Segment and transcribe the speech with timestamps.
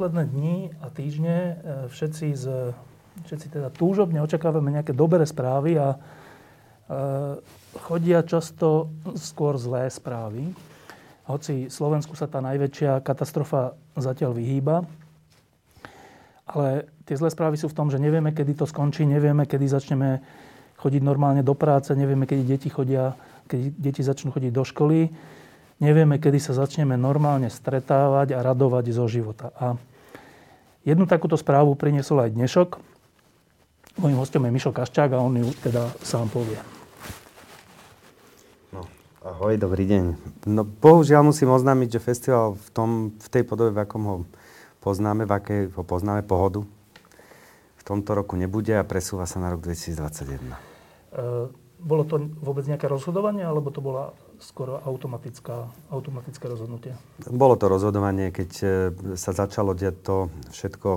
[0.00, 1.52] Posledné dni a týždne e,
[1.92, 2.72] všetci, z,
[3.28, 5.96] všetci teda túžobne očakávame nejaké dobré správy a e,
[7.84, 8.88] chodia často
[9.20, 10.56] skôr zlé správy.
[11.28, 14.88] Hoci Slovensku sa tá najväčšia katastrofa zatiaľ vyhýba,
[16.48, 20.24] ale tie zlé správy sú v tom, že nevieme, kedy to skončí, nevieme, kedy začneme
[20.80, 23.20] chodiť normálne do práce, nevieme, kedy deti chodia,
[23.52, 25.12] kedy deti začnú chodiť do školy,
[25.76, 29.52] nevieme, kedy sa začneme normálne stretávať a radovať zo života.
[29.60, 29.76] A
[30.80, 32.80] Jednu takúto správu priniesol aj dnešok.
[34.00, 36.56] Mojím hostom je Mišo Kaščák a on ju teda sám povie.
[38.72, 38.88] No,
[39.20, 40.04] ahoj, dobrý deň.
[40.48, 44.16] No bohužiaľ musím oznámiť, že festival v, tom, v tej podobe, v akom ho
[44.80, 46.64] poznáme, v akej ho poznáme pohodu,
[47.76, 50.40] v tomto roku nebude a presúva sa na rok 2021.
[50.40, 50.56] E,
[51.76, 54.80] bolo to vôbec nejaké rozhodovanie, alebo to bola skoro
[55.92, 56.96] automatické rozhodnutie?
[57.28, 58.66] Bolo to rozhodovanie, keď e,
[59.14, 60.16] sa začalo diať to
[60.48, 60.88] všetko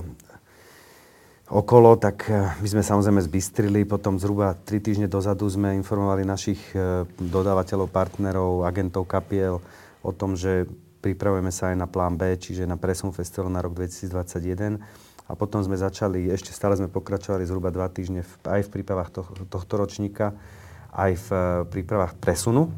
[1.51, 3.83] okolo, tak e, my sme samozrejme zbystrili.
[3.83, 9.59] Potom zhruba tri týždne dozadu sme informovali našich e, dodávateľov, partnerov, agentov kapiel
[9.99, 10.65] o tom, že
[11.03, 14.79] pripravujeme sa aj na plán B, čiže na presun festivalu na rok 2021.
[15.23, 19.09] A potom sme začali, ešte stále sme pokračovali zhruba dva týždne v, aj v prípravách
[19.11, 20.35] to, tohto ročníka,
[20.95, 21.27] aj v
[21.71, 22.71] prípravách presunu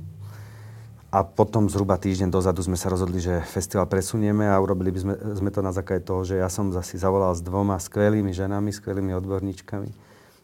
[1.15, 5.15] a potom zhruba týždeň dozadu sme sa rozhodli, že festival presunieme a urobili by sme,
[5.39, 9.15] sme to na základe toho, že ja som zase zavolal s dvoma skvelými ženami, skvelými
[9.15, 9.89] odborníčkami,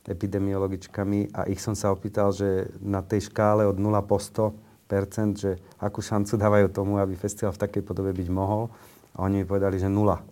[0.08, 4.56] epidemiologičkami a ich som sa opýtal, že na tej škále od 0 po 100%
[5.36, 8.72] že akú šancu dávajú tomu, aby festival v takej podobe byť mohol.
[9.12, 10.24] A oni mi povedali, že nula.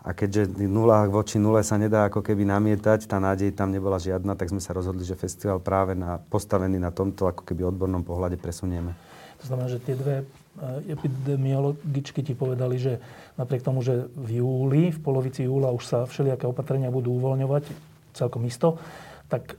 [0.00, 4.32] A keďže nula voči nule sa nedá ako keby namietať, tá nádej tam nebola žiadna,
[4.40, 8.40] tak sme sa rozhodli, že festival práve na, postavený na tomto ako keby odbornom pohľade
[8.40, 9.09] presunieme.
[9.40, 13.00] To znamená, že tie dve eh, epidemiologičky ti povedali, že
[13.40, 17.64] napriek tomu, že v júli, v polovici júla už sa všelijaké opatrenia budú uvoľňovať
[18.12, 18.76] celkom isto,
[19.30, 19.56] tak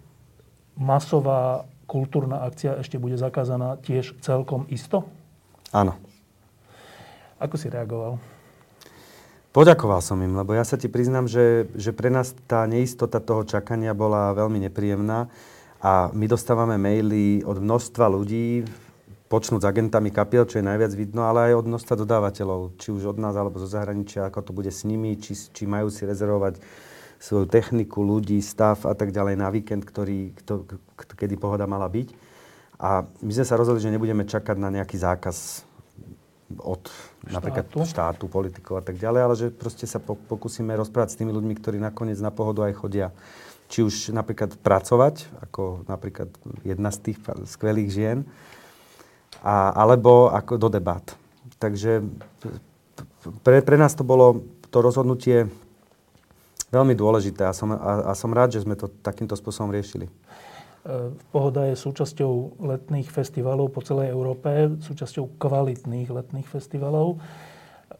[0.77, 5.03] masová kultúrna akcia ešte bude zakázaná tiež celkom isto?
[5.75, 5.99] Áno.
[7.41, 8.21] Ako si reagoval?
[9.51, 13.43] Poďakoval som im, lebo ja sa ti priznám, že, že pre nás tá neistota toho
[13.43, 15.27] čakania bola veľmi nepríjemná
[15.83, 18.63] a my dostávame maily od množstva ľudí,
[19.31, 23.15] počnúť s agentami kapiel, čo je najviac vidno, ale aj od množstva dodávateľov, či už
[23.15, 26.59] od nás alebo zo zahraničia, ako to bude s nimi, či, či majú si rezervovať
[27.15, 30.67] svoju techniku, ľudí, stav a tak ďalej na víkend, ktorý, kto,
[31.15, 32.11] kedy pohoda mala byť.
[32.81, 35.63] A my sme sa rozhodli, že nebudeme čakať na nejaký zákaz
[36.59, 37.31] od štátu.
[37.31, 41.31] napríklad štátu, politikov a tak ďalej, ale že proste sa po, pokúsime rozprávať s tými
[41.31, 43.15] ľuďmi, ktorí nakoniec na pohodu aj chodia.
[43.71, 46.27] Či už napríklad pracovať, ako napríklad
[46.67, 48.27] jedna z tých skvelých žien,
[49.41, 51.03] a, alebo ako do debat.
[51.57, 52.05] Takže
[53.45, 55.49] pre, pre nás to bolo to rozhodnutie
[56.71, 60.07] veľmi dôležité a som, a, a som rád, že sme to takýmto spôsobom riešili.
[60.07, 60.11] E,
[61.29, 67.19] Pohoda je súčasťou letných festivalov po celej Európe, súčasťou kvalitných letných festivalov.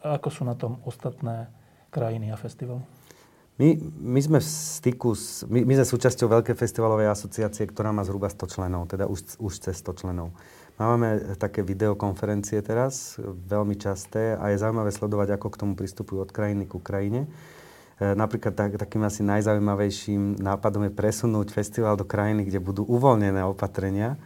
[0.02, 1.52] Ako sú na tom ostatné
[1.92, 2.82] krajiny a festivaly?
[3.60, 8.02] My, my sme v styku, s, my, my sme súčasťou veľkej festivalovej asociácie, ktorá má
[8.02, 10.34] zhruba 100 členov, teda už, už cez 100 členov.
[10.82, 16.34] Máme také videokonferencie teraz, veľmi časté a je zaujímavé sledovať, ako k tomu pristupujú od
[16.34, 17.30] krajiny k Ukrajine.
[18.02, 23.46] E, napríklad tak, takým asi najzaujímavejším nápadom je presunúť festival do krajiny, kde budú uvoľnené
[23.46, 24.18] opatrenia.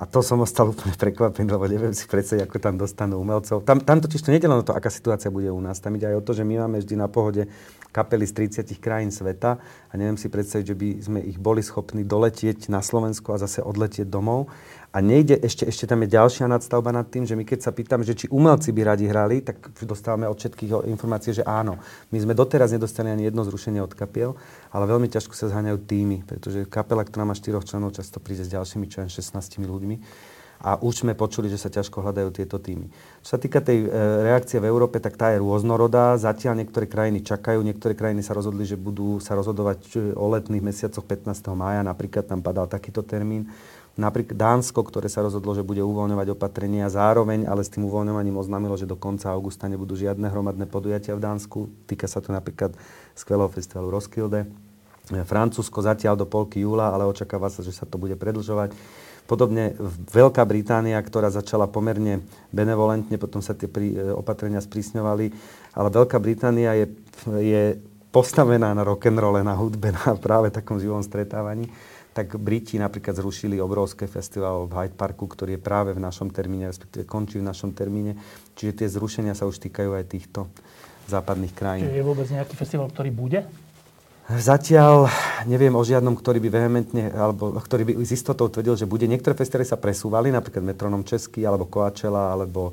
[0.00, 3.62] A to som ostal úplne prekvapený, lebo neviem si predstaviť, ako tam dostanú umelcov.
[3.62, 5.78] Tam, tam totiž to nedelá o to, aká situácia bude u nás.
[5.78, 7.46] Tam ide aj o to, že my máme vždy na pohode
[7.92, 12.06] kapely z 30 krajín sveta a neviem si predstaviť, že by sme ich boli schopní
[12.06, 14.48] doletieť na Slovensku a zase odletieť domov.
[14.90, 18.02] A nejde, ešte, ešte tam je ďalšia nadstavba nad tým, že my keď sa pýtame,
[18.02, 21.78] že či umelci by radi hrali, tak dostávame od všetkých informácie, že áno.
[22.10, 24.34] My sme doteraz nedostali ani jedno zrušenie od kapiel,
[24.74, 28.50] ale veľmi ťažko sa zháňajú týmy, pretože kapela, ktorá má štyroch členov, často príde s
[28.50, 29.96] ďalšími, čo 16 ľuďmi.
[30.60, 32.92] A už sme počuli, že sa ťažko hľadajú tieto týmy.
[33.24, 33.88] Čo sa týka tej e,
[34.28, 36.20] reakcie v Európe, tak tá je rôznorodá.
[36.20, 41.08] Zatiaľ niektoré krajiny čakajú, niektoré krajiny sa rozhodli, že budú sa rozhodovať o letných mesiacoch
[41.08, 41.32] 15.
[41.56, 41.80] mája.
[41.80, 43.48] Napríklad tam padal takýto termín
[43.98, 48.78] Napríklad Dánsko, ktoré sa rozhodlo, že bude uvoľňovať opatrenia, zároveň ale s tým uvoľňovaním oznámilo,
[48.78, 51.68] že do konca augusta nebudú žiadne hromadné podujatia v Dánsku.
[51.90, 52.72] Týka sa to napríklad
[53.18, 54.46] skvelého festivalu Roskilde.
[55.10, 58.72] Francúzsko zatiaľ do polky júla, ale očakáva sa, že sa to bude predlžovať.
[59.26, 59.74] Podobne
[60.10, 62.22] Veľká Británia, ktorá začala pomerne
[62.54, 63.66] benevolentne, potom sa tie
[64.14, 65.26] opatrenia sprísňovali,
[65.74, 66.86] ale Veľká Británia je,
[67.42, 67.62] je
[68.14, 71.66] postavená na rock'n'rolle, na hudbe, na práve takom živom stretávaní
[72.10, 76.66] tak Briti napríklad zrušili obrovské festival v Hyde Parku, ktorý je práve v našom termíne,
[76.66, 78.18] respektíve končí v našom termíne.
[78.58, 80.50] Čiže tie zrušenia sa už týkajú aj týchto
[81.06, 81.86] západných krajín.
[81.86, 83.46] Čiže je vôbec nejaký festival, ktorý bude?
[84.30, 85.10] Zatiaľ
[85.50, 89.02] neviem o žiadnom, ktorý by vehementne, alebo ktorý by s istotou tvrdil, že bude.
[89.10, 92.70] Niektoré festivaly sa presúvali, napríklad Metronom Český, alebo Coachella, alebo,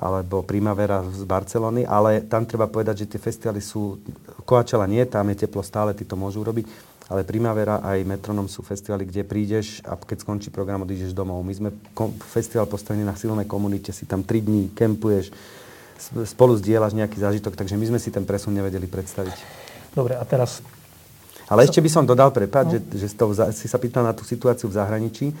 [0.00, 4.00] alebo Primavera z Barcelony, ale tam treba povedať, že tie festivaly sú...
[4.48, 8.60] Coachella nie, tam je teplo stále, tí to môžu robiť ale Primavera aj Metronom sú
[8.60, 11.40] festivaly, kde prídeš a keď skončí program, odídeš domov.
[11.40, 15.32] My sme kom- festival postavený na silnej komunite, si tam 3 dní kempuješ,
[16.28, 19.36] spolu zdieľaš nejaký zážitok, takže my sme si ten presun nevedeli predstaviť.
[19.96, 20.60] Dobre, a teraz...
[21.48, 22.92] Ale ešte by som dodal, prepáč, no.
[22.92, 23.08] že, že
[23.56, 25.32] si sa pýtal na tú situáciu v zahraničí.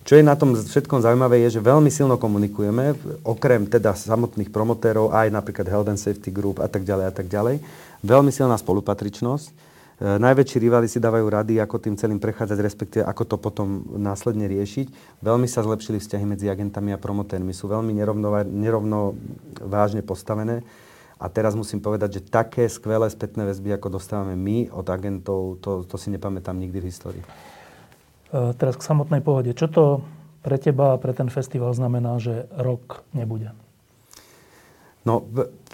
[0.00, 2.96] Čo je na tom všetkom zaujímavé, je, že veľmi silno komunikujeme,
[3.28, 7.28] okrem teda samotných promotérov, aj napríklad Health and Safety Group a tak ďalej a tak
[7.28, 7.60] ďalej.
[8.00, 9.69] Veľmi silná spolupatričnosť
[10.00, 15.20] najväčší rivali si dávajú rady, ako tým celým prechádzať, respektíve ako to potom následne riešiť.
[15.20, 17.52] Veľmi sa zlepšili vzťahy medzi agentami a promotérmi.
[17.52, 19.12] Sú veľmi nerovno,
[19.60, 20.64] vážne postavené.
[21.20, 25.84] A teraz musím povedať, že také skvelé spätné väzby, ako dostávame my od agentov, to,
[25.84, 27.24] to si nepamätám nikdy v histórii.
[28.32, 29.52] E, teraz k samotnej pohode.
[29.52, 29.84] Čo to
[30.40, 33.52] pre teba a pre ten festival znamená, že rok nebude?
[35.00, 35.24] No,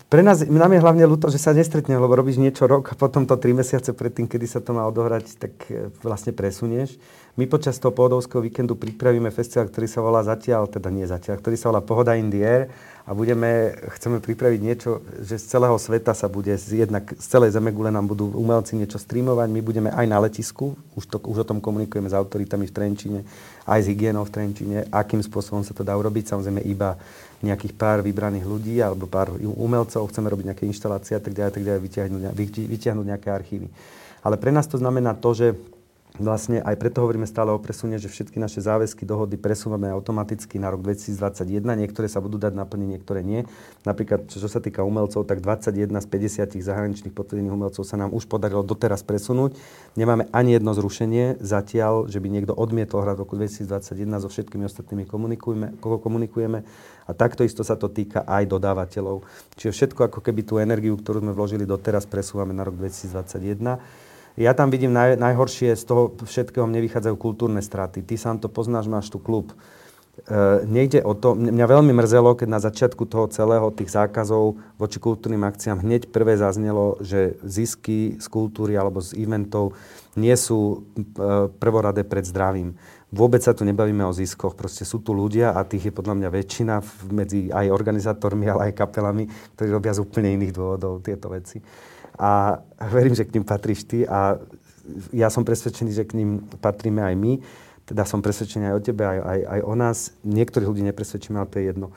[0.07, 3.27] pre nás, nám je hlavne ľúto, že sa nestretne, lebo robíš niečo rok a potom
[3.27, 6.95] to tri mesiace predtým, kedy sa to má odohrať, tak e, vlastne presunieš.
[7.35, 11.57] My počas toho pohodovského víkendu pripravíme festival, ktorý sa volá zatiaľ, teda nie zatiaľ, ktorý
[11.59, 12.71] sa volá Pohoda in the
[13.07, 17.91] a budeme, chceme pripraviť niečo, že z celého sveta sa bude, jednak z celej Zemegule
[17.91, 21.63] nám budú umelci niečo streamovať, my budeme aj na letisku, už, to, už o tom
[21.63, 23.21] komunikujeme s autoritami v Trenčine,
[23.63, 26.99] aj s hygienou v Trenčine, akým spôsobom sa to dá urobiť, samozrejme iba
[27.45, 31.65] nejakých pár vybraných ľudí alebo pár umelcov, chceme robiť nejaké inštalácie a tak ďalej, tak
[31.65, 32.23] ďalej vytiahnuť,
[32.73, 33.69] vytiahnuť nejaké archívy.
[34.25, 35.53] Ale pre nás to znamená to, že
[36.17, 40.73] vlastne aj preto hovoríme stále o presune, že všetky naše záväzky, dohody presúvame automaticky na
[40.73, 41.63] rok 2021.
[41.63, 43.45] Niektoré sa budú dať naplniť, niektoré nie.
[43.85, 46.07] Napríklad, čo sa týka umelcov, tak 21 z
[46.57, 49.57] 50 zahraničných potvrdených umelcov sa nám už podarilo doteraz presunúť.
[49.95, 54.23] Nemáme ani jedno zrušenie zatiaľ, že by niekto odmietol hrať v roku 2021.
[54.25, 56.65] So všetkými ostatnými komunikujeme, koho komunikujeme.
[57.07, 59.23] A takto isto sa to týka aj dodávateľov.
[59.55, 64.07] Čiže všetko ako keby tú energiu, ktorú sme vložili doteraz, presúvame na rok 2021.
[64.37, 68.05] Ja tam vidím naj, najhoršie, z toho všetkého mne vychádzajú kultúrne straty.
[68.05, 69.57] Ty sám to poznáš, máš tu klub.
[70.29, 75.01] E, nejde o to, mňa veľmi mrzelo, keď na začiatku toho celého tých zákazov voči
[75.01, 79.73] kultúrnym akciám hneď prvé zaznelo, že zisky z kultúry alebo z eventov
[80.21, 81.09] nie sú e,
[81.57, 82.77] prvoradé pred zdravím.
[83.09, 86.29] Vôbec sa tu nebavíme o ziskoch, proste sú tu ľudia a tých je podľa mňa
[86.29, 86.75] väčšina
[87.09, 91.65] medzi aj organizátormi, ale aj kapelami, ktorí robia z úplne iných dôvodov tieto veci
[92.19, 92.61] a
[92.97, 94.41] verím, že k ním patríš ty a
[95.11, 97.33] ja som presvedčený, že k ním patríme aj my.
[97.87, 99.99] Teda som presvedčený aj o tebe, aj, aj, aj o nás.
[100.23, 101.91] Niektorých ľudí nepresvedčíme, ale to je jedno.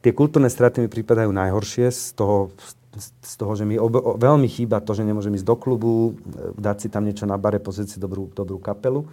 [0.00, 2.48] Tie kultúrne straty mi pripadajú najhoršie z toho,
[2.96, 6.16] z toho, že mi ob, veľmi chýba to, že nemôžem ísť do klubu,
[6.56, 9.04] dať si tam niečo na bare, pozrieť si dobrú, dobrú kapelu.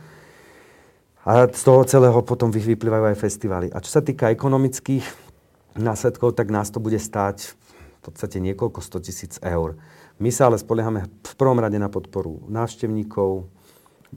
[1.28, 3.68] A z toho celého potom vyplývajú aj festivaly.
[3.76, 5.04] A čo sa týka ekonomických
[5.76, 9.76] následkov, tak nás to bude stáť v podstate niekoľko 100 tisíc eur.
[10.18, 13.46] My sa ale spoliehame v prvom rade na podporu návštevníkov,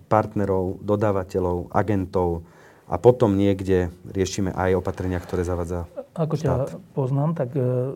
[0.08, 2.48] partnerov, dodávateľov, agentov
[2.88, 5.84] a potom niekde riešime aj opatrenia, ktoré zavádza
[6.16, 6.72] Ako štát.
[6.72, 7.94] ťa poznám, tak e,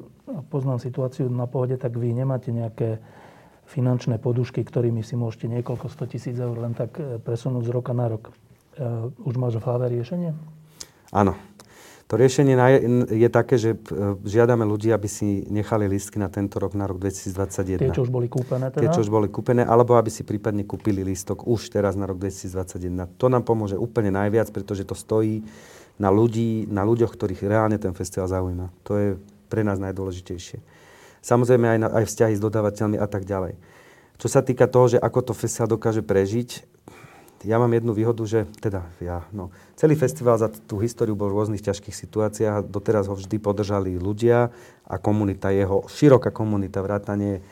[0.52, 3.00] poznám situáciu na pohode, tak vy nemáte nejaké
[3.64, 7.96] finančné podušky, ktorými si môžete niekoľko 100 tisíc eur len tak e, presunúť z roka
[7.96, 8.28] na rok.
[8.28, 8.32] E,
[9.24, 10.36] už máš v hlave riešenie?
[11.08, 11.32] Áno.
[12.04, 12.52] To riešenie
[13.08, 13.78] je také, že e,
[14.28, 17.80] žiadame ľudí, aby si nechali lístky na tento rok, na rok 2021.
[17.80, 18.84] Tie, čo už boli kúpené teda?
[18.84, 22.20] Tie, čo už boli kúpené, alebo aby si prípadne kúpili lístok už teraz na rok
[22.20, 23.16] 2021.
[23.16, 25.48] To nám pomôže úplne najviac, pretože to stojí
[25.96, 28.68] na ľudí, na ľuďoch, ktorých reálne ten festival zaujíma.
[28.84, 29.08] To je
[29.48, 30.60] pre nás najdôležitejšie.
[31.24, 33.56] Samozrejme aj, na, aj vzťahy s dodávateľmi a tak ďalej.
[34.20, 36.73] Čo sa týka toho, že ako to festival dokáže prežiť,
[37.44, 41.38] ja mám jednu výhodu, že teda ja, no, celý festival za tú históriu bol v
[41.38, 44.48] rôznych ťažkých situáciách a doteraz ho vždy podržali ľudia
[44.88, 47.44] a komunita jeho, široká komunita, vrátanie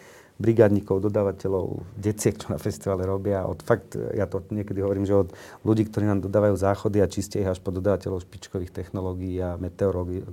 [0.43, 3.47] brigádnikov, dodávateľov, deciek, čo na festivale robia.
[3.47, 5.31] Od fakt, ja to niekedy hovorím, že od
[5.63, 10.27] ľudí, ktorí nám dodávajú záchody a ich až po dodávateľov špičkových technológií a meteorologi,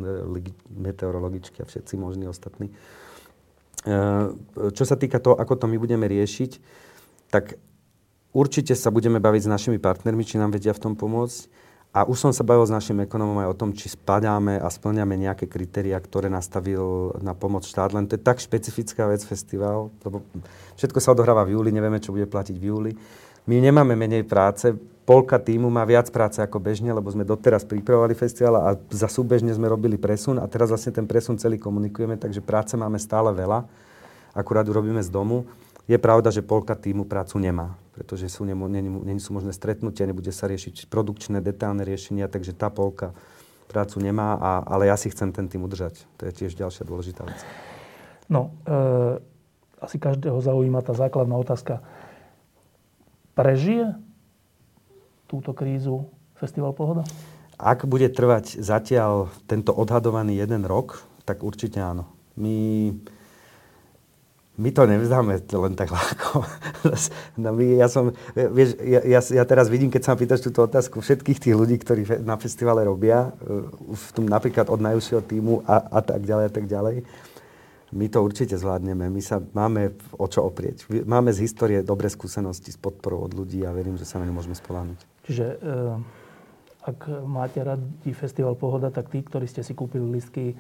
[0.74, 2.74] meteorologičky a všetci možní ostatní.
[3.86, 3.96] E,
[4.74, 6.52] čo sa týka toho, ako to my budeme riešiť,
[7.30, 7.62] tak
[8.34, 11.70] určite sa budeme baviť s našimi partnermi, či nám vedia v tom pomôcť.
[11.90, 15.18] A už som sa bavil s našim ekonomom aj o tom, či spadáme a splňame
[15.18, 17.98] nejaké kritéria, ktoré nastavil na pomoc štát.
[17.98, 20.22] Len to je tak špecifická vec festival, lebo
[20.78, 22.92] všetko sa odohráva v júli, nevieme, čo bude platiť v júli.
[23.50, 24.70] My nemáme menej práce,
[25.02, 29.50] polka týmu má viac práce ako bežne, lebo sme doteraz pripravovali festival a za súbežne
[29.50, 33.66] sme robili presun a teraz vlastne ten presun celý komunikujeme, takže práce máme stále veľa,
[34.38, 35.50] akurát ju robíme z domu.
[35.90, 40.30] Je pravda, že polka týmu prácu nemá, pretože sú, nemo, nie, sú možné stretnutia, nebude
[40.30, 43.18] sa riešiť produkčné, detálne riešenia, takže tá polka
[43.66, 46.06] prácu nemá, a, ale ja si chcem ten tým udržať.
[46.22, 47.42] To je tiež ďalšia dôležitá vec.
[48.30, 49.18] No, e,
[49.82, 51.82] asi každého zaujíma tá základná otázka.
[53.34, 53.98] Prežije
[55.26, 56.06] túto krízu
[56.38, 57.02] Festival Pohoda?
[57.58, 62.06] Ak bude trvať zatiaľ tento odhadovaný jeden rok, tak určite áno.
[62.38, 62.94] My
[64.60, 66.44] my to nevzdáme len tak ľahko.
[67.40, 70.68] No my, ja, som, vieš, ja, ja, ja teraz vidím, keď sa ma pýtaš túto
[70.68, 75.64] otázku, všetkých tých ľudí, ktorí na festivale robia, uh, v tom, napríklad od najúžšieho týmu
[75.64, 76.96] a, a tak ďalej a tak ďalej,
[77.90, 79.10] my to určite zvládneme.
[79.10, 80.86] My sa máme o čo oprieť.
[81.10, 84.38] Máme z histórie dobré skúsenosti s podporou od ľudí a verím, že sa na ňu
[84.38, 85.00] môžeme spolahnuť.
[85.26, 85.98] Čiže uh,
[86.86, 90.56] ak máte radi festival Pohoda, tak tí, ktorí ste si kúpili listky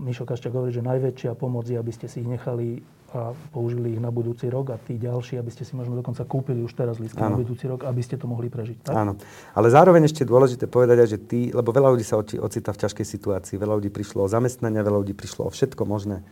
[0.00, 2.80] Mišo Kaščák hovorí, že najväčšia pomoc je, aby ste si ich nechali
[3.12, 6.64] a použili ich na budúci rok a tí ďalší, aby ste si možno dokonca kúpili
[6.64, 8.88] už teraz lístky na budúci rok, aby ste to mohli prežiť.
[8.88, 8.96] Tak?
[8.96, 9.20] Áno.
[9.52, 13.60] Ale zároveň ešte dôležité povedať, že tí, lebo veľa ľudí sa ocitá v ťažkej situácii,
[13.60, 16.24] veľa ľudí prišlo o zamestnania, veľa ľudí prišlo o všetko možné.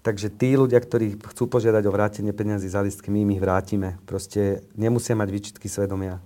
[0.00, 4.00] Takže tí ľudia, ktorí chcú požiadať o vrátenie peniazy za listky, my im ich vrátime.
[4.08, 6.24] Proste nemusia mať výčitky svedomia.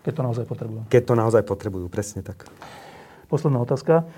[0.00, 0.80] Keď to naozaj potrebujú.
[0.88, 2.48] Keď to naozaj potrebujú, presne tak.
[3.28, 4.08] Posledná otázka.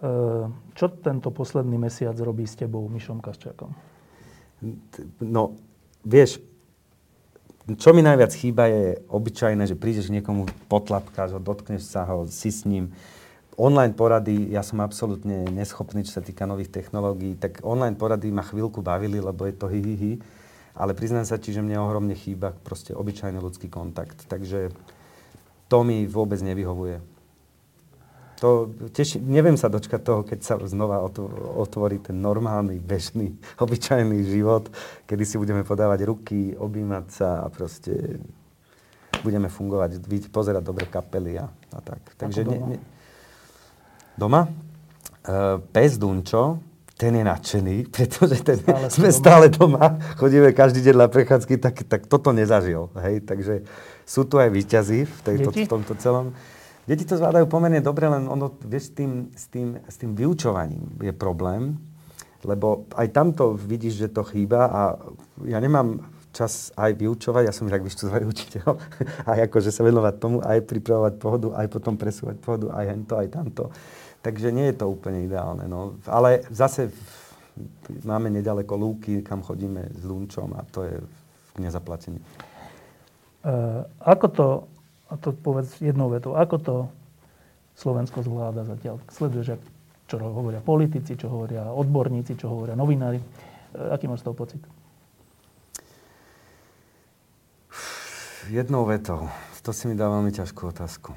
[0.00, 3.68] Ehm, čo tento posledný mesiac robí s tebou, Mišom Kasčákom?
[5.20, 5.60] No,
[6.00, 6.40] vieš,
[7.76, 12.24] čo mi najviac chýba je obyčajné, že prídeš k niekomu, potlapkáš ho, dotkneš sa ho,
[12.24, 12.88] si s ním.
[13.60, 18.40] Online porady, ja som absolútne neschopný, čo sa týka nových technológií, tak online porady ma
[18.40, 20.12] chvíľku bavili, lebo je to hi, hi, hi.
[20.72, 24.24] Ale priznám sa ti, že mne ohromne chýba proste obyčajný ľudský kontakt.
[24.32, 24.72] Takže
[25.68, 27.04] to mi vôbec nevyhovuje
[28.40, 31.04] to teší, neviem sa dočkať toho, keď sa znova
[31.60, 34.72] otvorí ten normálny, bežný, obyčajný život,
[35.04, 38.16] kedy si budeme podávať ruky, objímať sa a proste
[39.20, 40.00] budeme fungovať,
[40.32, 42.00] pozerať dobre kapely a, a tak.
[42.16, 42.66] Takže doma?
[42.72, 42.78] Ne, ne,
[44.16, 44.42] doma?
[45.20, 46.64] Uh, pes Dunčo,
[46.96, 49.20] ten je nadšený, pretože ten, stále sme doma.
[49.20, 52.88] stále doma, chodíme každý deň na prechádzky, tak, tak toto nezažil.
[52.96, 53.28] Hej?
[53.28, 53.68] Takže
[54.08, 56.32] sú tu aj výťazí v, tejto, v tomto celom.
[56.88, 60.96] Deti to zvládajú pomerne dobre, len ono, vieš, s tým, s, tým, s tým vyučovaním
[61.00, 61.76] je problém,
[62.44, 64.80] lebo aj tamto vidíš, že to chýba a
[65.44, 68.68] ja nemám čas aj vyučovať, ja som inak vyštudovaný učiteľ,
[69.34, 73.28] aj akože sa venovať tomu, aj pripravovať pohodu, aj potom presúvať pohodu, aj hento, aj
[73.28, 73.64] tamto.
[74.20, 75.64] Takže nie je to úplne ideálne.
[75.64, 75.96] No.
[76.04, 76.92] Ale zase
[78.04, 80.96] máme nedaleko lúky, kam chodíme s lunčom a to je
[81.56, 82.20] nezaplatenie.
[83.40, 84.46] Uh, ako to
[85.10, 86.38] a to povedz jednou vetou.
[86.38, 86.74] Ako to
[87.74, 89.02] Slovensko zvláda zatiaľ?
[89.10, 89.58] Sleduješ,
[90.06, 93.18] čo hovoria politici, čo hovoria odborníci, čo hovoria novinári.
[93.18, 93.26] E,
[93.90, 94.62] aký máš z toho pocit?
[98.50, 99.26] Jednou vetou.
[99.62, 101.14] To si mi dá veľmi ťažkú otázku.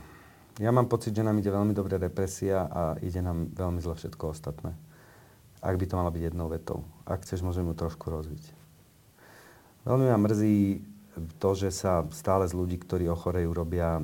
[0.62, 4.38] Ja mám pocit, že nám ide veľmi dobre represia a ide nám veľmi zle všetko
[4.38, 4.78] ostatné.
[5.64, 6.86] Ak by to mala byť jednou vetou.
[7.10, 8.44] Ak chceš, môžem ju trošku rozviť.
[9.90, 10.86] Veľmi ma mrzí
[11.38, 14.02] to, že sa stále z ľudí, ktorí ochorejú, robia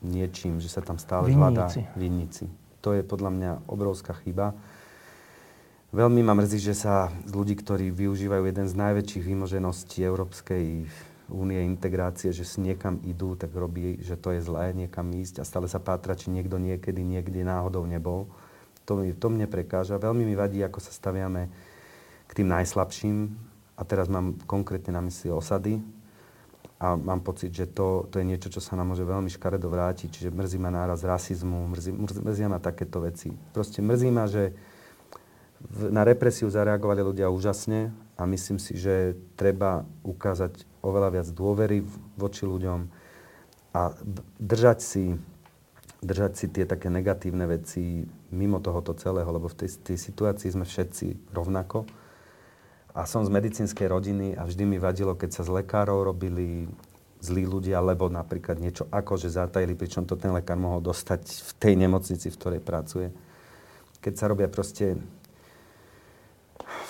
[0.00, 2.48] niečím, že sa tam stále hľadá vinníci.
[2.80, 4.54] To je podľa mňa obrovská chyba.
[5.90, 10.86] Veľmi ma mrzí, že sa z ľudí, ktorí využívajú jeden z najväčších výmožeností Európskej
[11.26, 15.48] únie integrácie, že si niekam idú, tak robí, že to je zlé niekam ísť a
[15.48, 18.30] stále sa pátra, či niekto niekedy, niekde náhodou nebol.
[18.86, 19.98] To, mi, to mne prekáža.
[19.98, 21.50] Veľmi mi vadí, ako sa staviame
[22.30, 23.16] k tým najslabším.
[23.76, 25.82] A teraz mám konkrétne na mysli osady,
[26.76, 30.12] a mám pocit, že to, to je niečo, čo sa nám môže veľmi škaredo vrátiť.
[30.12, 31.90] Čiže mrzí ma náraz rasizmu, mrzí,
[32.20, 33.32] mrzí ma takéto veci.
[33.56, 34.52] Proste mrzí ma, že
[35.56, 41.80] v, na represiu zareagovali ľudia úžasne a myslím si, že treba ukázať oveľa viac dôvery
[42.20, 42.92] voči ľuďom
[43.72, 43.96] a
[44.36, 45.04] držať si,
[46.04, 50.68] držať si tie také negatívne veci mimo tohoto celého, lebo v tej, tej situácii sme
[50.68, 51.88] všetci rovnako
[52.96, 56.64] a som z medicínskej rodiny a vždy mi vadilo, keď sa z lekárov robili
[57.20, 61.74] zlí ľudia, lebo napríklad niečo akože zatajili, pričom to ten lekár mohol dostať v tej
[61.76, 63.12] nemocnici, v ktorej pracuje.
[64.00, 64.96] Keď sa robia proste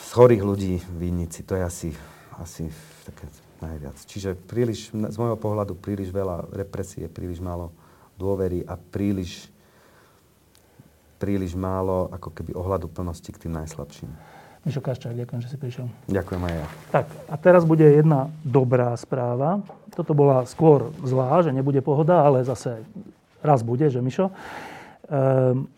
[0.06, 1.90] z chorých ľudí vinníci, to je asi,
[2.38, 2.70] asi
[3.02, 3.26] také
[3.58, 3.98] najviac.
[4.06, 7.74] Čiže príliš, z môjho pohľadu príliš veľa represie, príliš málo
[8.14, 9.50] dôvery a príliš,
[11.18, 14.35] príliš málo ako keby ohľadu plnosti k tým najslabším.
[14.66, 15.86] Mišo Kaščák, ďakujem, že si prišiel.
[16.10, 16.66] Ďakujem aj ja.
[16.90, 19.62] Tak, a teraz bude jedna dobrá správa.
[19.94, 22.82] Toto bola skôr zlá, že nebude pohoda, ale zase
[23.46, 24.34] raz bude, že Mišo.
[25.06, 25.70] Ehm,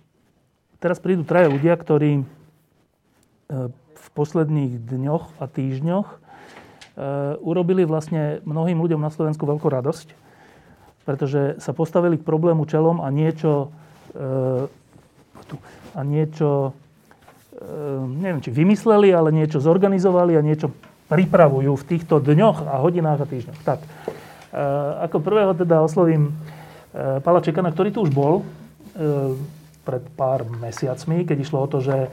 [0.80, 2.22] teraz prídu traje ľudia, ktorí e,
[3.76, 6.16] v posledných dňoch a týždňoch e,
[7.44, 10.16] urobili vlastne mnohým ľuďom na Slovensku veľkú radosť,
[11.04, 13.68] pretože sa postavili k problému čelom a niečo,
[14.16, 14.64] e,
[15.92, 16.72] a niečo
[18.22, 20.70] neviem, či vymysleli, ale niečo zorganizovali a niečo
[21.08, 23.60] pripravujú v týchto dňoch a hodinách a týždňoch.
[23.64, 28.46] Tak, ehm, ako prvého teda oslovím ehm, Pala Čekana, ktorý tu už bol
[29.86, 32.10] pred pár mesiacmi, keď išlo o to, že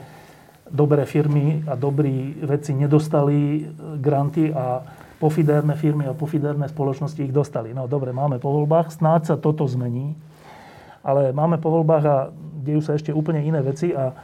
[0.70, 3.66] dobré firmy a dobrí vedci nedostali
[3.98, 4.86] granty a
[5.18, 7.74] pofiderné firmy a pofiderné spoločnosti ich dostali.
[7.74, 10.14] No dobre, máme po voľbách, snáď sa toto zmení,
[11.02, 12.16] ale máme po voľbách a
[12.62, 14.14] dejú sa ešte úplne iné veci a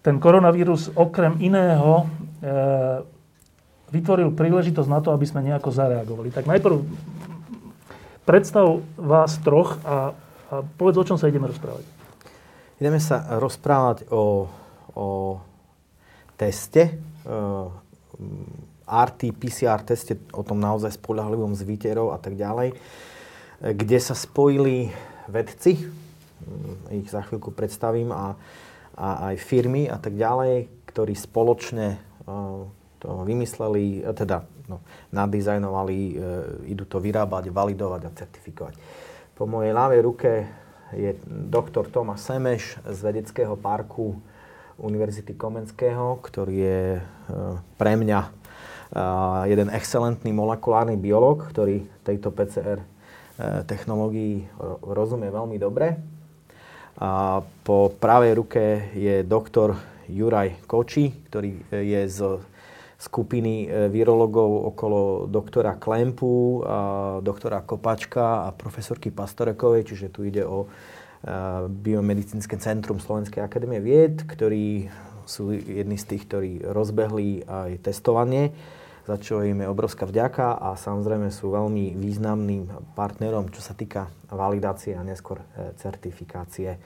[0.00, 2.54] ten koronavírus okrem iného e,
[3.92, 6.32] vytvoril príležitosť na to, aby sme nejako zareagovali.
[6.32, 6.76] Tak najprv
[8.24, 10.16] predstav vás troch a,
[10.48, 11.84] a povedz, o čom sa ideme rozprávať.
[12.80, 14.48] Ideme sa rozprávať o,
[14.96, 15.08] o
[16.40, 17.28] teste, e,
[18.90, 22.74] RT, PCR teste, o tom naozaj spolahlivom z výterov a tak ďalej,
[23.62, 24.90] kde sa spojili
[25.30, 25.78] vedci,
[26.90, 28.34] ich za chvíľku predstavím, a
[29.00, 31.96] a aj firmy a tak ďalej, ktorí spoločne
[33.00, 36.14] to vymysleli, e, teda no, nadizajnovali, e,
[36.76, 38.74] idú to vyrábať, validovať a certifikovať.
[39.32, 40.32] Po mojej ľavej ruke
[40.92, 44.20] je doktor Tomáš Semeš z vedeckého parku
[44.76, 46.82] Univerzity Komenského, ktorý je
[47.76, 48.20] pre mňa
[49.46, 52.82] jeden excelentný molekulárny biolog, ktorý tejto PCR
[53.64, 54.50] technológii
[54.82, 56.19] rozumie veľmi dobre
[57.00, 59.72] a po pravej ruke je doktor
[60.04, 62.18] Juraj Koči, ktorý e, je z
[63.00, 66.78] skupiny e, virologov okolo doktora Klempu, a
[67.24, 70.68] doktora Kopačka a profesorky Pastorekovej, čiže tu ide o e,
[71.72, 74.92] Biomedicínske centrum Slovenskej akadémie vied, ktorí
[75.24, 78.52] sú jedni z tých, ktorí rozbehli aj testovanie
[79.06, 84.12] za čo im je obrovská vďaka a samozrejme sú veľmi významným partnerom, čo sa týka
[84.28, 86.76] validácie a neskôr e, certifikácie.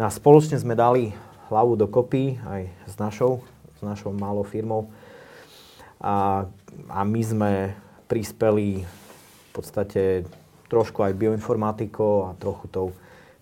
[0.00, 1.12] No a spoločne sme dali
[1.48, 3.44] hlavu dokopy aj s našou,
[3.76, 4.88] s našou malou firmou
[6.00, 6.46] a,
[6.88, 7.52] a my sme
[8.06, 10.24] prispeli v podstate
[10.68, 12.86] trošku aj bioinformatikou a trochu tou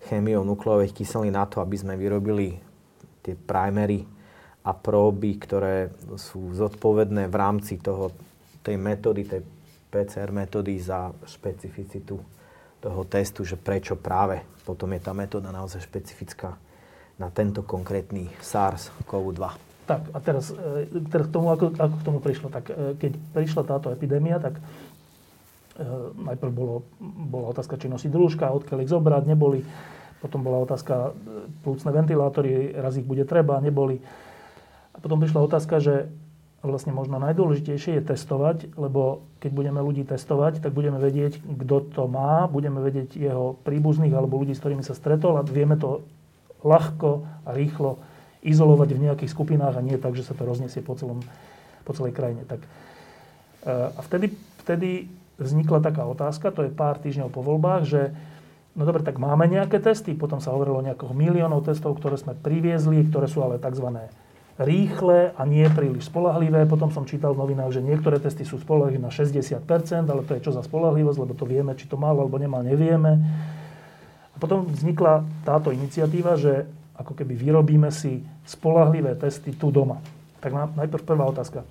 [0.07, 2.57] chémiou nukleových kyselín na to, aby sme vyrobili
[3.21, 4.07] tie primery
[4.67, 8.11] a próby, ktoré sú zodpovedné v rámci toho
[8.59, 9.41] tej metódy, tej
[9.87, 12.19] PCR metódy za špecificitu
[12.83, 16.59] toho testu, že prečo práve potom je tá metóda naozaj špecifická
[17.15, 19.43] na tento konkrétny SARS-CoV-2.
[19.87, 22.51] Tak a teraz, e, teraz k tomu, ako, ako k tomu prišlo.
[22.51, 24.61] Tak e, keď prišla táto epidémia, tak e,
[26.19, 29.63] najprv bolo, bola otázka, či nosiť rúška, odkiaľ ich zobrať, neboli.
[30.19, 31.15] Potom bola otázka,
[31.63, 34.03] plúcne ventilátory, raz ich bude treba, neboli.
[34.97, 36.09] A potom prišla otázka, že
[36.65, 42.03] vlastne možno najdôležitejšie je testovať, lebo keď budeme ľudí testovať, tak budeme vedieť, kto to
[42.09, 46.01] má, budeme vedieť jeho príbuzných alebo ľudí, s ktorými sa stretol a vieme to
[46.65, 48.01] ľahko a rýchlo
[48.41, 51.21] izolovať v nejakých skupinách a nie tak, že sa to rozniesie po, celom,
[51.85, 52.41] po celej krajine.
[52.49, 52.69] Tak, e,
[53.93, 54.33] a vtedy,
[54.65, 54.89] vtedy
[55.37, 58.01] vznikla taká otázka, to je pár týždňov po voľbách, že
[58.73, 62.33] no dobre, tak máme nejaké testy, potom sa hovorilo o nejakých miliónov testov, ktoré sme
[62.33, 64.09] priviezli, ktoré sú ale tzv
[64.57, 66.65] rýchle a nie príliš spolahlivé.
[66.65, 69.61] Potom som čítal v novinách, že niektoré testy sú spolahlivé na 60%,
[70.09, 73.21] ale to je čo za spolahlivosť, lebo to vieme, či to mal alebo nemal, nevieme.
[74.33, 76.65] A potom vznikla táto iniciatíva, že
[76.97, 80.01] ako keby vyrobíme si spolahlivé testy tu doma.
[80.41, 81.61] Tak najprv prvá otázka.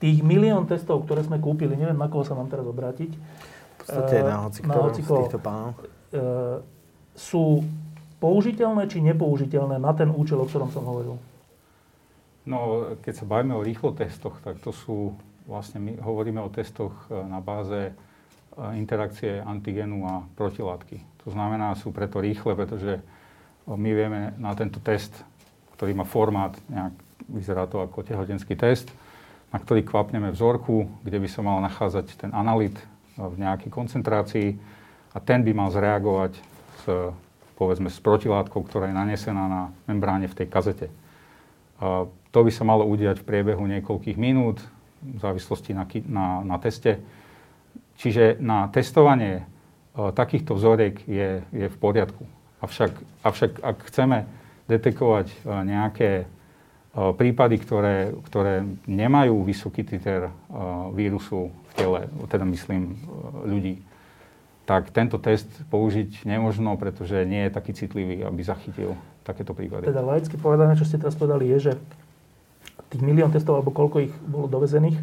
[0.00, 3.12] Tých milión testov, ktoré sme kúpili, neviem, na koho sa mám teraz obrátiť.
[3.12, 5.76] V podstate na hoci, na hoci z týchto pánov.
[5.76, 5.84] E,
[7.12, 7.60] sú
[8.20, 11.16] použiteľné či nepoužiteľné na ten účel, o ktorom som hovoril?
[12.44, 16.92] No, keď sa bavíme o rýchlo testoch, tak to sú, vlastne my hovoríme o testoch
[17.08, 17.92] e, na báze e,
[18.80, 21.04] interakcie antigenu a protilátky.
[21.24, 23.02] To znamená, sú preto rýchle, pretože e,
[23.68, 25.12] my vieme na tento test,
[25.76, 26.96] ktorý má formát, nejak,
[27.28, 28.88] vyzerá to ako tehotenský test,
[29.52, 32.76] na ktorý kvapneme vzorku, kde by sa mal nachádzať ten analyt
[33.20, 34.48] v nejakej koncentrácii
[35.12, 36.38] a ten by mal zreagovať
[36.80, 37.12] s,
[37.60, 40.88] povedzme, s protilátkou, ktorá je nanesená na membráne v tej kazete.
[41.76, 44.64] A to by sa malo udiať v priebehu niekoľkých minút,
[45.04, 47.04] v závislosti na, na, na teste.
[48.00, 49.44] Čiže na testovanie e,
[50.12, 52.24] takýchto vzoriek je, je v poriadku.
[52.64, 52.92] Avšak,
[53.24, 54.24] avšak ak chceme
[54.68, 55.36] detekovať e,
[55.68, 56.26] nejaké e,
[56.96, 60.32] prípady, ktoré, ktoré nemajú vysoký titer
[60.96, 62.96] vírusu v tele, teda myslím
[63.44, 63.80] ľudí,
[64.70, 68.94] tak tento test použiť nemožno, pretože nie je taký citlivý, aby zachytil
[69.26, 69.90] takéto prípady.
[69.90, 71.72] Teda laicky povedané, čo ste teraz povedali, je, že
[72.94, 74.94] tých milión testov, alebo koľko ich bolo dovezených,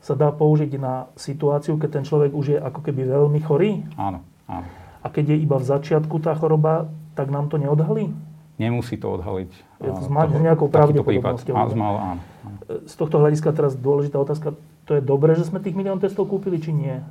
[0.00, 3.84] sa dá použiť na situáciu, keď ten človek už je ako keby veľmi chorý?
[4.00, 4.68] Áno, áno.
[5.04, 8.08] A keď je iba v začiatku tá choroba, tak nám to neodhalí?
[8.56, 9.52] Nemusí to odhaliť.
[9.84, 10.08] Je to s
[10.40, 11.52] nejakou pravdepodobnosťou.
[11.52, 12.20] Áno.
[12.88, 14.56] Z tohto hľadiska teraz dôležitá otázka.
[14.88, 17.04] To je dobré, že sme tých milión testov kúpili, či nie?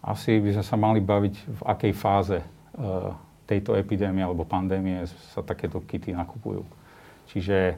[0.00, 3.12] Asi by sme sa mali baviť, v akej fáze uh,
[3.44, 5.04] tejto epidémie alebo pandémie
[5.36, 6.64] sa takéto kity nakupujú.
[7.28, 7.76] Čiže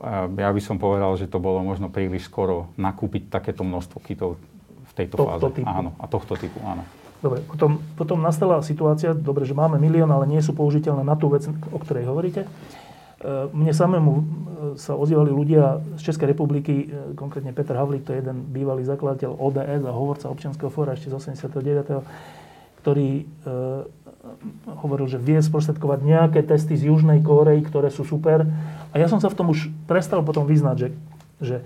[0.00, 4.40] uh, ja by som povedal, že to bolo možno príliš skoro nakúpiť takéto množstvo kitov
[4.88, 5.60] v tejto tohto fáze.
[5.60, 5.68] Typu.
[5.68, 6.82] Áno, a tohto typu, áno.
[7.18, 11.26] Dobre, potom, potom nastala situácia, dobre, že máme milión, ale nie sú použiteľné na tú
[11.34, 12.46] vec, o ktorej hovoríte.
[13.18, 14.22] E, mne samému e,
[14.78, 19.34] sa ozývali ľudia z Českej republiky, e, konkrétne Peter Havlík, to je jeden bývalý zakladateľ
[19.42, 22.06] ODS a hovorca občianského fóra ešte z 89.,
[22.78, 23.26] ktorý
[24.80, 28.46] hovoril, že vie sprostredkovať nejaké testy z Južnej Kórei, ktoré sú super.
[28.92, 30.88] A ja som sa v tom už prestal potom vyznať, že,
[31.42, 31.56] že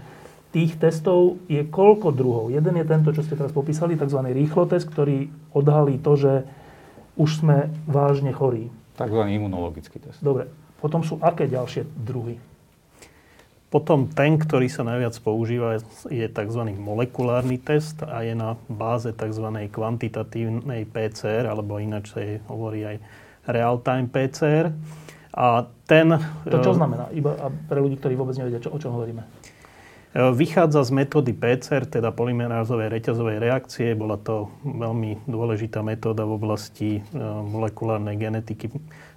[0.57, 2.45] tých testov je koľko druhov.
[2.49, 4.19] Jeden je tento, čo ste teraz popísali, tzv.
[4.25, 6.33] rýchlotest, ktorý odhalí to, že
[7.21, 8.73] už sme vážne chorí.
[8.97, 10.19] Takzvaný imunologický test.
[10.25, 10.62] Dobre.
[10.83, 12.43] Potom sú aké ďalšie druhy?
[13.73, 15.81] Potom ten, ktorý sa najviac používa,
[16.13, 16.63] je tzv.
[16.77, 19.49] molekulárny test a je na báze tzv.
[19.73, 22.21] kvantitatívnej PCR, alebo ináč sa
[22.53, 22.97] hovorí aj
[23.49, 24.77] real-time PCR.
[25.33, 26.13] A ten...
[26.45, 27.09] To čo znamená?
[27.17, 29.25] Iba pre ľudí, ktorí vôbec nevedia, čo, o čom hovoríme.
[29.25, 33.97] E, vychádza z metódy PCR, teda polymerázovej reťazovej reakcie.
[33.97, 38.69] Bola to veľmi dôležitá metóda v oblasti e, molekulárnej genetiky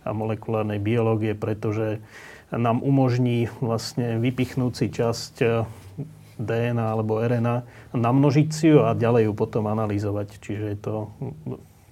[0.06, 2.00] a molekulárnej biológie, pretože
[2.54, 5.48] nám umožní vlastne vypichnúť si časť e,
[6.38, 7.66] DNA alebo RNA,
[7.98, 10.28] namnožiť si ju a ďalej ju potom analyzovať.
[10.40, 11.10] Čiže to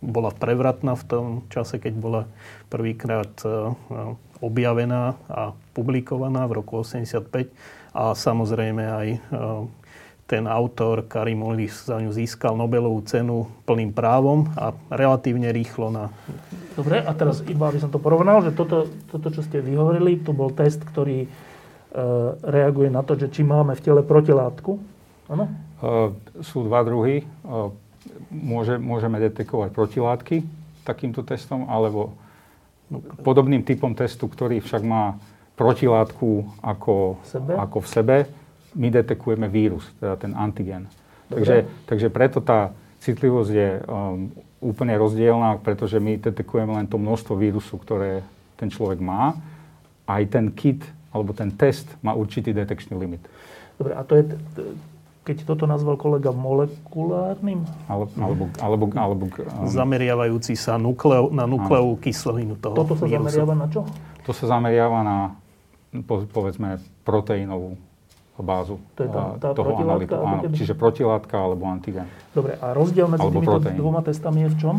[0.04, 2.22] bola prevratná v tom čase, keď bola
[2.68, 3.32] prvýkrát
[4.44, 7.48] objavená a publikovaná v roku 85
[7.96, 9.20] a samozrejme aj e,
[10.34, 16.10] ten autor Karim Ullis za ňu získal Nobelovú cenu plným právom a relatívne rýchlo na...
[16.74, 20.34] Dobre, a teraz iba aby som to porovnal, že toto, toto čo ste vyhovorili, to
[20.34, 21.28] bol test, ktorý e,
[22.42, 24.82] reaguje na to, že či máme v tele protilátku.
[25.30, 25.46] Áno?
[25.46, 27.22] E, sú dva druhy.
[27.22, 27.26] E,
[28.34, 30.42] môže, môžeme detekovať protilátky
[30.82, 32.18] takýmto testom, alebo
[33.22, 35.14] podobným typom testu, ktorý však má
[35.54, 37.54] protilátku ako, sebe?
[37.54, 38.18] ako v sebe,
[38.74, 40.90] my detekujeme vírus, teda ten antigen.
[41.30, 44.30] Takže, takže preto tá citlivosť je um,
[44.64, 48.22] úplne rozdielná, pretože my detekujeme len to množstvo vírusu, ktoré
[48.56, 49.36] ten človek má.
[50.08, 50.84] Aj ten kit
[51.14, 53.22] alebo ten test má určitý detekčný limit.
[53.78, 54.24] Dobre, a to je,
[55.24, 57.64] keď toto nazval kolega molekulárnym?
[57.88, 63.20] Alebo, alebo, alebo, alebo um, Zameriavajúci sa nukleo, na nukleovú kyselinu toho Toto sa vírusu.
[63.20, 63.82] zameriava na čo?
[64.24, 65.18] To sa zameriava na
[66.02, 67.78] po, povedzme, proteínovú
[68.42, 70.18] bázu to je tá, tá toho analytu.
[70.18, 70.56] Áno, keby...
[70.58, 72.10] čiže protilátka alebo antigen.
[72.34, 74.76] Dobre, a rozdiel medzi tými dvoma testami je v čom?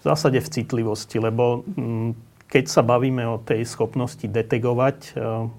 [0.00, 2.10] V zásade v citlivosti, lebo m, mm,
[2.48, 5.50] keď sa bavíme o tej schopnosti detegovať uh,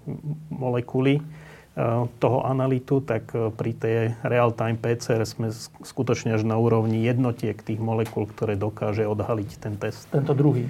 [0.50, 5.52] molekuly uh, toho analytu, tak uh, pri tej real-time PCR sme
[5.84, 10.08] skutočne až na úrovni jednotiek tých molekúl, ktoré dokáže odhaliť ten test.
[10.10, 10.66] Tento druhý.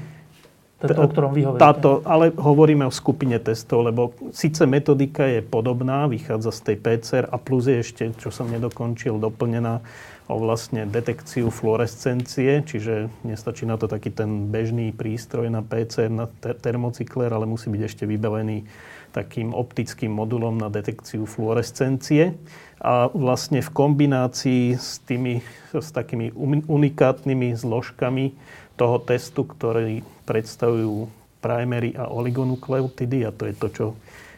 [0.88, 1.64] Tento, o ktorom vy hovoríte.
[1.66, 7.26] Táto, ale hovoríme o skupine testov, lebo síce metodika je podobná, vychádza z tej PCR
[7.30, 9.82] a plus je ešte, čo som nedokončil, doplnená
[10.26, 16.26] o vlastne detekciu fluorescencie, čiže nestačí na to taký ten bežný prístroj na PCR, na
[16.26, 18.66] ter- termocykler, ale musí byť ešte vybavený
[19.14, 22.36] takým optickým modulom na detekciu fluorescencie.
[22.82, 25.40] A vlastne v kombinácii s, tými,
[25.72, 26.36] s takými
[26.68, 28.36] unikátnymi zložkami
[28.76, 31.08] toho testu, ktorý predstavujú
[31.40, 33.86] primery a oligonukleotidy a to je to, čo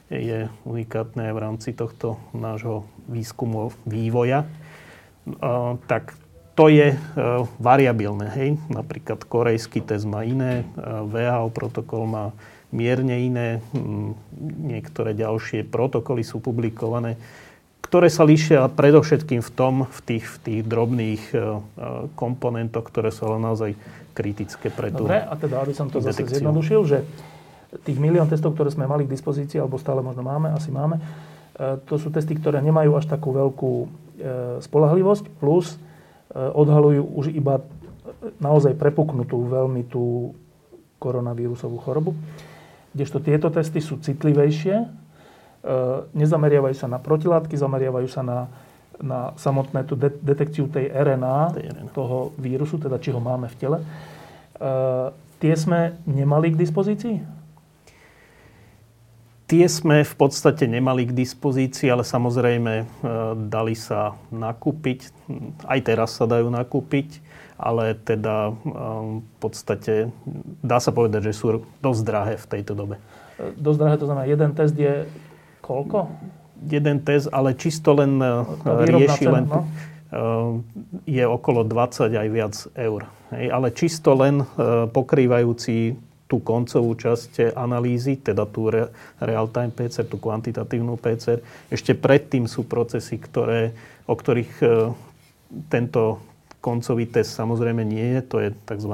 [0.07, 4.47] je unikátne v rámci tohto nášho výskumu vývoja,
[5.87, 6.15] tak
[6.57, 6.97] to je e,
[7.61, 8.33] variabilné.
[8.33, 8.49] Hej?
[8.71, 12.25] Napríklad korejský test má iné, VHO protokol má
[12.73, 14.17] mierne iné, hm,
[14.65, 17.15] niektoré ďalšie protokoly sú publikované,
[17.87, 21.41] ktoré sa líšia predovšetkým v tom, v tých, v tých drobných e, e,
[22.19, 23.71] komponentoch, ktoré sú ale naozaj
[24.17, 26.41] kritické pre tú Dobre, a teda, aby som to zase detekciu.
[26.41, 26.97] zjednodušil, že
[27.85, 31.77] tých milión testov, ktoré sme mali k dispozícii, alebo stále možno máme, asi máme, e,
[31.85, 33.71] to sú testy, ktoré nemajú až takú veľkú
[34.65, 35.77] spolahlivosť, plus
[36.33, 37.61] odhalujú už iba
[38.41, 40.33] naozaj prepuknutú veľmi tú
[40.97, 42.17] koronavírusovú chorobu.
[42.97, 44.89] Kdežto tieto testy sú citlivejšie,
[46.17, 48.49] nezameriavajú sa na protilátky, zameriavajú sa na,
[49.01, 51.91] na samotné tú de- detekciu tej RNA, Tej RNA.
[51.93, 53.77] toho vírusu, teda či ho máme v tele.
[55.37, 57.21] Tie sme nemali k dispozícii?
[59.47, 62.85] Tie sme v podstate nemali k dispozícii, ale samozrejme e,
[63.47, 65.07] dali sa nakúpiť.
[65.63, 67.23] Aj teraz sa dajú nakúpiť,
[67.55, 68.53] ale teda e,
[69.23, 70.11] v podstate
[70.59, 72.99] dá sa povedať, že sú dosť drahé v tejto dobe.
[73.55, 75.07] Dosť drahé, to znamená, jeden test je
[75.63, 76.11] koľko?
[76.65, 78.25] Jeden test, ale čisto len e,
[78.65, 79.45] Tá výrobná rieši cena, len...
[79.45, 79.61] no.
[81.05, 83.01] je okolo 20 aj viac eur.
[83.35, 84.45] Hej, ale čisto len e,
[84.89, 88.91] pokrývajúci tú koncovú časť analýzy, teda tú re,
[89.23, 91.39] real-time PCR, tú kvantitatívnu PCR.
[91.71, 93.71] Ešte predtým sú procesy, ktoré,
[94.07, 94.67] o ktorých e,
[95.71, 96.19] tento
[96.59, 98.21] koncový test samozrejme nie je.
[98.27, 98.93] To je tzv.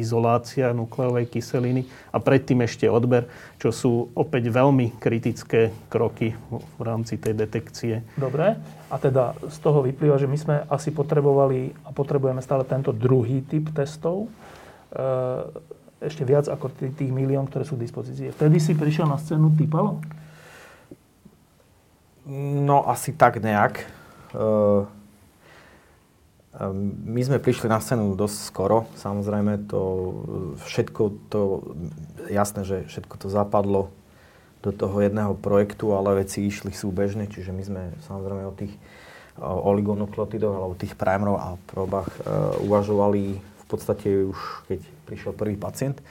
[0.00, 1.84] Izolácia nukleovej kyseliny.
[2.12, 3.28] A predtým ešte odber,
[3.60, 8.00] čo sú opäť veľmi kritické kroky v rámci tej detekcie.
[8.16, 8.56] Dobre.
[8.88, 13.44] A teda z toho vyplýva, že my sme asi potrebovali a potrebujeme stále tento druhý
[13.44, 14.28] typ testov.
[14.92, 15.00] E,
[16.02, 18.34] ešte viac ako tých, milión, ktoré sú k dispozícii.
[18.34, 20.02] Vtedy si prišiel na scénu Typalo?
[22.62, 23.86] No asi tak nejak.
[24.32, 24.86] Uh,
[26.84, 29.80] my sme prišli na scénu dosť skoro, samozrejme to
[30.68, 31.40] všetko to,
[32.28, 33.88] jasné, že všetko to zapadlo
[34.60, 38.76] do toho jedného projektu, ale veci išli súbežne, čiže my sme samozrejme o tých
[39.40, 46.04] oligonukleotidoch alebo tých primerov a probách uh, uvažovali v podstate už keď prišiel prvý pacient.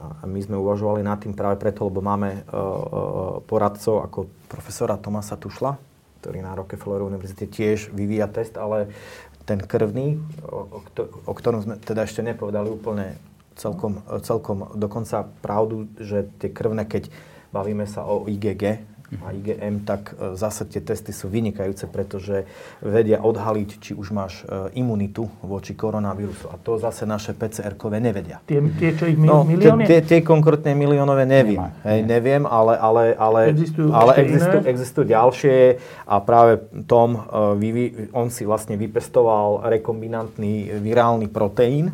[0.00, 2.48] A my sme uvažovali nad tým práve preto, lebo máme
[3.44, 5.76] poradcov ako profesora Tomasa Tušla,
[6.24, 8.88] ktorý na Rockefellerovej univerzite tiež vyvíja test, ale
[9.50, 10.14] ten krvný,
[10.46, 13.18] o, o, kto- o ktorom sme teda ešte nepovedali úplne
[13.58, 17.10] celkom, celkom dokonca pravdu, že tie krvné, keď
[17.50, 18.78] bavíme sa o IgG
[19.18, 22.46] a IgM, tak e, zase tie testy sú vynikajúce, pretože
[22.78, 26.46] vedia odhaliť, či už máš e, imunitu voči koronavírusu.
[26.46, 28.38] A to zase naše PCR-kové nevedia.
[28.46, 29.82] Tie, tie čo ich mi, No, milióny?
[29.90, 31.58] tie, tie konkrétne miliónové neviem.
[31.58, 35.56] Nemá, Hej, neviem, ale, ale, ale, Existujú ale existujú, existujú ďalšie
[36.06, 41.90] a práve Tom, uh, vyvi, on si vlastne vypestoval rekombinantný virálny proteín,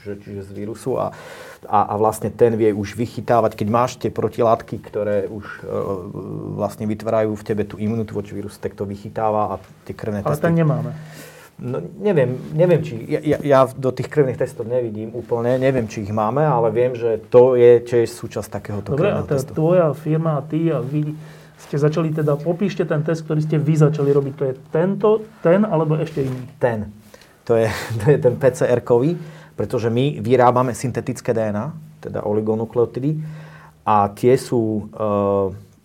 [0.00, 1.12] že, čiže z vírusu a,
[1.68, 5.68] a, a vlastne ten vie už vychytávať, keď máš tie protilátky, ktoré už uh,
[6.56, 9.54] vlastne vytvárajú v tebe tú imunitu voči vírusu, tak to vychytáva a
[9.84, 10.48] tie krvné Ale testy...
[10.48, 10.96] ten nemáme.
[11.58, 13.02] No, neviem, neviem, či...
[13.10, 16.94] Ja, ja, ja do tých krvných testov nevidím úplne, neviem, či ich máme, ale viem,
[16.94, 19.58] že to je tiež súčasť takéhoto Dobre, krvného testu.
[19.58, 21.18] tvoja firma a ty a vy
[21.58, 24.34] ste začali teda, popíšte ten test, ktorý ste vy začali robiť.
[24.38, 25.08] To je tento,
[25.42, 26.46] ten alebo ešte iný?
[26.62, 26.94] Ten.
[27.50, 27.66] To je,
[28.00, 29.18] to je ten PCR-kový,
[29.58, 33.18] pretože my vyrábame syntetické DNA, teda oligonukleotidy,
[33.82, 35.02] a tie sú e,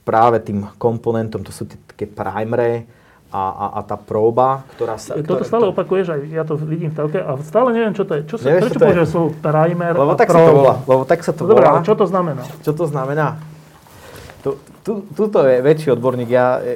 [0.06, 2.86] práve tým komponentom, to sú tie také primere
[3.34, 5.18] a, a, a tá próba, ktorá sa...
[5.18, 8.22] Toto stále opakuješ, aj ja to vidím v telke a stále neviem, čo to je.
[8.30, 10.76] Čo sa, Nevieš, prečo to používaš slovo primer Lebo tak sa to volá.
[10.86, 11.74] Lebo tak sa to Dobre, volá.
[11.74, 12.44] ale čo to znamená?
[12.62, 13.53] Čo to znamená?
[14.44, 14.52] Tu,
[14.84, 16.76] tu, tuto je väčší odborník, ja, ja,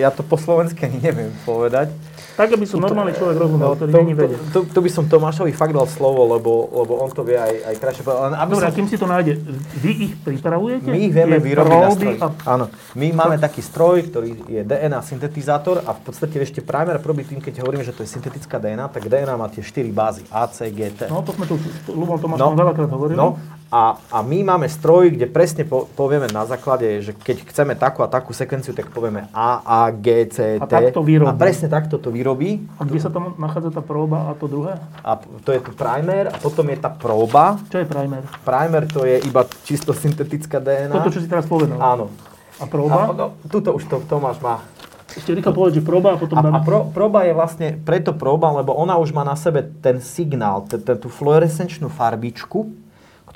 [0.00, 1.92] ja to po slovensky ani neviem povedať.
[2.36, 4.40] Tak, aby som normálny človek rozumel, ktorý to, není vedieť.
[4.52, 7.74] to, to by som Tomášovi fakt dal slovo, lebo, lebo on to vie aj, aj
[7.80, 8.32] krajšie povedať.
[8.48, 9.32] Dobre, a som, kým si to nájde,
[9.80, 10.88] vy ich pripravujete?
[10.88, 12.16] my ich vieme vyrobiť na próby stroj.
[12.20, 12.26] A...
[12.56, 17.24] Áno, my máme taký stroj, ktorý je DNA syntetizátor a v podstate ešte primer probí
[17.24, 20.44] tým, keď hovoríme, že to je syntetická DNA, tak DNA má tie 4 bázy A,
[20.48, 21.08] C, G, T.
[21.08, 23.16] No, to sme tu s Lubom Tomášom veľakrát hovorili.
[23.16, 27.74] No, a, a my máme stroj, kde presne po, povieme na základe, že keď chceme
[27.74, 30.70] takú a takú sekvenciu, tak povieme A, A, G, C, A T.
[30.70, 31.30] takto vyrobí.
[31.30, 32.62] A presne takto to vyrobí.
[32.78, 34.78] A kde sa tam nachádza tá próba a to druhé?
[35.02, 37.58] A to je tu primer a potom je tá próba.
[37.66, 38.22] Čo je primer?
[38.46, 40.94] Primer to je iba čisto syntetická DNA.
[41.02, 41.82] Toto, čo si teraz povedal.
[41.82, 42.06] Áno.
[42.56, 43.10] A A, próba?
[43.12, 44.62] no, tuto už to Tomáš má.
[45.10, 46.54] Ešte rýchlo povedať, že próba a potom A, dáme...
[46.54, 50.62] a pro, próba je vlastne preto próba, lebo ona už má na sebe ten signál,
[50.70, 52.85] tú fluorescenčnú farbičku,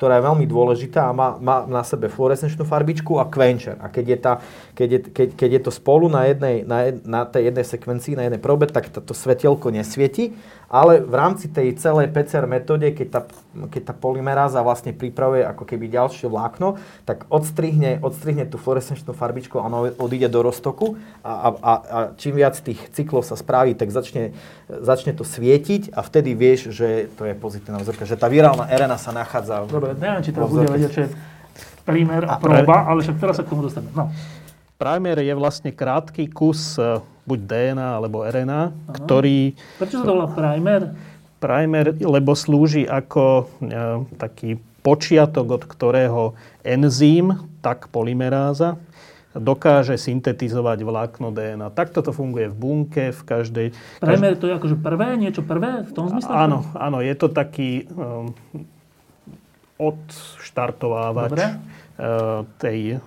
[0.01, 3.77] ktorá je veľmi dôležitá a má, má na sebe fluorescenčnú farbičku a quencher.
[3.77, 4.33] A keď je, tá,
[4.73, 8.17] keď je, keď, keď je to spolu na, jednej, na, jed, na tej jednej sekvencii,
[8.17, 10.33] na jednej probe, tak to svetielko nesvieti
[10.71, 13.21] ale v rámci tej celej PCR metóde, keď tá,
[13.67, 19.59] keď tá polymeráza vlastne pripravuje ako keby ďalšie vlákno, tak odstrihne, odstrihne tú fluorescenčnú farbičku
[19.59, 20.95] a ono odíde do roztoku
[21.27, 24.31] a, a, a, a čím viac tých cyklov sa spraví, tak začne,
[24.71, 28.95] začne to svietiť a vtedy vieš, že to je pozitívna vzorka, že tá virálna RNA
[28.95, 31.03] sa nachádza Dobre, neviem, či to bude vedieť, že
[31.83, 33.91] primer a proba, ale však teraz sa k tomu dostaneme.
[33.91, 34.07] No.
[34.81, 36.97] Primer je vlastne krátky kus e,
[37.31, 38.71] buď DNA alebo RNA, Aha.
[38.99, 39.55] ktorý...
[39.79, 40.91] Prečo sa to volá primer?
[41.39, 43.73] Primer, lebo slúži ako e,
[44.19, 46.23] taký počiatok, od ktorého
[46.61, 48.77] enzym, tak polymeráza,
[49.31, 51.71] dokáže syntetizovať vlákno DNA.
[51.71, 53.67] Takto to funguje v bunke, v každej...
[54.03, 56.29] Primer to je akože prvé, niečo prvé v tom zmysle?
[56.29, 58.35] Áno, áno, je to taký um,
[59.79, 61.31] odštartovávač.
[61.31, 61.47] Dobre
[62.01, 62.97] Eh, tej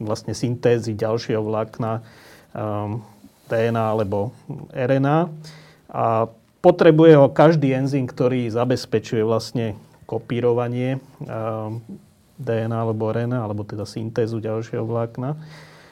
[0.00, 2.00] vlastne syntézy ďalšieho vlákna
[3.52, 4.32] DNA alebo
[4.72, 5.28] RNA.
[5.92, 6.32] A
[6.64, 9.76] potrebuje ho každý enzym, ktorý zabezpečuje vlastne
[10.08, 11.04] kopírovanie
[12.40, 15.36] DNA alebo RNA, alebo teda syntézu ďalšieho vlákna.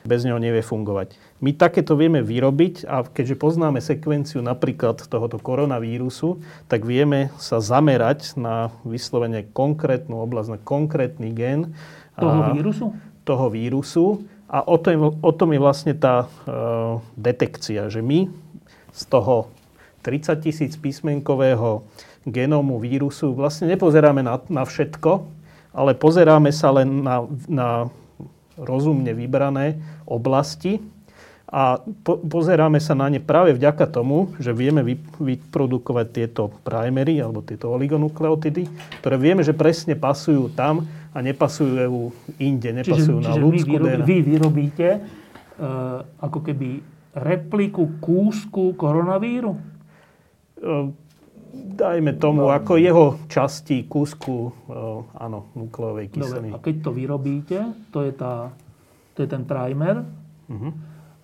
[0.01, 1.13] Bez neho nevie fungovať.
[1.45, 6.41] My takéto vieme vyrobiť a keďže poznáme sekvenciu napríklad tohoto koronavírusu,
[6.73, 11.77] tak vieme sa zamerať na vyslovene konkrétnu oblasť, na konkrétny gen,
[12.17, 12.87] toho vírusu?
[13.29, 14.25] Toho vírusu.
[14.51, 18.27] A o tom, o tom je vlastne tá uh, detekcia, že my
[18.91, 19.47] z toho
[20.03, 21.87] 30 tisíc písmenkového
[22.27, 25.23] genómu vírusu vlastne nepozeráme na, na všetko,
[25.71, 27.69] ale pozeráme sa len na, na
[28.59, 30.83] rozumne vybrané oblasti
[31.51, 37.19] a po, pozeráme sa na ne práve vďaka tomu, že vieme vy, vyprodukovať tieto primery
[37.19, 38.71] alebo tieto oligonukleotidy,
[39.03, 43.91] ktoré vieme, že presne pasujú tam, a nepasujú inde, nepasujú čiže, na čiže ľudskú vy,
[44.07, 46.79] vy vyrobíte uh, ako keby
[47.19, 49.59] repliku kúsku koronavíru?
[50.63, 50.95] Uh,
[51.75, 52.55] dajme tomu, no.
[52.55, 56.55] ako jeho časti kúsku, uh, áno, nukleovej kyseliny.
[56.55, 57.59] Dobre, a keď to vyrobíte,
[57.91, 58.55] to je, tá,
[59.19, 60.07] to je ten primer.
[60.47, 60.71] Uh-huh.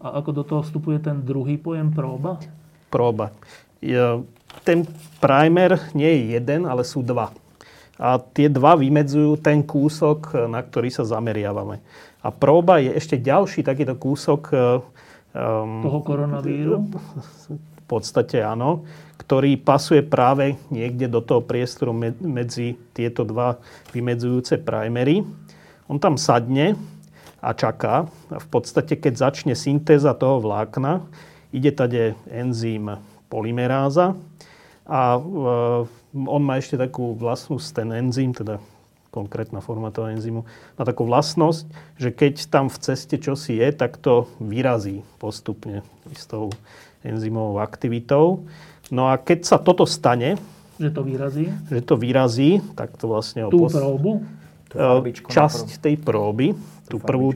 [0.00, 2.36] A ako do toho vstupuje ten druhý pojem próba?
[2.92, 3.32] Próba.
[4.62, 4.84] Ten
[5.20, 7.32] primer nie je jeden, ale sú dva.
[7.96, 11.80] A tie dva vymedzujú ten kúsok, na ktorý sa zameriavame.
[12.20, 14.52] A próba je ešte ďalší takýto kúsok...
[15.32, 16.76] Um, Toho koronavíru?
[17.86, 18.82] V podstate áno,
[19.22, 23.62] ktorý pasuje práve niekde do toho priestoru medzi tieto dva
[23.94, 25.22] vymedzujúce primery.
[25.86, 26.74] On tam sadne
[27.46, 28.10] a čaká.
[28.34, 31.06] A v podstate, keď začne syntéza toho vlákna,
[31.54, 32.98] ide tade enzym
[33.30, 34.18] polymeráza
[34.82, 35.18] a
[36.14, 38.58] on má ešte takú vlastnosť, ten enzym, teda
[39.14, 40.44] konkrétna forma toho enzymu,
[40.76, 41.64] má takú vlastnosť,
[41.96, 45.80] že keď tam v ceste čosi je, tak to vyrazí postupne
[46.12, 46.52] s tou
[47.00, 48.44] enzymovou aktivitou.
[48.92, 50.36] No a keď sa toto stane,
[50.76, 51.48] že to vyrazí?
[51.72, 53.48] Že to vyrazí, tak to vlastne...
[53.48, 53.72] Tú pos...
[53.72, 54.20] próbu?
[55.32, 56.52] Časť tej próby,
[56.86, 57.34] tú, prvú,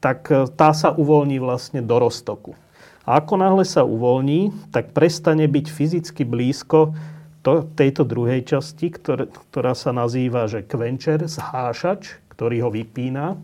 [0.00, 2.56] tak e, tá sa uvoľní vlastne do roztoku.
[3.04, 6.96] A ako náhle sa uvoľní, tak prestane byť fyzicky blízko
[7.40, 13.40] to, tejto druhej časti, ktoré, ktorá sa nazýva, že kvenčer, zhášač, ktorý ho vypína.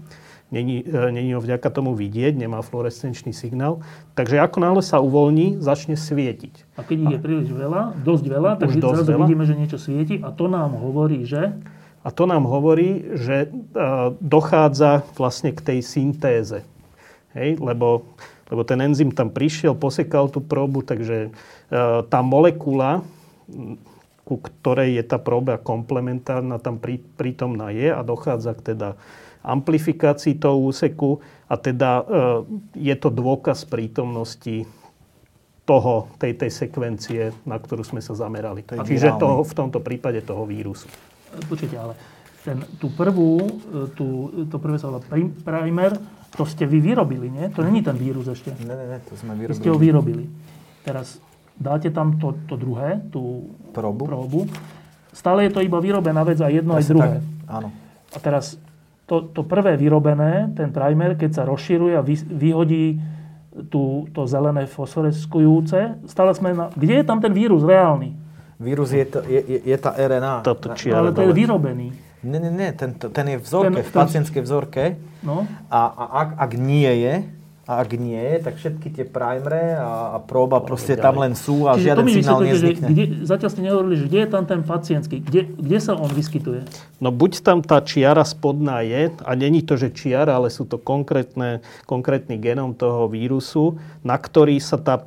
[0.47, 3.83] Není, e, není ho vďaka tomu vidieť, nemá fluorescenčný signál.
[4.15, 6.79] Takže ako náhle sa uvoľní, začne svietiť.
[6.79, 9.21] A keď ich je príliš veľa, dosť veľa, tak dosť zrazu veľa.
[9.27, 11.57] vidíme, že niečo svieti a to nám hovorí, že...
[12.07, 13.49] A to nám hovorí, že e,
[14.23, 16.63] dochádza vlastne k tej syntéze.
[17.35, 17.59] Hej?
[17.59, 18.07] Lebo
[18.47, 21.31] lebo ten enzym tam prišiel, posekal tú probu, takže e,
[22.07, 23.03] tá molekula,
[24.23, 26.79] ku ktorej je tá proba komplementárna, tam
[27.19, 28.89] prítomná je a dochádza k teda
[29.47, 32.05] amplifikácii toho úseku a teda e,
[32.91, 34.67] je to dôkaz prítomnosti
[35.67, 38.63] toho, tej, tej sekvencie, na ktorú sme sa zamerali.
[38.71, 40.87] To Čiže toho, v tomto prípade toho vírusu.
[41.45, 41.95] Počujte, ale
[42.47, 44.07] ten, tú prvú, e, tú,
[44.47, 45.03] to prvé sa volá
[45.43, 45.99] primer,
[46.37, 47.51] to ste vy vyrobili, nie?
[47.53, 48.55] To není ten vírus ešte.
[48.63, 49.57] Ne, ne, ne, to sme vyrobili.
[49.57, 50.25] Vy ste ho vyrobili.
[50.87, 51.19] Teraz
[51.57, 54.05] dáte tam to, to druhé, tú probu.
[54.07, 54.41] probu.
[55.11, 57.19] Stále je to iba vyrobená vec a jedno aj druhé.
[57.19, 57.69] Tak, áno.
[58.13, 58.61] A teraz
[59.09, 63.01] to, to prvé vyrobené, ten primer, keď sa rozširuje a vy, vyhodí
[63.73, 66.69] tú, to zelené fosforeskujúce, stále sme na...
[66.77, 68.26] Kde je tam ten vírus reálny?
[68.57, 70.41] Vírus je, to, je, je, je tá RNA.
[70.41, 71.89] Toto ale to je vyrobený.
[72.27, 74.85] Nie, nie, nie, ten, ten je v vzorke, ten, v pacientskej vzorke.
[75.21, 75.45] No.
[75.69, 77.15] A, a ak, ak nie je,
[77.67, 81.03] a ak nie je, tak všetky tie primere a, a próba proste ďalej.
[81.03, 82.87] tam len sú a Čiže žiaden signál nezvykne.
[82.87, 86.07] Že kde, zatiaľ ste nehovorili, že kde je tam ten pacientský, kde, kde sa on
[86.07, 86.63] vyskytuje?
[87.03, 90.79] No buď tam tá čiara spodná je, a není to, že čiara, ale sú to
[90.79, 91.59] konkrétne,
[91.91, 95.03] konkrétny genom toho vírusu, na ktorý sa tá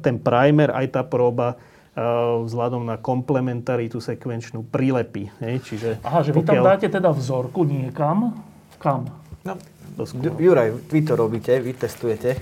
[0.00, 1.60] ten primer, aj tá próba
[2.48, 5.28] vzhľadom na komplementaritu sekvenčnú prilepí.
[5.44, 5.54] Hej?
[5.60, 8.32] Čiže Aha, že vy tam dáte teda vzorku niekam.
[8.80, 9.12] Kam?
[9.44, 9.60] No,
[10.40, 12.40] Juraj, vy to robíte, vy testujete.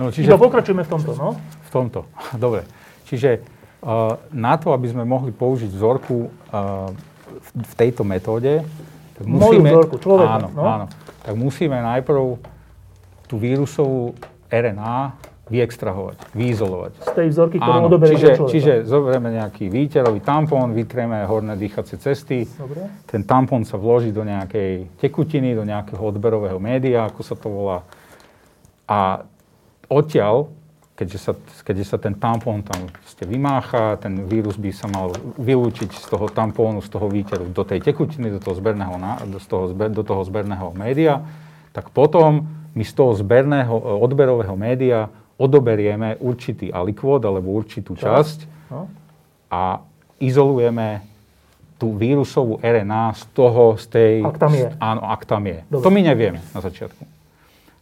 [0.00, 0.32] No, čiže...
[0.32, 1.36] Iba pokračujeme v tomto, no?
[1.36, 2.08] V tomto,
[2.44, 2.64] dobre.
[3.04, 3.44] Čiže
[3.84, 6.88] uh, na to, aby sme mohli použiť vzorku uh,
[7.28, 8.64] v, v tejto metóde,
[9.16, 9.44] tak musíme...
[9.44, 10.62] Moju vzorku, človeka, áno, no?
[10.64, 10.86] áno.
[11.24, 12.40] Tak musíme najprv
[13.28, 14.16] tú vírusovú
[14.48, 16.92] RNA vyextrahovať, vyizolovať.
[17.06, 22.50] Z tej vzorky, ktorú odoberie čiže, čiže zoberieme nejaký výterový tampón, vytrieme horné dýchacie cesty.
[22.50, 22.90] Dobre.
[23.06, 27.86] Ten tampón sa vloží do nejakej tekutiny, do nejakého odberového média, ako sa to volá.
[28.90, 29.22] A
[29.86, 30.50] odtiaľ,
[30.98, 31.32] keďže sa,
[31.62, 36.26] keďže sa ten tampón tam ste vymácha, ten vírus by sa mal vylúčiť z toho
[36.26, 38.98] tampónu, z toho výteru do tej tekutiny, do toho zberného,
[39.30, 41.22] do toho, do toho zberného média,
[41.70, 45.06] tak potom my z toho zberného odberového média
[45.36, 48.38] odoberieme určitý alikvód alebo určitú časť
[48.72, 48.88] no.
[49.52, 49.84] a
[50.16, 51.04] izolujeme
[51.76, 54.14] tú vírusovú RNA z toho, z tej...
[54.24, 54.68] Ak tam je.
[54.80, 55.60] Áno, ak tam je.
[55.68, 55.84] Dobre.
[55.84, 57.04] To my nevieme na začiatku.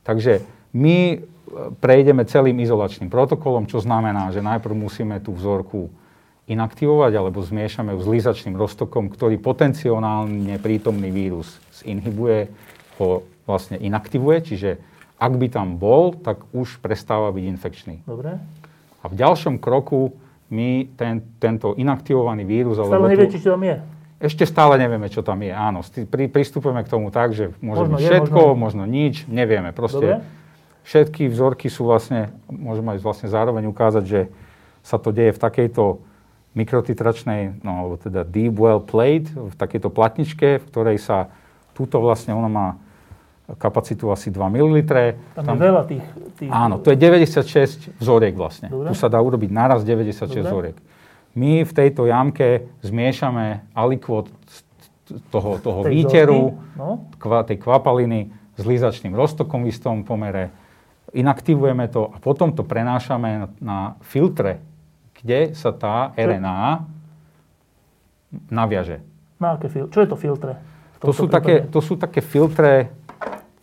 [0.03, 0.43] Takže
[0.75, 1.17] my e,
[1.79, 5.95] prejdeme celým izolačným protokolom, čo znamená, že najprv musíme tú vzorku
[6.51, 12.51] inaktivovať alebo zmiešame ju s lizačným roztokom, ktorý potenciálne prítomný vírus zinhibuje,
[12.99, 14.71] ho vlastne inaktivuje, čiže
[15.19, 17.97] ak by tam bol, tak už prestáva byť infekčný.
[18.05, 18.39] Dobre.
[19.01, 20.17] A v ďalšom kroku
[20.51, 22.81] my ten, tento inaktivovaný vírus...
[22.81, 23.77] Stále neviete, čo tam je?
[24.25, 25.85] Ešte stále nevieme, čo tam je, áno.
[25.85, 29.75] Pri, pristupujeme k tomu tak, že môže možno byť je, všetko, možno, možno nič, nevieme.
[29.77, 30.25] Proste Dobre.
[30.89, 34.21] všetky vzorky sú vlastne, môžeme aj vlastne zároveň ukázať, že
[34.81, 36.01] sa to deje v takejto
[36.55, 41.29] mikrotitračnej, no alebo teda deep well plate, v takejto platničke, v ktorej sa
[41.75, 42.67] túto vlastne, ona má
[43.53, 44.77] kapacitu asi 2 ml.
[45.37, 46.05] Tam, tam je veľa tých,
[46.41, 46.49] tých...
[46.49, 48.73] Áno, to je 96 vzoriek vlastne.
[48.73, 48.89] Dobre.
[48.89, 50.41] Tu sa dá urobiť naraz 96 Dobre.
[50.49, 50.77] vzoriek.
[51.37, 54.33] My v tejto jamke zmiešame alikvot
[55.29, 57.05] toho, toho výteru, no?
[57.21, 60.49] kva, tej kvapaliny s lizačným roztokom v istom pomere,
[61.13, 64.63] inaktivujeme to a potom to prenášame na, na filtre,
[65.21, 66.87] kde sa tá RNA
[68.49, 69.05] naviaže.
[69.37, 70.57] Na aké fil- Čo je to filtre?
[71.05, 72.89] To sú, také, to sú také filtre,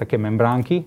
[0.02, 0.82] také membránky.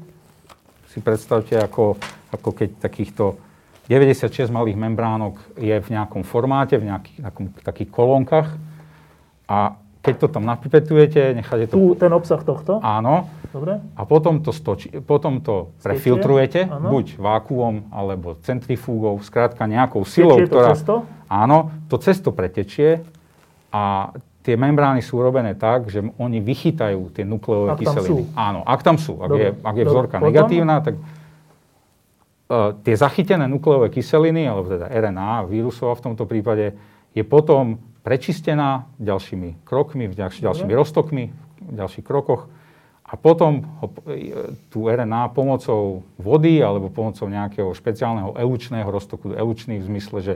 [0.90, 1.94] Si predstavte, ako,
[2.34, 3.38] ako keď takýchto
[3.86, 8.48] 96 malých membránok je v nejakom formáte, v nejakých takom, takých kolónkach.
[9.46, 11.78] A keď to tam napipetujete, necháte to...
[11.78, 12.82] Tu, ten obsah tohto?
[12.82, 13.30] Áno.
[13.54, 13.78] Dobre.
[13.94, 16.90] A potom to, stoči, potom to prefiltrujete, Stečie?
[16.90, 20.74] buď vákuom, alebo centrifúgou, skrátka nejakou silou, Stečie ktorá...
[20.74, 20.94] to cesto?
[21.30, 23.06] Áno, to cesto pretečie
[23.70, 24.10] a
[24.44, 28.12] tie membrány sú robené tak, že oni vychytajú tie nukleové ak kyseliny.
[28.12, 28.18] Sú.
[28.36, 29.16] Áno, ak tam sú.
[29.24, 29.40] Ak, Dobre.
[29.40, 30.28] je, ak je vzorka Dobre.
[30.28, 36.76] negatívna, tak uh, tie zachytené nukleové kyseliny, alebo teda RNA, vírusová v tomto prípade,
[37.16, 41.24] je potom prečistená ďalšími krokmi, ďalší, ďalšími roztokmi,
[41.64, 42.44] v ďalších krokoch.
[43.04, 49.80] A potom ho, e, tú RNA pomocou vody alebo pomocou nejakého špeciálneho elučného roztoku, elučný
[49.80, 50.34] v zmysle, že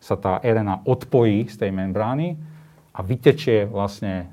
[0.00, 2.40] sa tá RNA odpojí z tej membrány,
[3.00, 4.28] a vytečie vlastne,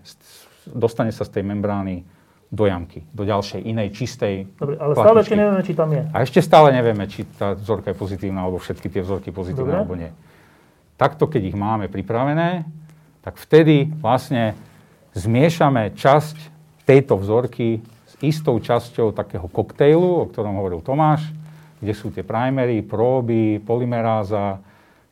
[0.67, 2.03] dostane sa z tej membrány
[2.51, 6.03] do jamky, do ďalšej inej čistej Dobre, ale stále ešte nevieme, či tam je.
[6.11, 9.79] A ešte stále nevieme, či tá vzorka je pozitívna, alebo všetky tie vzorky pozitívne, Dobre.
[9.79, 10.11] alebo nie.
[10.99, 12.67] Takto, keď ich máme pripravené,
[13.23, 14.55] tak vtedy vlastne
[15.15, 16.35] zmiešame časť
[16.87, 21.27] tejto vzorky s istou časťou takého koktejlu, o ktorom hovoril Tomáš,
[21.79, 24.59] kde sú tie primery, próby, polymeráza,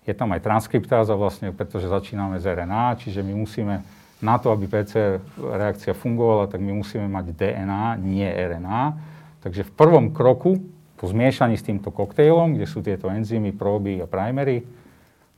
[0.06, 3.82] je tam aj transkriptáza vlastne, pretože začíname z RNA, čiže my musíme
[4.22, 8.95] na to, aby PCR reakcia fungovala, tak my musíme mať DNA, nie RNA.
[9.41, 10.62] Takže v prvom kroku,
[10.95, 14.64] po zmiešaní s týmto koktejlom, kde sú tieto enzymy, próby a primery,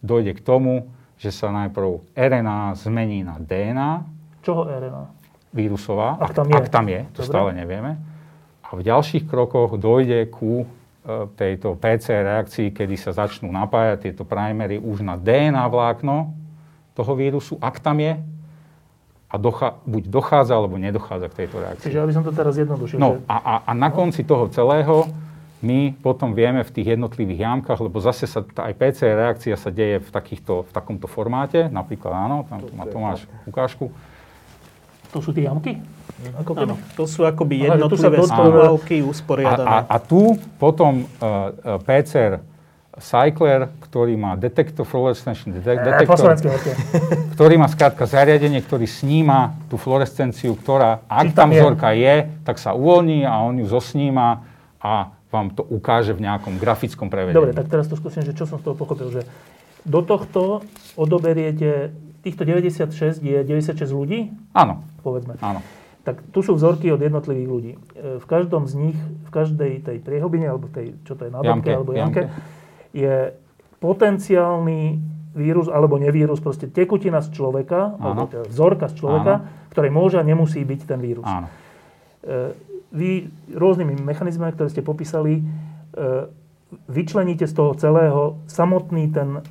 [0.04, 0.88] dojde k tomu,
[1.18, 3.92] že sa najprv RNA zmení na DNA.
[4.46, 5.04] Čoho RNA?
[5.56, 7.32] Vírusová, ak tam je, ak tam je to Dobre.
[7.34, 7.98] stále nevieme.
[8.62, 10.70] A v ďalších krokoch dojde ku
[11.40, 16.36] tejto PCR reakcii, kedy sa začnú napájať tieto primery už na DNA vlákno
[16.94, 18.20] toho vírusu, ak tam je,
[19.28, 21.88] a docha- buď dochádza, alebo nedochádza k tejto reakcii.
[21.92, 22.96] Čiže aby som to teraz jednodušil.
[22.96, 25.04] No a, a, a na konci toho celého
[25.60, 29.68] my potom vieme v tých jednotlivých jamkách, lebo zase sa tá aj PCR reakcia sa
[29.68, 33.92] deje v, takýchto, v takomto formáte, napríklad áno, tam má Tomáš ukážku.
[35.12, 35.82] To sú tie jamky?
[36.42, 39.70] Ako Áno, to sú akoby jednotlivé spomálky usporiadané.
[39.70, 42.42] A, a, a tu potom uh, uh, PCR
[42.98, 46.34] cycler, ktorý má detektor, fluorescenčný detek- detektor,
[47.38, 52.58] ktorý má skrátka zariadenie, ktorý sníma tú fluorescenciu, ktorá, ak tam, tam vzorka je, tak
[52.58, 54.42] sa uvoľní a on ju zosníma
[54.82, 57.38] a vám to ukáže v nejakom grafickom prevedení.
[57.38, 59.22] Dobre, tak teraz to skúsim, že čo som z toho pochopil, že
[59.86, 60.66] do tohto
[60.98, 61.94] odoberiete,
[62.26, 65.38] týchto 96 je 96 ľudí, Áno, povedzme.
[65.40, 65.62] áno.
[66.08, 67.72] Tak tu sú vzorky od jednotlivých ľudí.
[67.76, 68.98] E, V každom z nich,
[69.28, 72.32] v každej tej priehobine, alebo tej, čo to je, nádobke, alebo jamke,
[72.96, 73.36] je
[73.84, 75.04] potenciálny
[75.38, 78.32] vírus alebo nevírus, proste tekutina z človeka, alebo Áno.
[78.32, 79.34] teda vzorka z človeka,
[79.70, 81.28] ktorej môže a nemusí byť ten vírus.
[81.28, 81.52] Áno.
[82.24, 82.56] E,
[82.88, 85.44] Vy rôznymi mechanizmami, ktoré ste popísali, e,
[86.88, 89.44] vyčleníte z toho celého samotný ten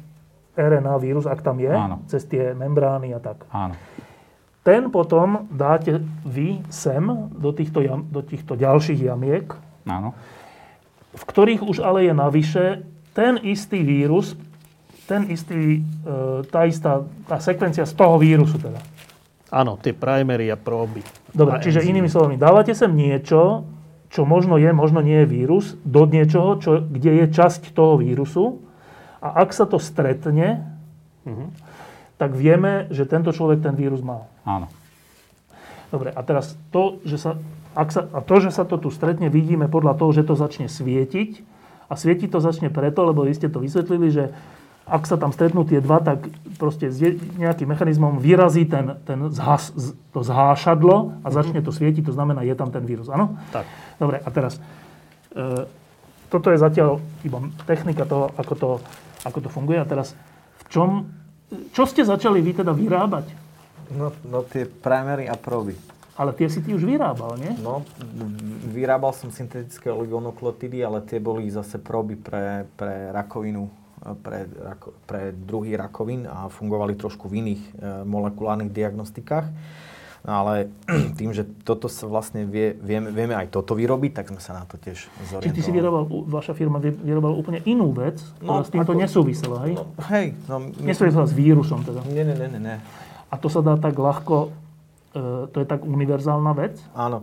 [0.56, 2.00] RNA vírus, ak tam je, Áno.
[2.08, 3.44] cez tie membrány a tak.
[3.52, 3.76] Áno.
[4.66, 7.06] Ten potom dáte vy sem
[7.38, 9.46] do týchto, jam, do týchto ďalších jamiek,
[9.86, 10.10] Áno.
[11.14, 12.64] v ktorých už ale je navyše
[13.14, 14.34] ten istý vírus,
[15.06, 18.82] ten istý, e, tá istá tá sekvencia z toho vírusu teda.
[19.54, 21.06] Áno, tie primery a próby.
[21.30, 22.02] Dobre, A čiže enzymy.
[22.02, 23.62] inými slovami, dávate sem niečo,
[24.10, 28.58] čo možno je, možno nie je vírus, do niečoho, čo, kde je časť toho vírusu
[29.22, 30.66] a ak sa to stretne,
[32.16, 34.28] tak vieme, že tento človek ten vírus mal.
[34.48, 34.72] Áno.
[35.92, 37.38] Dobre, a teraz to, že sa,
[37.76, 40.66] ak sa, a to, že sa to tu stretne, vidíme podľa toho, že to začne
[40.66, 41.44] svietiť.
[41.86, 44.24] A svietiť to začne preto, lebo vy ste to vysvetlili, že
[44.86, 46.30] ak sa tam stretnú tie dva, tak
[46.62, 46.98] proste s
[47.38, 49.74] nejakým mechanizmom vyrazí ten, ten zhas,
[50.14, 53.34] to zhášadlo a začne to svietiť, to znamená, je tam ten vírus, áno?
[53.50, 53.66] Tak.
[53.98, 54.62] Dobre, a teraz,
[55.34, 55.66] e,
[56.30, 58.70] toto je zatiaľ iba technika toho, ako to,
[59.26, 59.78] ako to funguje.
[59.82, 60.14] A teraz,
[60.62, 61.10] v čom,
[61.70, 63.26] čo ste začali vy teda vyrábať?
[63.94, 65.78] No, no tie primery a próby.
[66.16, 67.52] Ale tie si ty už vyrábal, nie?
[67.60, 67.84] No,
[68.72, 73.68] vyrábal som syntetické oligonukleotidy, ale tie boli zase próby pre, pre rakovinu,
[74.24, 74.48] pre,
[75.04, 77.72] pre druhý rakovín a fungovali trošku v iných e,
[78.08, 79.44] molekulárnych diagnostikách.
[80.26, 80.66] No ale
[81.16, 84.64] tým, že toto sa vlastne vie, vieme, vieme aj toto vyrobiť, tak sme sa na
[84.64, 85.44] to tiež zorientovali.
[85.44, 88.90] Či ty si vyrábal, u- vaša firma vy- vyrábala úplne inú vec, No, s týmto
[88.90, 89.74] ako- nesúvisela, hej?
[89.74, 90.54] No, hej, no...
[90.66, 92.02] my- Nesúvisela s vírusom teda.
[92.04, 92.76] Nie, nie, nie, nie.
[93.26, 94.50] A to sa dá tak ľahko,
[95.10, 96.74] e, to je tak univerzálna vec?
[96.92, 97.22] Áno,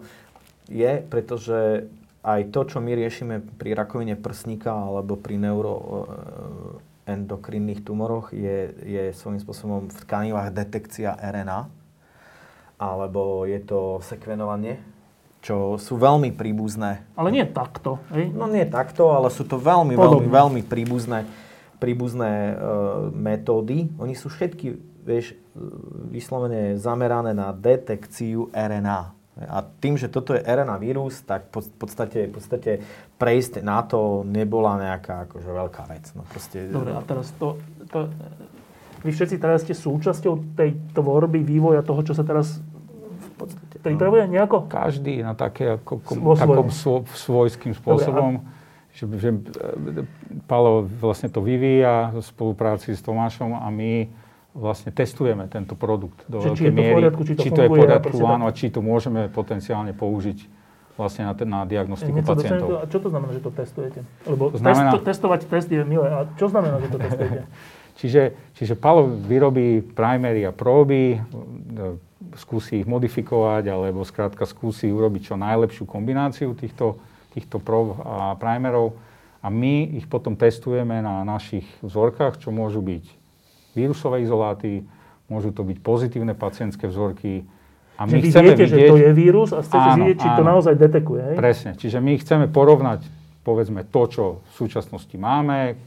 [0.66, 1.92] je, pretože
[2.22, 5.36] aj to, čo my riešime pri rakovine prsníka alebo pri
[7.04, 11.68] neuroendokrinných tumoroch, je, je svojím spôsobom v tkanivách detekcia RNA,
[12.78, 14.82] alebo je to sekvenovanie,
[15.44, 17.04] čo sú veľmi príbuzné.
[17.20, 18.32] Ale nie takto, hej?
[18.32, 20.24] No nie takto, ale sú to veľmi, Podobné.
[20.24, 21.20] veľmi, veľmi príbuzné,
[21.84, 22.54] príbuzné e,
[23.12, 23.92] metódy.
[24.00, 25.36] Oni sú všetky, vieš, e,
[26.16, 29.24] vyslovene zamerané na detekciu RNA.
[29.34, 32.72] A tým, že toto je RNA vírus, tak v podstate, v podstate
[33.18, 36.06] prejsť na to nebola nejaká akože veľká vec.
[36.14, 37.58] No proste, Dobre, a teraz to,
[37.90, 38.08] to...
[39.04, 42.64] Vy všetci teraz ste súčasťou tej tvorby, vývoja toho, čo sa teraz
[43.38, 43.52] v
[43.84, 44.66] pripravuje nejako?
[44.66, 48.48] Každý na také ako, kom, takom svo, svojským spôsobom.
[48.94, 49.38] že, že e,
[50.46, 54.08] Palo vlastne to vyvíja v spolupráci s Tomášom a my
[54.54, 56.96] vlastne testujeme tento produkt do Že či veľkej je to v miery.
[56.96, 58.36] poriadku, či to je v funguje a poriadku, proste tak.
[58.38, 60.40] áno, a či to môžeme potenciálne použiť
[60.94, 62.68] vlastne na, ten- na diagnostiku dostanem pacientov.
[62.70, 64.00] do- A čo to znamená, že to testujete?
[64.24, 66.08] Lebo To znamená- testo, testovať test je milé.
[66.08, 67.42] A čo znamená, že to testujete?
[67.94, 71.20] Čiže, čiže Palo vyrobí primery a próby, e,
[72.36, 76.98] skúsi ich modifikovať, alebo skrátka skúsi urobiť čo najlepšiu kombináciu týchto,
[77.34, 78.98] týchto prób a primerov
[79.44, 83.06] a my ich potom testujeme na našich vzorkách, čo môžu byť
[83.76, 84.88] vírusové izoláty,
[85.28, 87.44] môžu to byť pozitívne pacientské vzorky
[87.98, 88.72] a my vy chceme viete, vidieť...
[88.74, 90.50] že to je vírus a chcete Áno, vidieť, či to áno.
[90.58, 91.22] naozaj detekuje.
[91.30, 91.36] Hej?
[91.38, 91.72] Presne.
[91.78, 93.06] Čiže my chceme porovnať,
[93.46, 95.78] povedzme, to, čo v súčasnosti máme,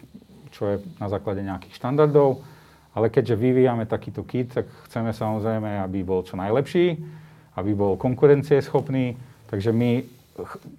[0.57, 2.41] čo je na základe nejakých štandardov,
[2.97, 6.97] ale keďže vyvíjame takýto kit, tak chceme samozrejme, aby bol čo najlepší,
[7.61, 9.21] aby bol konkurencieschopný,
[9.53, 10.01] takže my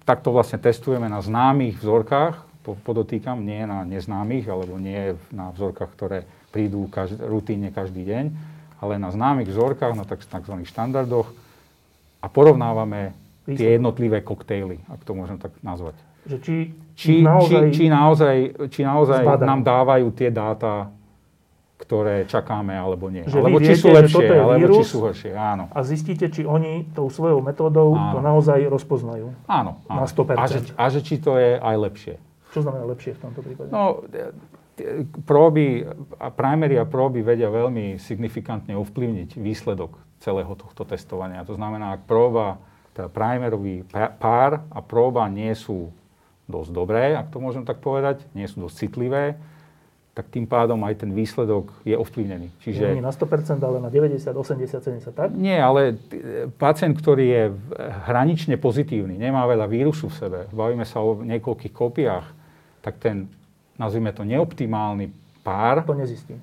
[0.02, 5.90] takto vlastne testujeme na známych vzorkách, po- podotýkam, nie na neznámych, alebo nie na vzorkách,
[5.94, 6.18] ktoré
[6.50, 8.24] prídu každ- rutíne každý deň,
[8.82, 10.54] ale na známych vzorkách, na tzv.
[10.66, 11.30] štandardoch
[12.18, 13.14] a porovnávame
[13.46, 15.94] tie jednotlivé koktejly, ak to môžem tak nazvať.
[16.26, 16.56] Že či,
[16.98, 17.70] Či naozaj...
[17.70, 18.36] či, či naozaj,
[18.74, 20.90] či naozaj nám dávajú tie dáta,
[21.78, 23.22] ktoré čakáme, alebo nie.
[23.22, 24.76] Že alebo či viete, sú že lepšie, je alebo vírus?
[24.82, 25.32] či sú horšie.
[25.38, 25.64] Áno.
[25.70, 28.26] A zistíte, či oni tou svojou metódou to Áno.
[28.34, 29.30] naozaj rozpoznajú.
[29.46, 29.78] Áno.
[29.86, 30.02] áno.
[30.02, 30.34] Na 100%.
[30.34, 32.14] A že, a že či to je aj lepšie.
[32.50, 33.70] Čo znamená lepšie v tomto prípade?
[33.70, 34.34] No, e,
[34.74, 35.86] tie próby
[36.18, 41.46] a primery a próby vedia veľmi signifikantne ovplyvniť výsledok celého tohto testovania.
[41.46, 42.58] To znamená, ak próba,
[42.90, 43.86] teda primerový
[44.18, 45.94] pár a próba nie sú
[46.48, 49.36] dosť dobré, ak to môžem tak povedať, nie sú dosť citlivé,
[50.16, 52.50] tak tým pádom aj ten výsledok je ovplyvnený.
[52.58, 52.98] Čiže...
[52.98, 55.30] Nie na 100%, ale na 90, 80, 70, tak?
[55.30, 55.94] Nie, ale
[56.58, 57.44] pacient, ktorý je
[58.10, 62.26] hranične pozitívny, nemá veľa vírusu v sebe, bavíme sa o niekoľkých kopiách,
[62.82, 63.30] tak ten,
[63.78, 65.14] nazvime to, neoptimálny
[65.46, 65.86] pár...
[65.86, 66.34] To nezistí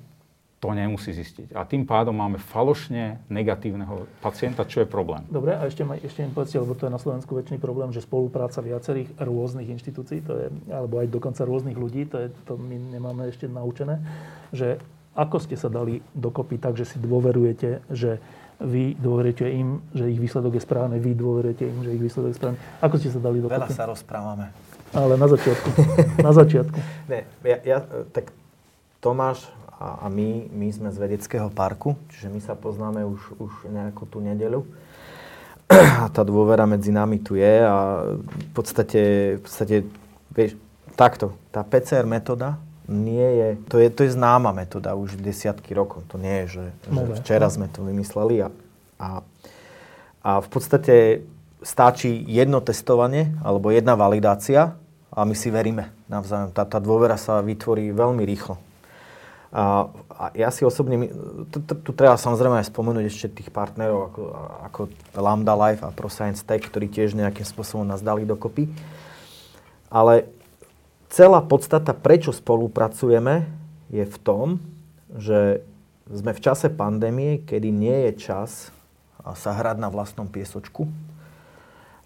[0.56, 1.52] to nemusí zistiť.
[1.52, 5.20] A tým pádom máme falošne negatívneho pacienta, čo je problém.
[5.28, 8.00] Dobre, a ešte, ma, ešte mi povedzte, lebo to je na Slovensku väčší problém, že
[8.00, 12.72] spolupráca viacerých rôznych inštitúcií, to je, alebo aj dokonca rôznych ľudí, to, je, to my
[12.72, 14.00] nemáme ešte naučené,
[14.48, 14.80] že
[15.12, 18.20] ako ste sa dali dokopy tak, že si dôverujete, že
[18.56, 22.38] vy dôverujete im, že ich výsledok je správny, vy dôverujete im, že ich výsledok je
[22.40, 22.58] správny.
[22.80, 23.60] Ako ste sa dali dokopy?
[23.60, 24.48] Veľa sa rozprávame.
[24.96, 25.68] Ale na začiatku.
[26.24, 26.78] na začiatku.
[27.12, 27.78] Ne, ja, ja,
[28.10, 28.32] tak
[29.04, 29.44] Tomáš
[29.76, 34.08] a, a my, my sme z vedeckého parku, čiže my sa poznáme už, už nejakú
[34.08, 34.64] tú nedelu.
[36.06, 39.76] A tá dôvera medzi nami tu je a v podstate, v podstate
[40.30, 40.54] vieš,
[40.94, 46.06] takto, tá PCR metóda nie je, to je, to je známa metóda už desiatky rokov.
[46.14, 48.48] To nie je, že, že včera sme to vymysleli a,
[49.02, 49.08] a,
[50.22, 51.26] a v podstate
[51.66, 54.78] stačí jedno testovanie alebo jedna validácia
[55.10, 56.54] a my si veríme navzájom.
[56.54, 58.62] Tá, tá dôvera sa vytvorí veľmi rýchlo.
[59.54, 59.88] A,
[60.34, 61.10] ja si osobne,
[61.54, 64.22] tu treba samozrejme aj spomenúť ešte tých partnerov ako,
[64.66, 64.80] ako
[65.14, 68.68] Lambda Life a ProScience Tech, ktorí tiež nejakým spôsobom nás dali dokopy.
[69.86, 70.26] Ale
[71.08, 73.46] celá podstata, prečo spolupracujeme,
[73.86, 74.58] je v tom,
[75.14, 75.62] že
[76.10, 78.74] sme v čase pandémie, kedy nie je čas
[79.34, 80.86] sa hrať na vlastnom piesočku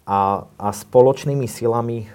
[0.08, 2.08] a, a spoločnými silami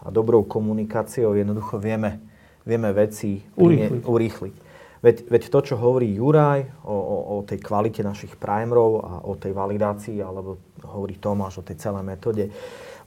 [0.00, 2.22] a dobrou komunikáciou jednoducho vieme
[2.68, 4.02] vieme veci urýchliť.
[4.04, 4.56] urýchliť.
[4.98, 9.38] Veď, veď to, čo hovorí Juraj o, o, o tej kvalite našich primerov a o
[9.38, 12.50] tej validácii, alebo hovorí Tomáš o tej celej metóde,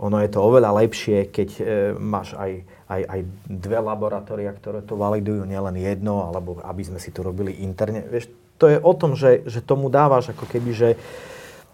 [0.01, 4.97] ono je to oveľa lepšie, keď e, máš aj, aj, aj dve laboratória, ktoré to
[4.97, 8.07] validujú, nielen jedno, alebo aby sme si to robili interne.
[8.09, 10.89] Vieš, to je o tom, že, že tomu dávaš ako keby, že,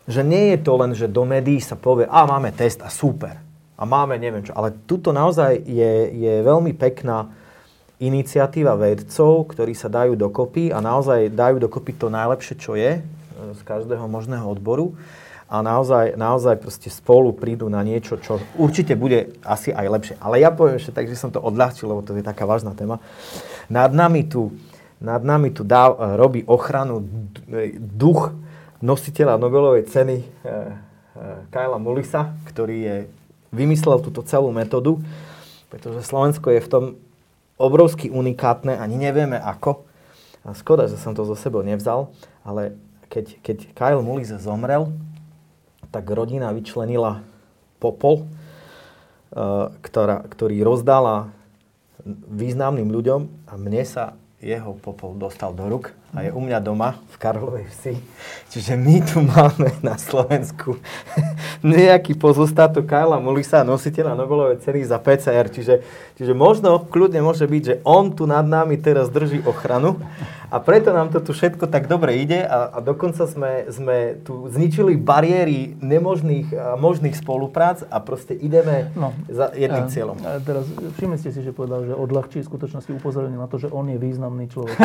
[0.09, 3.38] že nie je to len, že do médií sa povie, a máme test a super.
[3.77, 4.57] A máme neviem čo.
[4.57, 7.31] Ale tuto naozaj je, je veľmi pekná
[7.98, 13.02] iniciatíva vedcov, ktorí sa dajú dokopy a naozaj dajú dokopy to najlepšie, čo je e,
[13.58, 14.93] z každého možného odboru
[15.50, 20.16] a naozaj, naozaj proste spolu prídu na niečo, čo určite bude asi aj lepšie.
[20.22, 23.02] Ale ja poviem ešte tak, že som to odľahčil, lebo to je taká vážna téma.
[23.72, 24.54] Nad nami tu,
[25.02, 27.02] nad nami tu dá, e, robí ochranu
[27.50, 28.30] e, duch
[28.78, 30.22] nositeľa Nobelovej ceny
[31.50, 32.95] Kyla Mulisa, ktorý je,
[33.50, 35.02] vymyslel túto celú metódu,
[35.74, 36.86] pretože Slovensko je v tom
[37.58, 39.86] obrovsky unikátne, ani nevieme ako.
[40.47, 42.14] A skoda, že som to zo sebou nevzal,
[42.45, 42.80] ale
[43.12, 44.93] keď, keď Kyle Mullis zomrel,
[45.91, 47.26] tak rodina vyčlenila
[47.82, 51.36] popol, uh, ktorá, ktorý rozdala
[52.32, 56.97] významným ľuďom a mne sa jeho popol dostal do ruk a je u mňa doma
[57.13, 57.93] v Karlovej vsi.
[58.49, 60.82] Čiže my tu máme na Slovensku
[61.61, 65.45] nejaký pozostatok Kyla Mulisa, nositeľa Nobelovej ceny za PCR.
[65.45, 65.86] Čiže,
[66.18, 70.01] čiže možno kľudne môže byť, že on tu nad nami teraz drží ochranu
[70.47, 74.47] a preto nám to tu všetko tak dobre ide a, a dokonca sme, sme tu
[74.47, 80.18] zničili bariéry nemožných a možných spoluprác a proste ideme no, za jedným a, cieľom.
[80.24, 80.63] A teraz
[80.95, 83.99] všimli ste si, že povedal, že odľahčí v skutočnosti upozornenie na to, že on je
[83.99, 84.80] významný človek.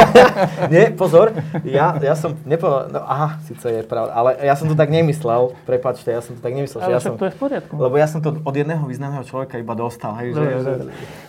[0.72, 1.36] Nie, pozor,
[1.68, 5.52] ja, ja som nepovedal, no aha, síce je pravda, ale ja som to tak nemyslel,
[5.68, 6.80] prepačte, ja som to tak nemyslel.
[6.80, 7.76] Ale ja som, to je v poriadku.
[7.76, 10.16] Lebo ja som to od jedného významného človeka iba dostal.
[10.16, 10.42] Hej, že.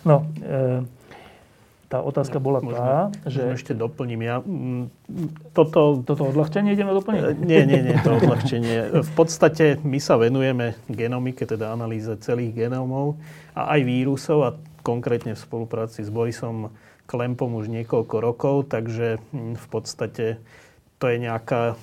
[0.08, 0.88] No, e,
[1.94, 3.46] tá otázka bola možno, tá, že...
[3.46, 4.22] Možno ešte doplním.
[4.26, 4.42] Ja,
[5.54, 7.22] toto, toto odľahčenie ideme doplniť?
[7.22, 9.06] E, nie, nie, nie, to odľahčenie.
[9.06, 13.22] V podstate my sa venujeme genomike, teda analýze celých genómov
[13.54, 14.50] a aj vírusov a
[14.82, 16.74] konkrétne v spolupráci s Borisom
[17.14, 20.42] Klempom už niekoľko rokov, takže v podstate
[20.98, 21.78] to je nejaká,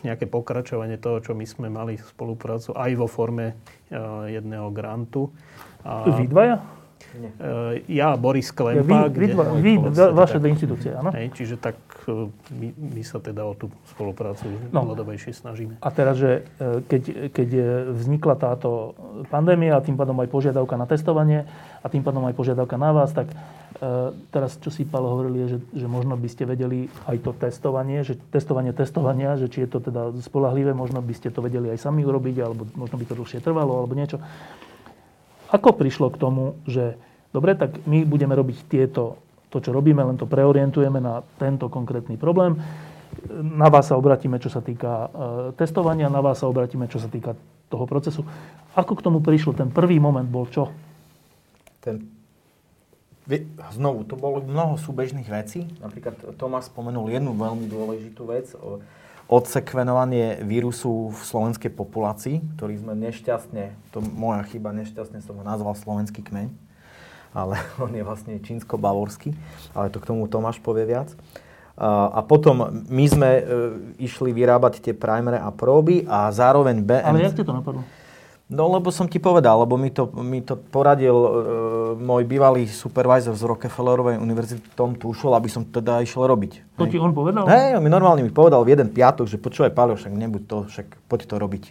[0.00, 3.52] nejaké pokračovanie toho, čo my sme mali spoluprácu aj vo forme
[4.32, 5.28] jedného grantu.
[5.84, 6.08] A...
[6.08, 6.64] Vy dvaja?
[7.12, 7.28] Nie.
[7.28, 9.04] Eh, ja, Boris Klempa.
[9.04, 9.72] Ja, vy, vy, dva, vy
[10.16, 11.12] vaše dve inštitúcie, áno?
[11.12, 11.76] Hej, čiže tak
[12.08, 14.80] eh, my, my sa teda o tú spoluprácu no.
[14.80, 15.76] dlhodobejšie snažíme.
[15.84, 17.48] A teraz, že eh, keď, keď
[17.92, 18.96] vznikla táto
[19.28, 21.44] pandémia a tým pádom aj požiadavka na testovanie
[21.84, 23.28] a tým pádom aj požiadavka na vás, tak
[24.30, 28.14] teraz, čo si Paolo hovorili, že, že možno by ste vedeli aj to testovanie, že
[28.30, 32.06] testovanie testovania, že či je to teda spolahlivé, možno by ste to vedeli aj sami
[32.06, 34.22] urobiť, alebo možno by to dlhšie trvalo, alebo niečo.
[35.50, 36.94] Ako prišlo k tomu, že
[37.34, 39.18] dobre, tak my budeme robiť tieto,
[39.50, 42.54] to, čo robíme, len to preorientujeme na tento konkrétny problém.
[43.34, 45.08] Na vás sa obratíme, čo sa týka e,
[45.58, 47.36] testovania, na vás sa obratíme, čo sa týka
[47.68, 48.24] toho procesu.
[48.78, 49.52] Ako k tomu prišlo?
[49.52, 50.72] Ten prvý moment bol čo?
[51.84, 52.21] Ten
[53.70, 55.70] Znovu, to bolo mnoho súbežných vecí.
[55.78, 58.50] Napríklad Tomáš spomenul jednu veľmi dôležitú vec.
[59.30, 65.78] Odsekvenovanie vírusu v slovenskej populácii, ktorý sme nešťastne, to moja chyba, nešťastne som ho nazval
[65.78, 66.50] slovenský kmeň,
[67.30, 69.30] ale on je vlastne čínsko-bavorský,
[69.70, 71.14] ale to k tomu Tomáš povie viac.
[72.12, 73.42] A potom my sme e,
[73.96, 77.16] išli vyrábať tie primere a próby a zároveň BM...
[77.16, 77.80] Ale jak to napadlo?
[78.52, 81.30] No lebo som ti povedal, lebo mi to, mi to poradil e,
[81.96, 86.76] môj bývalý supervisor z Rockefellerovej univerzity Tom Tušol, aby som teda išiel robiť.
[86.76, 86.92] To Hej.
[86.92, 87.48] ti on povedal?
[87.48, 90.56] Hej, on mi normálne mi povedal v jeden piatok, že počúvaj Paľo, však nebuď to,
[90.68, 91.64] však poď to robiť.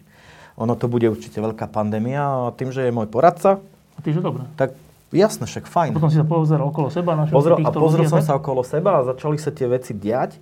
[0.58, 3.62] Ono to bude určite veľká pandémia a tým, že je môj poradca,
[3.96, 4.50] A ty, že dobre.
[4.58, 4.74] tak
[5.14, 5.94] jasne, však fajn.
[5.94, 8.28] Potom si sa pozeral okolo seba, našiel Pozrel, si a pozrel som tak?
[8.28, 10.42] sa okolo seba a začali sa tie veci diať.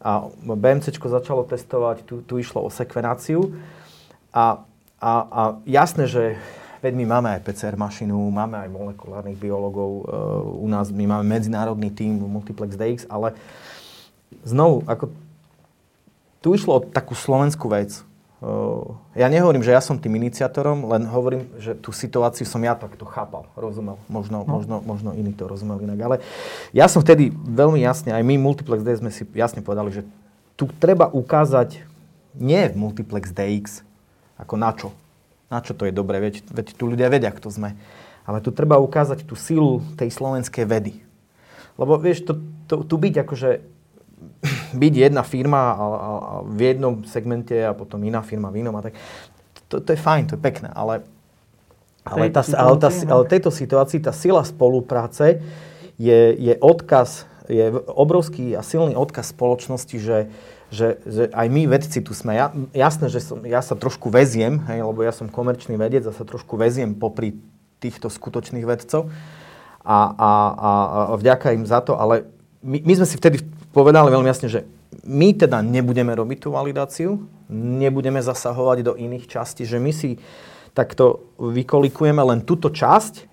[0.00, 3.52] A BMCčko začalo testovať, tu, tu išlo o sekvenáciu.
[4.32, 4.64] A,
[5.00, 6.36] a, a jasné, že
[6.84, 10.12] veď my máme aj PCR mašinu, máme aj molekulárnych biológov, e,
[10.60, 13.32] u nás my máme medzinárodný tím Multiplex DX, ale
[14.44, 15.08] znovu, ako
[16.40, 18.00] tu išlo o takú slovenskú vec.
[18.40, 22.72] Uh, Ja nehovorím, že ja som tým iniciátorom, len hovorím, že tú situáciu som ja
[22.72, 24.00] takto chápal, rozumel.
[24.08, 24.56] Možno, No.
[24.56, 26.00] možno, možno iní to rozumeli inak.
[26.00, 26.16] Ale
[26.72, 30.02] ja som vtedy veľmi jasne, aj my Multiplex DX sme si jasne povedali, že
[30.56, 31.84] tu treba ukázať
[32.32, 33.84] nie v Multiplex DX,
[34.40, 34.88] ako na čo.
[35.52, 37.76] Na čo to je dobré, veď, veď tu ľudia vedia, kto sme.
[38.24, 41.02] Ale tu treba ukázať tú silu tej slovenskej vedy.
[41.74, 42.38] Lebo vieš, to,
[42.70, 43.50] to, tu byť akože
[44.82, 48.76] byť jedna firma a, a, a v jednom segmente a potom iná firma v inom
[48.76, 48.94] a tak,
[49.70, 51.06] to, to je fajn, to je pekné, ale,
[52.04, 53.08] ale, tá, ale, tá, no.
[53.10, 55.40] ale tejto situácii tá sila spolupráce
[55.96, 60.30] je, je odkaz, je obrovský a silný odkaz spoločnosti, že,
[60.70, 62.38] že, že aj my vedci tu sme.
[62.38, 66.14] Ja, jasné, že som, ja sa trošku veziem, hej, lebo ja som komerčný vedec a
[66.14, 67.34] sa trošku veziem popri
[67.82, 69.10] týchto skutočných vedcov
[69.82, 70.70] a, a, a,
[71.10, 72.28] a vďaka im za to, ale
[72.62, 73.42] my, my sme si vtedy
[73.74, 74.62] povedali veľmi jasne, že
[75.02, 80.20] my teda nebudeme robiť tú validáciu, nebudeme zasahovať do iných častí, že my si
[80.70, 83.26] takto vykolikujeme len túto časť,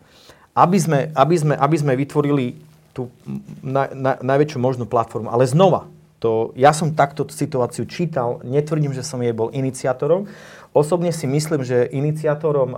[0.57, 2.57] aby sme, aby sme, aby sme vytvorili
[2.97, 3.13] tú
[3.61, 5.29] na, na, najväčšiu možnú platformu.
[5.29, 5.85] Ale znova,
[6.17, 10.25] to, ja som takto situáciu čítal, netvrdím, že som jej bol iniciátorom.
[10.73, 12.77] Osobne si myslím, že iniciátorom uh,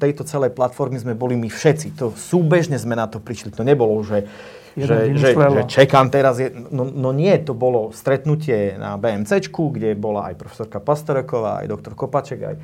[0.00, 1.96] tejto celej platformy sme boli my všetci.
[2.00, 3.52] To súbežne sme na to prišli.
[3.52, 4.28] To nebolo, že,
[4.76, 6.40] že, že, že čekám teraz.
[6.40, 11.66] Je, no, no nie, to bolo stretnutie na BMCčku, kde bola aj profesorka Pastoreková, aj
[11.68, 12.56] doktor Kopaček, aj,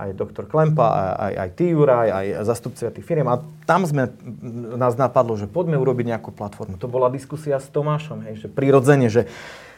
[0.00, 3.28] aj doktor Klempa, aj, aj, ty, Juraj, aj zastupcovia tých firiem.
[3.28, 4.08] A tam sme,
[4.80, 6.80] nás napadlo, že poďme urobiť nejakú platformu.
[6.80, 9.28] To bola diskusia s Tomášom, hej, že prirodzene, že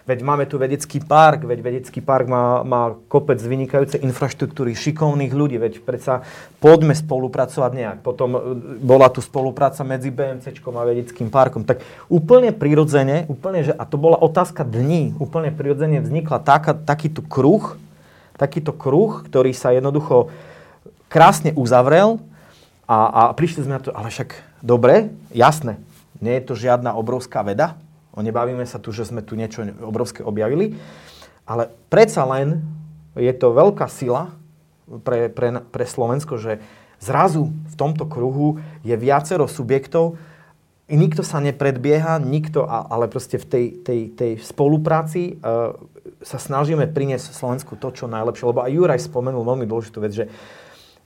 [0.02, 5.62] Veď máme tu vedecký park, veď vedecký park má, má kopec vynikajúcej infraštruktúry, šikovných ľudí,
[5.62, 6.26] veď predsa
[6.58, 7.98] poďme spolupracovať nejak.
[8.02, 8.40] Potom e,
[8.82, 11.62] bola tu spolupráca medzi BMCčkom a vedeckým parkom.
[11.62, 17.22] Tak úplne prirodzene, úplne, že, a to bola otázka dní, úplne prirodzene vznikla taká, takýto
[17.22, 17.78] kruh,
[18.42, 20.34] takýto kruh, ktorý sa jednoducho
[21.06, 22.18] krásne uzavrel
[22.90, 25.78] a, a prišli sme na to, ale však dobre, jasné,
[26.18, 27.78] nie je to žiadna obrovská veda,
[28.12, 30.76] O nebavíme sa tu, že sme tu niečo obrovské objavili,
[31.48, 32.60] ale predsa len
[33.16, 34.36] je to veľká sila
[35.00, 36.60] pre, pre, pre Slovensko, že
[37.00, 40.20] zrazu v tomto kruhu je viacero subjektov,
[40.96, 45.72] nikto sa nepredbieha, nikto, ale proste v tej, tej, tej spolupráci uh,
[46.22, 48.44] sa snažíme priniesť Slovensku to, čo najlepšie.
[48.46, 50.24] Lebo aj Juraj spomenul veľmi dôležitú vec, že,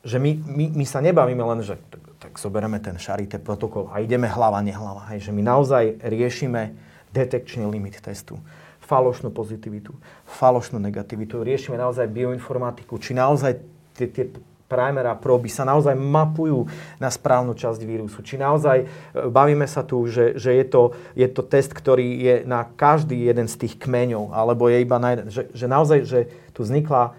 [0.05, 4.03] že my, my, my sa nebavíme len, že tak, tak zoberieme ten šarité protokol a
[4.05, 5.09] ideme hlava, nehlava.
[5.15, 6.77] Hej, že my naozaj riešime
[7.17, 8.37] detekčný limit testu,
[8.85, 9.97] falošnú pozitivitu,
[10.29, 13.57] falošnú negativitu, riešime naozaj bioinformatiku, či naozaj
[13.97, 14.29] tie, tie
[14.67, 16.67] primer a proby sa naozaj mapujú
[16.99, 18.21] na správnu časť vírusu.
[18.23, 18.87] Či naozaj e,
[19.31, 20.83] bavíme sa tu, že, že je, to,
[21.15, 25.09] je to test, ktorý je na každý jeden z tých kmeňov, alebo je iba na
[25.15, 25.27] jeden.
[25.31, 26.21] Že, že naozaj, že
[26.53, 27.15] tu vznikla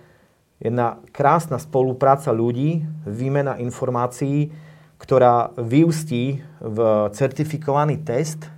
[0.59, 4.51] jedna krásna spolupráca ľudí, výmena informácií,
[4.97, 6.77] ktorá vyústí v
[7.13, 8.49] certifikovaný test,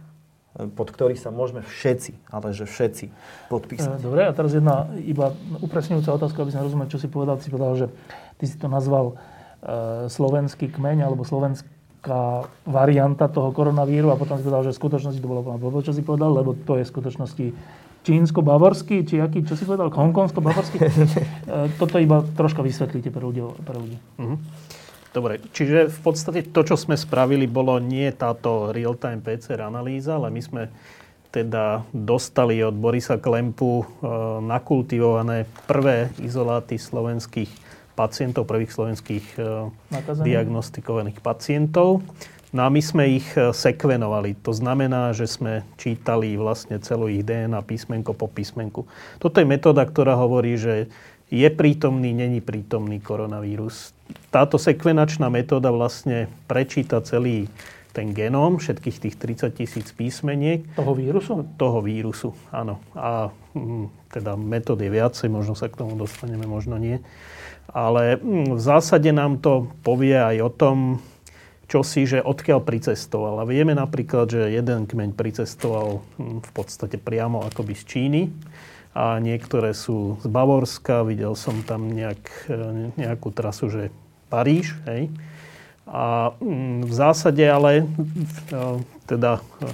[0.75, 3.05] pod ktorý sa môžeme všetci, ale že všetci
[3.47, 3.99] podpísať.
[3.99, 5.31] E, Dobre, a teraz jedna iba
[5.63, 7.39] upresňujúca otázka, aby sme rozumeli, čo si povedal.
[7.39, 7.87] Si povedal, že
[8.39, 14.47] ty si to nazval e, slovenský kmeň alebo slovenská varianta toho koronavíru a potom si
[14.47, 17.45] povedal, že v skutočnosti to bolo blbo, čo si povedal, lebo to je v skutočnosti
[17.99, 20.77] čínsko-bavorský, či aký, čo si povedal, hongkonsko-bavorský.
[21.49, 23.41] E, toto iba troška vysvetlíte pre ľudí.
[23.41, 23.97] Pre ľudí.
[25.09, 30.29] Dobre, čiže v podstate to, čo sme spravili, bolo nie táto real-time PCR analýza, ale
[30.29, 30.63] my sme
[31.33, 33.85] teda dostali od Borisa Klempu e,
[34.45, 37.68] nakultivované prvé izoláty slovenských
[37.99, 40.27] pacientov, prvých slovenských e, Nakazených?
[40.31, 41.99] diagnostikovaných pacientov.
[42.55, 44.39] No a my sme ich e, sekvenovali.
[44.47, 48.87] To znamená, že sme čítali vlastne celú ich DNA písmenko po písmenku.
[49.19, 50.87] Toto je metóda, ktorá hovorí, že
[51.27, 53.93] je prítomný, není prítomný koronavírus.
[54.33, 57.51] Táto sekvenačná metóda vlastne prečíta celý
[57.93, 60.65] ten genóm, všetkých tých 30 tisíc písmeniek.
[60.77, 61.45] Toho vírusu?
[61.57, 62.81] Toho vírusu, áno.
[62.93, 67.01] A hm, teda metód je viacej, možno sa k tomu dostaneme, možno nie.
[67.69, 70.77] Ale hm, v zásade nám to povie aj o tom,
[71.69, 73.45] čo si, že odkiaľ pricestoval.
[73.45, 78.21] A vieme napríklad, že jeden kmeň pricestoval hm, v podstate priamo akoby z Číny
[78.97, 81.05] a niektoré sú z Bavorska.
[81.05, 83.83] Videl som tam nejak, e, nejakú trasu, že
[84.33, 85.13] Paríž, hej.
[85.85, 87.85] A hm, v zásade ale e,
[89.05, 89.69] teda e,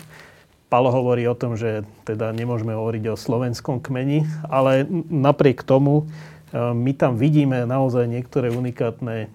[0.67, 6.11] Palo hovorí o tom, že teda nemôžeme hovoriť o slovenskom kmeni, ale napriek tomu
[6.53, 9.31] my tam vidíme naozaj niektoré unikátne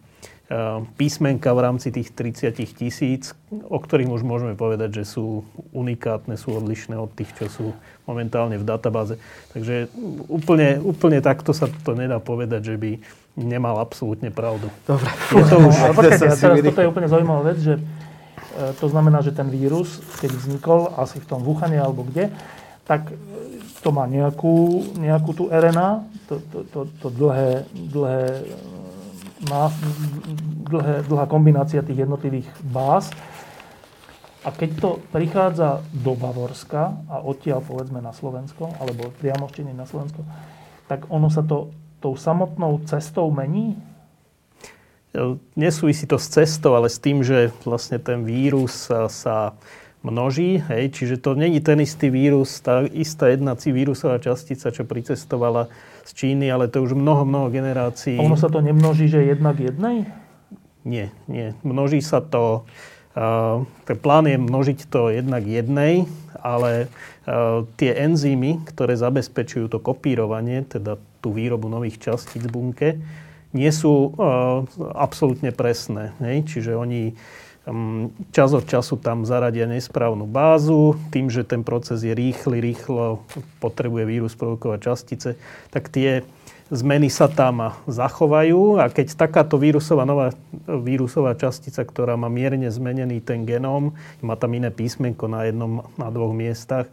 [0.50, 3.38] Ehm, písmenka v rámci tých 30 tisíc,
[3.70, 7.66] o ktorých už môžeme povedať, že sú unikátne, sú odlišné od tých, čo sú
[8.02, 9.14] momentálne v databáze.
[9.54, 9.86] Takže
[10.26, 12.98] úplne, úplne takto sa to nedá povedať, že by
[13.38, 14.66] nemal absolútne pravdu.
[14.90, 15.06] Dobre.
[15.38, 17.82] Je to už, ale počkajte, teraz toto je úplne zaujímavá vec, že e,
[18.74, 22.26] to znamená, že ten vírus, keď vznikol, asi v tom Wuhane alebo kde,
[22.90, 23.06] tak
[23.80, 28.24] to má nejakú, nejakú tú RNA, to, to, to, to dlhé, dlhé
[29.48, 29.72] má
[30.68, 33.08] dlhé, dlhá kombinácia tých jednotlivých báz.
[34.40, 39.72] A keď to prichádza do Bavorska a odtiaľ povedzme na Slovensko, alebo priamo z Číny
[39.76, 40.24] na Slovensko,
[40.88, 43.76] tak ono sa to tou samotnou cestou mení?
[45.56, 49.52] Nesúvisí to s cestou, ale s tým, že vlastne ten vírus sa
[50.00, 50.60] množí.
[50.68, 50.96] Hej?
[50.96, 55.68] Čiže to není ten istý vírus, tá istá jedna vírusová častica, čo pricestovala
[56.08, 58.16] z Číny, ale to už mnoho, mnoho generácií.
[58.16, 60.08] A ono sa to nemnoží, že jednak jednej?
[60.84, 61.52] Nie, nie.
[61.60, 62.64] Množí sa to...
[63.10, 66.06] Uh, ten plán je množiť to jednak jednej,
[66.38, 72.88] ale uh, tie enzymy, ktoré zabezpečujú to kopírovanie, teda tú výrobu nových častíc v bunke,
[73.50, 74.62] nie sú uh,
[74.94, 76.14] absolútne presné.
[76.22, 76.54] Hej?
[76.54, 77.18] Čiže oni
[78.34, 83.22] čas od času tam zaradia nesprávnu bázu, tým, že ten proces je rýchly, rýchlo
[83.62, 85.28] potrebuje vírus produkovať častice,
[85.70, 86.26] tak tie
[86.70, 90.30] zmeny sa tam zachovajú a keď takáto vírusová, nová
[90.66, 93.90] vírusová častica, ktorá má mierne zmenený ten genóm,
[94.22, 96.86] má tam iné písmenko na jednom, na dvoch miestach.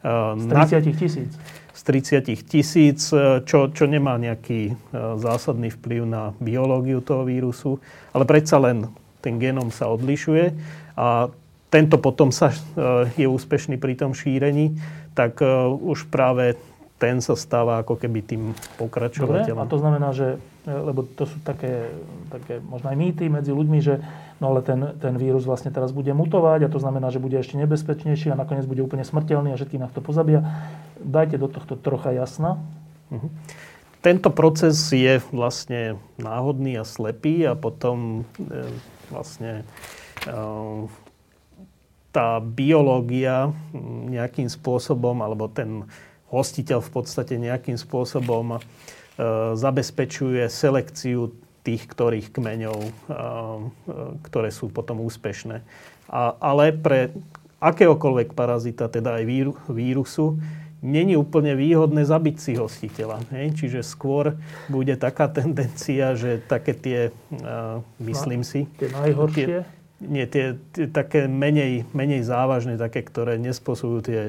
[0.00, 1.30] Z 30 tisíc.
[1.76, 3.00] Z 30 tisíc,
[3.44, 4.74] čo, čo nemá nejaký
[5.20, 7.76] zásadný vplyv na biológiu toho vírusu,
[8.16, 8.88] ale predsa len
[9.20, 10.54] ten genom sa odlišuje
[10.98, 11.32] a
[11.68, 12.56] tento potom sa, e,
[13.16, 14.80] je úspešný pri tom šírení,
[15.12, 16.56] tak e, už práve
[16.98, 18.42] ten sa stáva ako keby tým
[18.80, 19.62] pokračovateľom.
[19.62, 20.28] Dobre, a to znamená, že,
[20.66, 21.92] e, lebo to sú také,
[22.32, 24.02] také možno aj mýty medzi ľuďmi, že
[24.42, 27.60] no ale ten, ten vírus vlastne teraz bude mutovať a to znamená, že bude ešte
[27.60, 30.42] nebezpečnejší a nakoniec bude úplne smrteľný a všetkých nás to pozabia.
[30.98, 32.58] Dajte do tohto trocha jasna.
[33.14, 33.30] Uh-huh.
[34.02, 38.26] Tento proces je vlastne náhodný a slepý a potom
[39.10, 39.64] vlastne
[40.26, 40.80] eh,
[42.12, 43.52] tá biológia
[44.08, 45.84] nejakým spôsobom, alebo ten
[46.28, 48.60] hostiteľ v podstate nejakým spôsobom eh,
[49.54, 51.32] zabezpečuje selekciu
[51.66, 52.92] tých ktorých kmeňov, eh,
[54.24, 55.60] ktoré sú potom úspešné.
[56.40, 57.12] Ale pre
[57.60, 59.24] akéhokoľvek parazita, teda aj
[59.68, 60.40] vírusu,
[60.82, 63.18] není úplne výhodné zabiť si hostiteľa.
[63.34, 63.58] Hej?
[63.58, 64.38] Čiže skôr
[64.70, 67.00] bude taká tendencia, že také tie,
[67.42, 68.70] uh, myslím si...
[68.78, 69.44] Tie najhoršie?
[69.46, 69.60] Tie,
[69.98, 74.20] nie, tie, tie také menej, menej závažné, také, ktoré nespôsobujú tie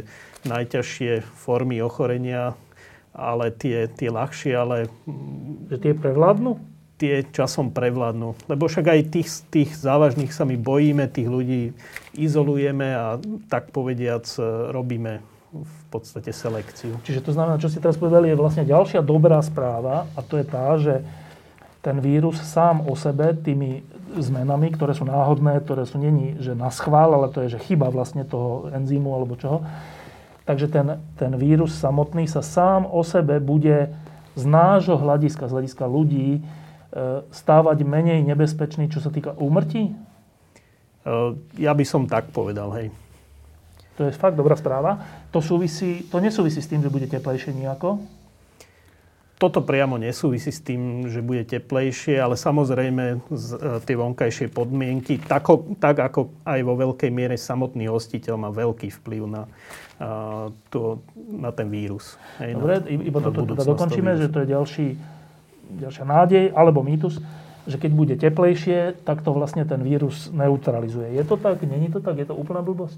[0.50, 2.58] najťažšie formy ochorenia,
[3.14, 4.89] ale tie, tie ľahšie, ale...
[5.70, 6.58] Že tie prevládnu?
[7.00, 8.36] Tie časom prevládnu.
[8.50, 11.64] Lebo však aj tých, tých závažných sa my bojíme, tých ľudí
[12.18, 14.26] izolujeme a tak povediac
[14.74, 17.02] robíme v podstate selekciu.
[17.02, 20.45] Čiže to znamená, čo ste teraz povedali, je vlastne ďalšia dobrá správa a to je
[20.45, 21.02] tá, že
[21.82, 23.82] ten vírus sám o sebe tými
[24.20, 27.89] zmenami, ktoré sú náhodné, ktoré sú není, že na schvál, ale to je, že chyba
[27.89, 29.64] vlastne toho enzýmu alebo čoho.
[30.43, 33.93] Takže ten, ten vírus samotný sa sám o sebe bude
[34.34, 36.41] z nášho hľadiska, z hľadiska ľudí, e,
[37.30, 39.89] stávať menej nebezpečný, čo sa týka úmrtí?
[39.89, 39.93] E,
[41.62, 42.89] ja by som tak povedal, hej.
[44.00, 45.04] To je fakt dobrá správa.
[45.36, 48.00] To, súvisí, to nesúvisí s tým, že bude teplejšie nejako?
[49.36, 55.20] Toto priamo nesúvisí s tým, že bude teplejšie, ale samozrejme z, e, tie vonkajšie podmienky,
[55.20, 59.43] tako, tak ako aj vo veľkej miere samotný hostiteľ má veľký vplyv na,
[60.00, 62.16] a, to, na ten vírus.
[62.39, 64.88] Hej, Dobre, na, iba toto teda dokončíme, že to je ďalší
[65.70, 67.22] ďalšia nádej, alebo mýtus,
[67.70, 71.14] že keď bude teplejšie, tak to vlastne ten vírus neutralizuje.
[71.14, 71.62] Je to tak?
[71.62, 72.18] Není to tak?
[72.18, 72.97] Je to úplná blbosť?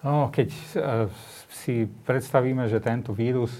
[0.00, 1.06] No, keď uh,
[1.52, 3.52] si predstavíme, že tento vírus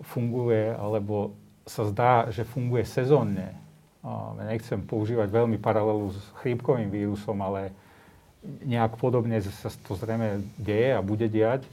[0.00, 3.56] funguje, alebo sa zdá, že funguje sezónne,
[4.46, 7.74] nechcem používať veľmi paralelu s chrípkovým vírusom, ale
[8.62, 11.66] nejak podobne sa to zrejme deje a bude diať,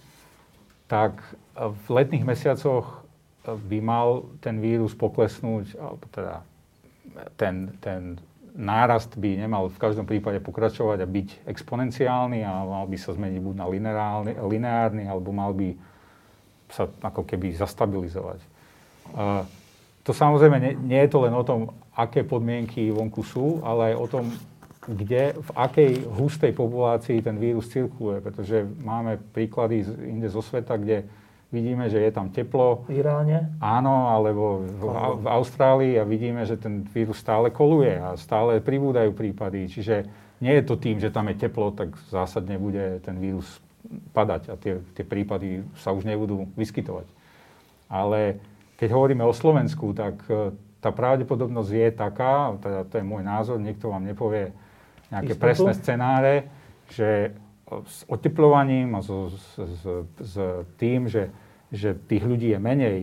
[0.89, 1.21] tak
[1.53, 3.05] v letných mesiacoch
[3.45, 6.35] by mal ten vírus poklesnúť, alebo teda
[7.37, 8.17] ten, ten
[8.53, 13.41] nárast by nemal v každom prípade pokračovať a byť exponenciálny a mal by sa zmeniť
[13.41, 15.73] buď na lineárny, lineárny alebo mal by
[16.69, 18.39] sa ako keby zastabilizovať.
[20.03, 23.95] To samozrejme nie, nie je to len o tom, aké podmienky vonku sú, ale aj
[23.97, 24.25] o tom,
[24.83, 31.07] kde, v akej hustej populácii ten vírus cirkuluje, pretože máme príklady inde zo sveta, kde
[31.53, 32.89] vidíme, že je tam teplo.
[32.89, 33.53] V Iráne?
[33.61, 34.81] Áno, alebo v,
[35.21, 39.69] v Austrálii a vidíme, že ten vírus stále koluje a stále pribúdajú prípady.
[39.69, 40.09] Čiže
[40.41, 43.61] nie je to tým, že tam je teplo, tak zásadne bude ten vírus
[44.11, 47.05] padať a tie, tie prípady sa už nebudú vyskytovať.
[47.87, 48.41] Ale
[48.81, 50.51] keď hovoríme o Slovensku, tak e,
[50.81, 54.51] tá pravdepodobnosť je taká, teda to je môj názor, niekto vám nepovie
[55.13, 55.45] nejaké Istotu?
[55.45, 56.33] presné scenáre,
[56.89, 57.37] že
[57.85, 59.81] s oteplovaním a so, s, s,
[60.19, 60.35] s
[60.75, 61.31] tým, že
[61.73, 62.99] že tých ľudí je menej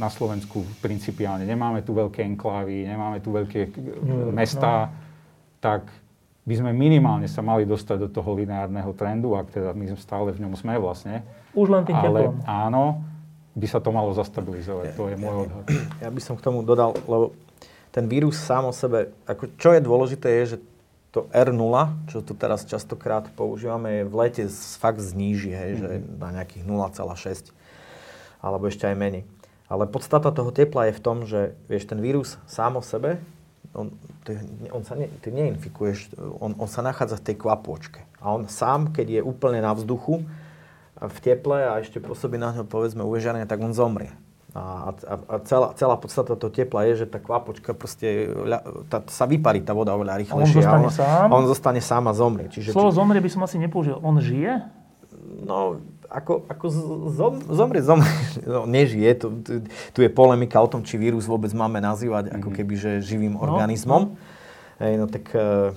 [0.00, 1.44] na Slovensku principiálne.
[1.44, 4.92] Nemáme tu veľké enklávy, nemáme tu veľké no, mesta, no.
[5.60, 5.88] tak
[6.44, 10.28] by sme minimálne sa mali dostať do toho lineárneho trendu, ak teda my sme stále
[10.32, 11.20] v ňom sme vlastne.
[11.52, 12.40] Už len tým Ale teplom.
[12.48, 13.04] áno,
[13.52, 14.84] by sa to malo zastabilizovať.
[14.92, 15.64] Ja, to je môj odhad.
[16.00, 17.36] Ja by som k tomu dodal, lebo
[17.92, 20.58] ten vírus sám o sebe, ako čo je dôležité je, že
[21.10, 21.74] to R0,
[22.06, 24.44] čo tu teraz častokrát používame, je v lete
[24.78, 25.82] fakt zníži, hej, mm-hmm.
[25.82, 26.18] že mhm.
[26.22, 27.59] na nejakých 0,6
[28.40, 29.24] alebo ešte aj menej.
[29.70, 33.22] Ale podstata toho tepla je v tom, že vieš, ten vírus sám o sebe,
[33.70, 33.94] on,
[34.26, 34.34] ty,
[34.74, 38.02] on sa ne, ty neinfikuješ, on, on sa nachádza v tej kvapôčke.
[38.18, 40.26] A on sám, keď je úplne na vzduchu,
[41.00, 44.12] v teple a ešte pôsobí na ňo povedzme uvežanie, tak on zomrie.
[44.50, 48.34] A, a, a celá, celá podstata toho tepla je, že tá kvapočka proste
[48.90, 50.66] tá, sa vyparí tá voda oveľa rýchlejšie.
[50.66, 51.26] A on zostane a on, sám?
[51.30, 52.50] A on zostane sám a zomrie.
[52.50, 52.98] Čiže, Slovo či...
[52.98, 54.02] zomrie by som asi nepoužil.
[54.02, 54.66] On žije?
[55.46, 55.78] No,
[56.10, 56.66] ako, ako
[57.14, 58.10] zom, zomrie, zomrie,
[58.50, 59.10] no, nežije.
[59.14, 59.52] Tu, tu,
[59.94, 62.56] tu je polemika o tom, či vírus vôbec máme nazývať ako mhm.
[62.58, 64.02] keby, že živým no, organizmom.
[64.10, 64.82] No.
[64.82, 65.70] Hej, no tak e,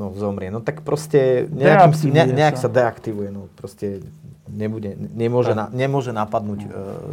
[0.00, 0.48] no, zomrie.
[0.48, 2.72] No tak proste nejakým, ne, nejak sa.
[2.72, 3.28] sa deaktivuje.
[3.28, 4.00] No, proste
[4.48, 6.70] nebude, nemôže, na, nemôže napadnúť uh,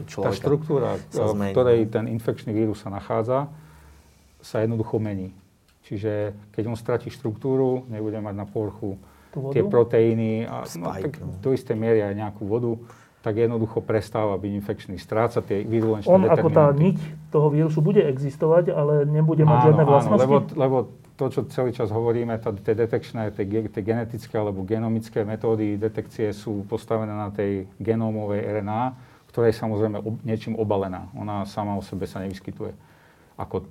[0.07, 0.35] človeka.
[0.35, 3.47] Tá štruktúra, v ktorej ten infekčný vírus sa nachádza,
[4.43, 5.31] sa jednoducho mení.
[5.87, 8.99] Čiže keď on stratí štruktúru, nebude mať na povrchu
[9.31, 11.35] tie proteíny a no, tak no.
[11.39, 12.75] do istej miery aj nejakú vodu,
[13.21, 14.95] tak jednoducho prestáva byť infekčný.
[14.97, 16.97] Stráca tie virulenčné On ako tá niť
[17.29, 20.25] toho vírusu bude existovať, ale nebude mať áno, žiadne vlastnosti?
[20.25, 20.77] Áno, lebo, lebo
[21.21, 26.33] to, čo celý čas hovoríme, tá, tie detekčné, tie, tie genetické alebo genomické metódy detekcie
[26.33, 28.81] sú postavené na tej genómovej RNA,
[29.29, 31.13] ktorá je samozrejme ob, niečím obalená.
[31.13, 32.73] Ona sama o sebe sa nevyskytuje
[33.37, 33.69] ako,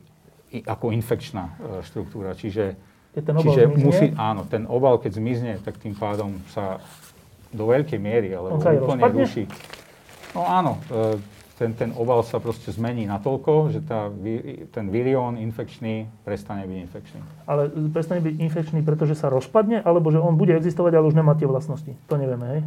[0.62, 2.38] ako infekčná e, štruktúra.
[2.38, 2.78] Čiže
[3.10, 3.84] keď ten obal Čiže zmizne?
[3.84, 6.78] musí, áno, ten obal, keď zmizne, tak tým pádom sa
[7.50, 9.44] do veľkej miery, ale úplne ruší.
[10.30, 11.18] No áno, e,
[11.58, 14.08] ten, ten obal sa proste zmení natoľko, že tá,
[14.70, 17.20] ten virión infekčný prestane byť infekčný.
[17.50, 21.34] Ale prestane byť infekčný, pretože sa rozpadne, alebo že on bude existovať, ale už nemá
[21.34, 21.92] tie vlastnosti?
[22.06, 22.60] To nevieme, hej?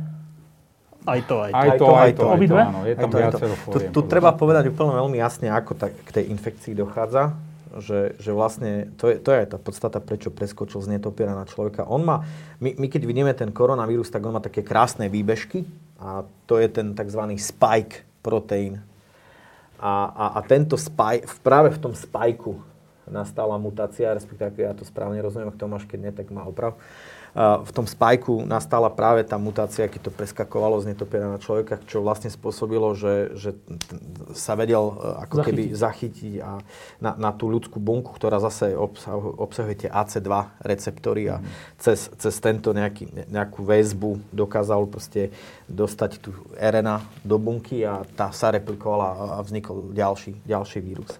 [1.04, 1.58] Aj to, aj to.
[1.58, 2.80] Aj to, aj to, aj to, áno.
[2.88, 6.76] Je tam viacero Tu, tu treba povedať úplne veľmi jasne, ako tak, k tej infekcii
[6.76, 7.36] dochádza
[7.82, 11.48] že, že vlastne to je, to je aj tá podstata, prečo preskočil z netopiera na
[11.48, 11.90] človeka.
[11.90, 12.28] On má,
[12.62, 15.66] my, my keď vidíme ten koronavírus, tak on má také krásne výbežky
[15.98, 17.22] a to je ten tzv.
[17.40, 18.84] spike proteín.
[19.82, 22.56] A, a, a tento spike, práve v tom spajku
[23.10, 26.80] nastala mutácia, respektíve, ja to správne rozumiem, ak to máš, keď nie, tak má oprav.
[27.34, 32.06] V tom spajku nastala práve tá mutácia, keď to preskakovalo z netopiera na človeka, čo
[32.06, 33.58] vlastne spôsobilo, že, že
[34.38, 34.94] sa vedel e,
[35.26, 35.46] ako zachytiť.
[35.50, 36.52] keby zachytiť a
[37.02, 40.30] na, na tú ľudskú bunku, ktorá zase obsahuje, obsahuje tie AC2
[40.62, 41.46] receptory a mm.
[41.82, 45.34] cez, cez tento nejaký, nejakú väzbu dokázal proste
[45.66, 51.18] dostať tú RNA do bunky a tá sa replikovala a vznikol ďalší, ďalší vírus.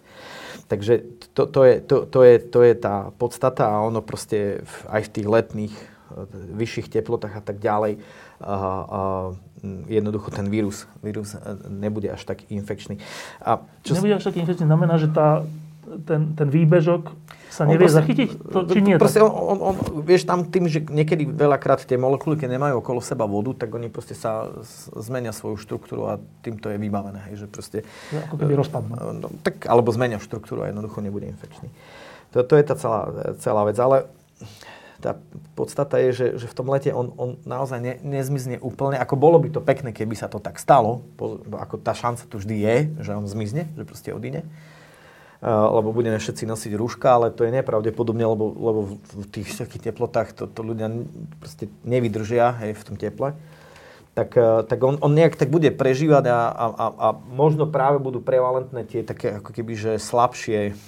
[0.70, 1.02] Takže
[1.34, 4.62] to, to, je, to, to, je, to je tá podstata a ono proste
[4.94, 5.93] aj v tých letných
[6.54, 8.00] vyšších teplotách a tak ďalej,
[8.40, 9.32] a,
[9.88, 13.00] jednoducho ten vírus, vírus nebude až tak infekčný.
[13.40, 15.48] A čo nebude až tak infekčný znamená, že tá
[15.84, 17.12] ten, ten výbežok
[17.52, 18.30] sa nevie proste- zachytiť?
[18.50, 18.96] To, či nie?
[18.98, 23.00] Proste on, on, on, vieš, tam tým, že niekedy veľakrát tie molekuly, keď nemajú okolo
[23.04, 24.50] seba vodu, tak oni proste sa
[24.98, 27.30] zmenia svoju štruktúru a týmto je vybavené.
[27.30, 27.78] Hej, že proste,
[28.10, 28.94] Ako keby rozpadnú.
[29.22, 31.70] no, tak, alebo zmenia štruktúru a jednoducho nebude infekčný.
[32.34, 33.02] To, to je tá celá,
[33.38, 33.78] celá vec.
[33.78, 34.10] Ale
[35.04, 35.20] tá
[35.60, 38.96] podstata je, že, že v tom lete on, on naozaj ne, nezmizne úplne.
[38.96, 42.40] Ako bolo by to pekné, keby sa to tak stalo, po- ako tá šanca tu
[42.40, 44.48] vždy je, že on zmizne, že proste odíde.
[45.44, 49.92] Uh, lebo budeme všetci nosiť rúška, ale to je nepravdepodobne, lebo, lebo v, tých vysokých
[49.92, 50.88] teplotách to, to ľudia
[51.44, 53.36] proste nevydržia hej, v tom teple.
[54.16, 58.00] Tak, uh, tak on, on nejak tak bude prežívať a, a, a, a možno práve
[58.00, 60.80] budú prevalentné tie také ako keby, že slabšie,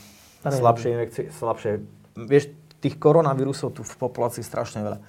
[0.48, 0.92] slabšie
[1.36, 1.72] slabšie.
[2.16, 2.56] Vieš,
[2.86, 5.00] tých koronavírusov tu v populácii strašne veľa.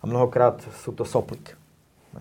[0.00, 1.58] A mnohokrát sú to soplik.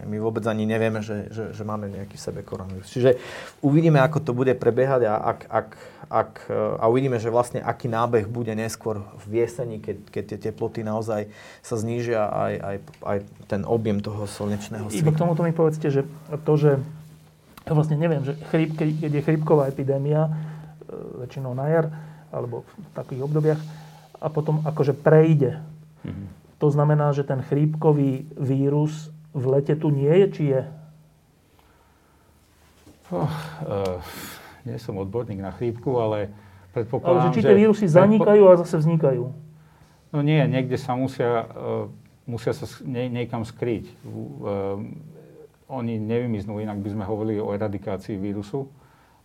[0.04, 2.92] My vôbec ani nevieme, že, že, že máme nejaký v sebe koronavírus.
[2.92, 3.18] Čiže
[3.64, 5.70] uvidíme, ako to bude prebiehať a, ak, ak,
[6.12, 10.84] ak, a uvidíme, že vlastne aký nábeh bude neskôr v jeseni, keď, keď tie teploty
[10.84, 11.32] naozaj
[11.64, 15.20] sa znížia aj, aj, aj ten objem toho slnečného Iba k sveta.
[15.24, 16.04] tomuto mi povedzte, že
[16.44, 16.72] to, že
[17.64, 20.32] ja vlastne neviem, že chríp, keď keď je chrípková epidémia, e,
[21.24, 21.86] väčšinou na jar,
[22.28, 23.62] alebo v takých obdobiach,
[24.22, 25.62] a potom akože prejde.
[26.58, 30.62] To znamená, že ten chrípkový vírus v lete tu nie je, či je?
[33.14, 34.02] Oh, uh,
[34.66, 36.34] nie som odborník na chrípku, ale
[36.78, 39.34] Ale predpokladám, že či tie vírusy zanikajú a zase vznikajú.
[40.14, 41.86] No nie, niekde sa musia, uh,
[42.26, 43.86] musia sa nie, niekam skryť.
[44.06, 44.82] Uh,
[45.68, 48.72] oni nevymiznú, inak by sme hovorili o eradikácii vírusu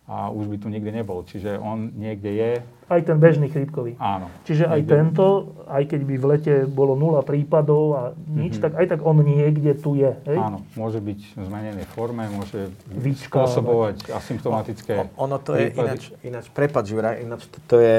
[0.05, 1.21] a už by tu nikdy nebol.
[1.21, 2.51] Čiže on niekde je,
[2.85, 3.95] Aj ten bežný chrípkový.
[3.95, 4.27] áno.
[4.43, 5.25] Čiže aj Niekde- tento,
[5.65, 9.73] aj keď by v lete bolo nula prípadov a nič, tak aj tak on niekde
[9.75, 10.11] tu je.
[10.25, 10.37] Hej?
[10.37, 13.47] Áno, môže byť v zmenenej forme, môže Vyčkávať.
[13.49, 15.87] spôsobovať asymptomatické O- Ono to je prípady.
[15.87, 17.95] ináč, ináč prepáč, Juraj, ináč to, to je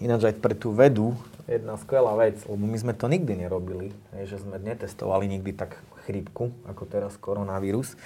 [0.00, 1.12] ináč aj pre tú vedu
[1.50, 3.90] jedna skvelá vec, lebo my sme to nikdy nerobili,
[4.22, 7.98] že sme netestovali nikdy tak chrípku, ako teraz koronavírus.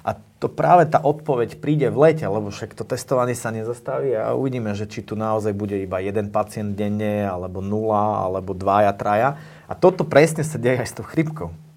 [0.00, 4.32] A to práve tá odpoveď príde v lete, lebo však to testovanie sa nezastaví a
[4.32, 9.36] uvidíme, že či tu naozaj bude iba jeden pacient denne, alebo nula, alebo dvaja, traja.
[9.68, 11.67] A toto presne sa deje aj s tou chrípkou.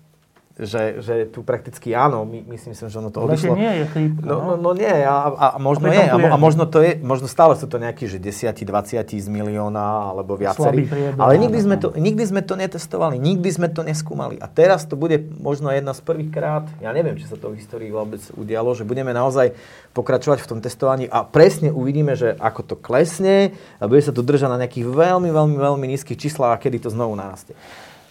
[0.62, 3.53] Že, že tu prakticky áno, my, myslím si, že ono to V lete odišlo.
[3.57, 4.22] nie je chrípka.
[4.30, 7.26] No, no, no nie, a, a, možno A je, a, a možno to je, možno
[7.26, 10.86] stále sú to nejakí, že 10, 20 z milióna, alebo viacerí.
[11.18, 14.38] Ale nikdy sme, to, nikdy sme to netestovali, nikdy sme to neskúmali.
[14.38, 17.57] A teraz to bude možno jedna z prvých krát, ja neviem, či sa to v
[17.57, 19.57] histórii vôbec udialo, že budeme naozaj
[19.97, 24.22] pokračovať v tom testovaní a presne uvidíme, že ako to klesne a bude sa to
[24.22, 27.57] držať na nejakých veľmi, veľmi, veľmi nízkych číslach a kedy to znovu narastie.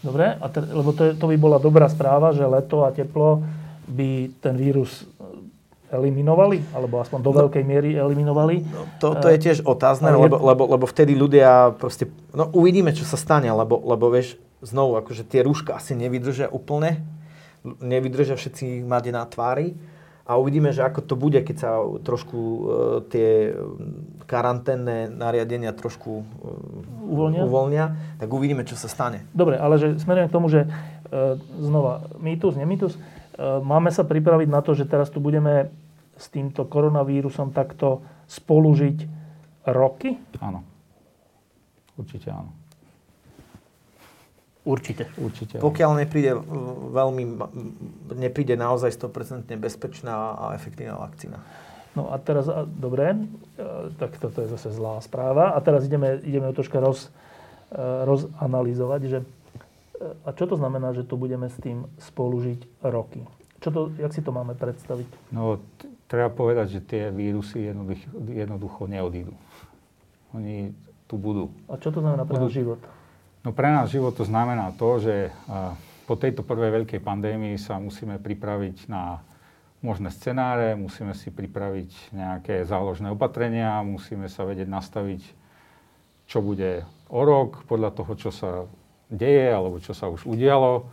[0.01, 3.45] Dobre, a te, lebo to, je, to by bola dobrá správa, že leto a teplo
[3.85, 5.05] by ten vírus e,
[5.93, 8.65] eliminovali, alebo aspoň do veľkej miery eliminovali.
[9.05, 13.21] To, to je tiež otázne, lebo, lebo, lebo vtedy ľudia proste, no uvidíme, čo sa
[13.21, 17.05] stane, lebo, lebo vieš, znovu, akože tie rúška asi nevydržia úplne,
[17.65, 19.77] nevydržia všetci mať na tvári
[20.31, 22.61] a uvidíme, že ako to bude, keď sa trošku e,
[23.11, 23.29] tie
[24.31, 26.25] karanténne nariadenia trošku e,
[27.11, 27.43] Uvoľnia?
[27.43, 27.85] uvoľnia,
[28.23, 29.27] tak uvidíme, čo sa stane.
[29.35, 30.71] Dobre, ale že smerujem k tomu, že
[31.11, 33.01] e, znova, mýtus, nemýtus, e,
[33.43, 35.75] máme sa pripraviť na to, že teraz tu budeme
[36.15, 38.99] s týmto koronavírusom takto spolužiť
[39.67, 40.15] roky?
[40.39, 40.63] Áno.
[41.99, 42.60] Určite áno.
[44.61, 45.09] Určite.
[45.17, 45.57] Určite.
[45.57, 46.41] Pokiaľ nepríde e,
[46.93, 47.25] veľmi,
[48.13, 51.41] nepríde naozaj 100% bezpečná a efektívna vakcína.
[51.97, 53.65] No a teraz, a, dobre, e,
[53.97, 55.57] tak toto je zase zlá správa.
[55.57, 57.09] A teraz ideme, ideme troška roz,
[57.73, 59.19] e, rozanalizovať, že
[60.01, 63.21] a čo to znamená, že tu budeme s tým spolužiť roky?
[63.61, 65.09] Čo to, jak si to máme predstaviť?
[65.29, 69.37] No, t- treba povedať, že tie vírusy jednoducho, jednoducho neodídu.
[70.33, 70.73] Oni
[71.05, 71.53] tu budú.
[71.69, 72.81] A čo to znamená pre náš život?
[73.41, 75.15] No pre nás život to znamená to, že
[75.49, 75.73] a,
[76.05, 79.23] po tejto prvej veľkej pandémii sa musíme pripraviť na
[79.81, 85.23] možné scenáre, musíme si pripraviť nejaké záložné opatrenia, musíme sa vedieť nastaviť,
[86.29, 88.51] čo bude o rok, podľa toho, čo sa
[89.09, 90.87] deje alebo čo sa už udialo.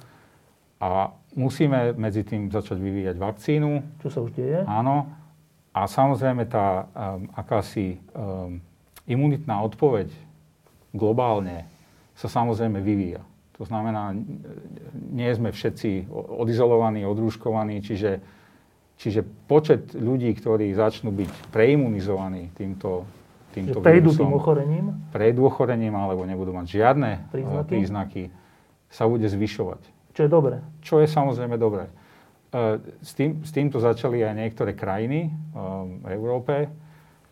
[0.80, 4.61] A musíme medzi tým začať vyvíjať vakcínu, Čo sa už deje?
[4.65, 5.10] Áno.
[5.74, 8.57] A samozrejme tá um, akási um,
[9.06, 10.10] imunitná odpoveď
[10.90, 11.69] globálne
[12.18, 13.22] sa samozrejme vyvíja.
[13.57, 14.14] To znamená,
[15.14, 18.22] nie sme všetci odizolovaní, odrúškovaní, čiže,
[18.98, 23.06] čiže počet ľudí, ktorí začnú byť preimunizovaní týmto,
[23.49, 24.85] Že týmto prejdú vírusom, tým ochorením?
[25.10, 27.65] prejdú ochorením alebo nebudú mať žiadne uh, Príznaky?
[27.65, 28.23] príznaky,
[28.94, 29.81] sa bude zvyšovať
[30.14, 30.57] Čo je dobré.
[30.85, 31.89] čo je samozrejme dobré.
[32.53, 36.69] E, S, tým, s týmto začali aj niektoré krajiny um, v Európe,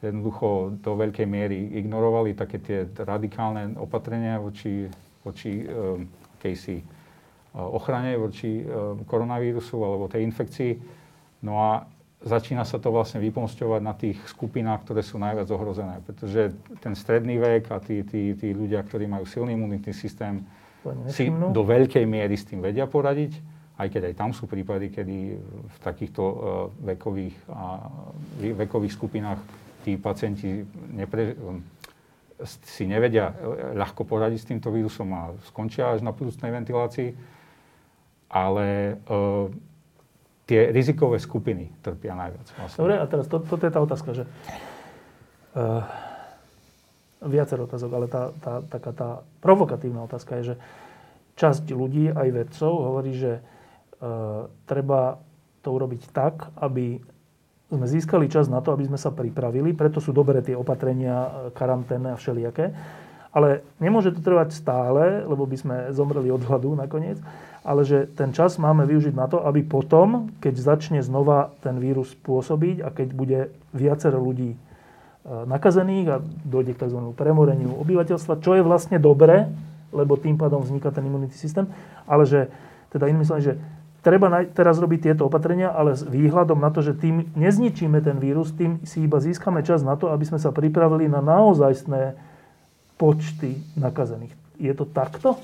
[0.09, 4.85] jednoducho do veľkej miery ignorovali také tie radikálne opatrenia voči,
[5.25, 6.05] voči um,
[6.37, 10.71] akejsi uh, ochrane voči um, koronavírusu alebo tej infekcii.
[11.45, 11.85] No a
[12.25, 16.01] začína sa to vlastne vypomsťovať na tých skupinách, ktoré sú najviac ohrozené.
[16.01, 20.41] Pretože ten stredný vek a tí, tí, tí ľudia, ktorí majú silný imunitný systém,
[21.09, 23.41] si do veľkej miery s tým vedia poradiť,
[23.75, 25.17] aj keď aj tam sú prípady, kedy
[25.67, 26.35] v takýchto uh,
[26.93, 27.89] vekových, uh,
[28.53, 29.41] vekových skupinách
[29.85, 31.37] tí pacienti nepre,
[32.43, 33.31] si nevedia
[33.77, 37.13] ľahko poradiť s týmto vírusom a skončia až na plúcnej ventilácii.
[38.27, 39.47] Ale uh,
[40.49, 42.47] tie rizikové skupiny trpia najviac.
[42.57, 42.79] Vlastne.
[42.81, 44.23] Dobre, a teraz to, toto je tá otázka, že
[45.55, 45.85] uh,
[47.23, 49.09] viacero otázok, ale tá, tá, taká tá
[49.39, 50.55] provokatívna otázka je, že
[51.39, 55.21] časť ľudí, aj vedcov, hovorí, že uh, treba
[55.65, 57.01] to urobiť tak, aby
[57.75, 61.29] sme získali čas na to, aby sme sa pripravili, preto sú dobré tie opatrenia, e,
[61.51, 62.71] karanténne a všelijaké.
[63.35, 67.19] Ale nemôže to trvať stále, lebo by sme zomreli od hladu nakoniec,
[67.67, 72.15] ale že ten čas máme využiť na to, aby potom, keď začne znova ten vírus
[72.23, 73.39] pôsobiť a keď bude
[73.75, 74.57] viacero ľudí e,
[75.27, 77.11] nakazených a dojde k tzv.
[77.11, 79.51] premoreniu obyvateľstva, čo je vlastne dobré,
[79.91, 81.67] lebo tým pádom vzniká ten imunitný systém,
[82.07, 82.47] ale že,
[82.95, 83.59] teda inými slovami, že
[84.05, 88.53] treba teraz robiť tieto opatrenia, ale s výhľadom na to, že tým nezničíme ten vírus,
[88.53, 92.13] tým si iba získame čas na to, aby sme sa pripravili na naozajstné
[93.01, 94.37] počty nakazených.
[94.61, 95.41] Je to takto?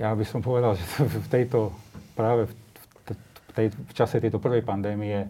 [0.00, 0.84] Ja by som povedal, že
[1.24, 1.76] v tejto,
[2.16, 2.56] práve v,
[3.52, 5.28] tej, v čase tejto prvej pandémie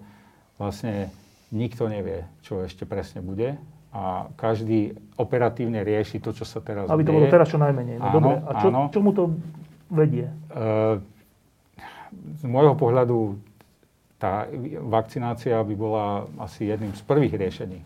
[0.55, 1.11] vlastne
[1.51, 3.59] nikto nevie, čo ešte presne bude
[3.94, 7.98] a každý operatívne rieši to, čo sa teraz Aby to bolo teraz čo najmenej.
[7.98, 8.36] No, áno, dobre.
[8.43, 9.23] A čo, čomu to
[9.86, 10.27] vedie?
[10.51, 10.98] Uh,
[12.41, 13.39] z môjho pohľadu
[14.19, 14.49] tá
[14.89, 17.81] vakcinácia by bola asi jedným z prvých riešení.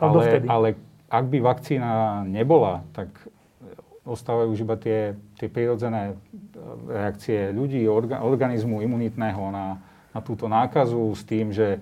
[0.00, 0.68] Ale, ale
[1.06, 3.12] ak by vakcína nebola, tak
[4.02, 6.18] ostávajú už iba tie, tie prirodzené
[6.90, 9.78] reakcie ľudí, orga, organizmu imunitného na,
[10.10, 11.78] na túto nákazu s tým, že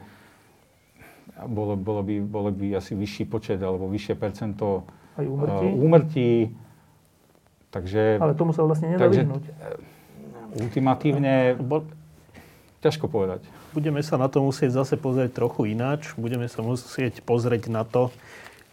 [1.49, 4.85] bolo, bolo, by, bolo by asi vyšší počet alebo vyššie percento
[5.17, 5.65] Aj úmrtí.
[5.65, 6.31] Uh, úmrtí.
[7.71, 9.45] Takže, Ale tomu sa vlastne nedá takže, vyhnúť
[10.57, 11.87] ultimatívne, bo,
[12.81, 13.45] ťažko povedať.
[13.71, 16.11] Budeme sa na to musieť zase pozrieť trochu ináč.
[16.19, 18.11] Budeme sa musieť pozrieť na to,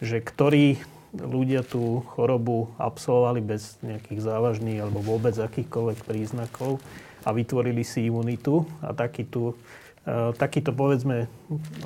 [0.02, 0.82] že ktorí
[1.14, 6.82] ľudia tú chorobu absolvovali bez nejakých závažných alebo vôbec akýchkoľvek príznakov
[7.24, 9.56] a vytvorili si imunitu a takýto,
[10.04, 11.32] e, povedzme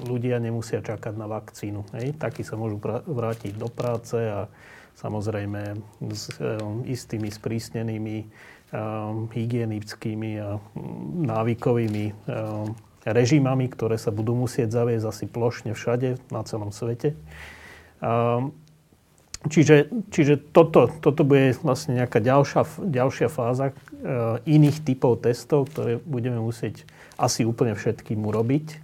[0.06, 1.86] ľudia nemusia čakať na vakcínu.
[1.98, 2.18] Hej?
[2.18, 4.50] Takí sa môžu vrátiť do práce a
[4.98, 5.78] samozrejme
[6.10, 6.58] s e,
[6.90, 8.26] istými sprísnenými
[8.72, 12.72] hygienickými a mm, návykovými um,
[13.04, 17.12] režimami, ktoré sa budú musieť zaviesť asi plošne všade na celom svete.
[18.00, 18.56] Um,
[19.52, 26.00] čiže, čiže toto, toto bude vlastne nejaká ďalšia, ďalšia fáza uh, iných typov testov, ktoré
[26.00, 26.88] budeme musieť
[27.20, 28.80] asi úplne všetkým urobiť.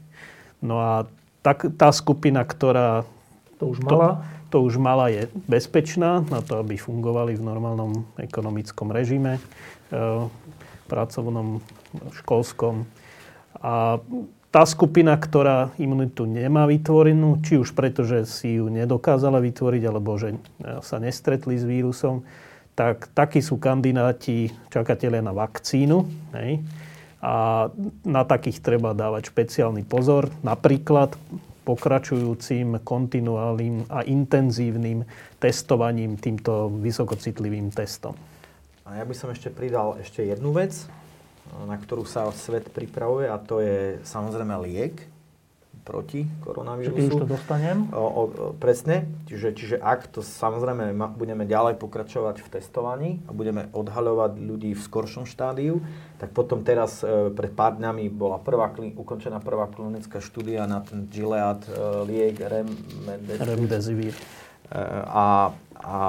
[0.60, 0.93] No a
[1.40, 3.09] tak, tá skupina, ktorá
[3.56, 8.88] to už mala, to, už mala, je bezpečná na to, aby fungovali v normálnom ekonomickom
[8.90, 9.40] režime.
[9.88, 10.24] Eh,
[10.88, 11.60] pracovnom,
[12.24, 12.88] školskom.
[13.60, 14.00] A
[14.48, 20.16] tá skupina, ktorá imunitu nemá vytvorenú, či už preto, že si ju nedokázala vytvoriť, alebo
[20.16, 22.24] že eh, sa nestretli s vírusom,
[22.72, 26.04] tak takí sú kandidáti, čakatelia na vakcínu.
[26.36, 26.62] Hej?
[27.18, 27.66] A
[28.06, 30.30] na takých treba dávať špeciálny pozor.
[30.46, 31.18] Napríklad
[31.69, 35.05] pokračujúcim, kontinuálnym a intenzívnym
[35.36, 38.16] testovaním týmto vysokocitlivým testom.
[38.89, 40.89] A ja by som ešte pridal ešte jednu vec,
[41.69, 45.18] na ktorú sa svet pripravuje a to je samozrejme liek
[45.89, 46.93] proti koronavírusu.
[46.93, 47.89] Čiže už to dostanem?
[47.97, 48.23] O, o,
[48.60, 49.09] presne.
[49.24, 54.77] Čiže, čiže ak to samozrejme ma, budeme ďalej pokračovať v testovaní a budeme odhaľovať ľudí
[54.77, 55.81] v skoršom štádiu,
[56.20, 61.09] tak potom teraz e, pred pár dňami bola prvá, ukončená prvá klinická štúdia na ten
[61.09, 61.73] Gilead e,
[62.05, 62.36] liek
[63.40, 64.12] Remdesivir.
[64.12, 64.77] E,
[65.09, 66.01] a a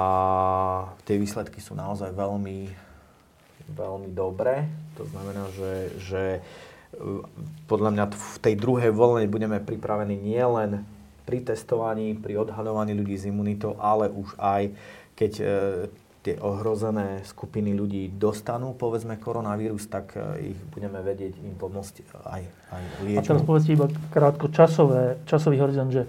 [1.06, 2.66] tie výsledky sú naozaj veľmi,
[3.70, 4.66] veľmi dobré.
[4.98, 6.22] To znamená, že, že
[7.66, 10.84] podľa mňa v tej druhej voľne budeme pripravení nielen
[11.24, 14.74] pri testovaní, pri odhaľovaní ľudí s imunitou, ale už aj
[15.14, 15.44] keď e,
[16.20, 21.94] tie ohrozené skupiny ľudí dostanú, povedzme, koronavírus, tak e, ich budeme vedieť im pomôcť
[22.24, 23.20] aj, aj liečbou.
[23.20, 26.04] A teraz povedzte iba krátko časové, časový horizont, že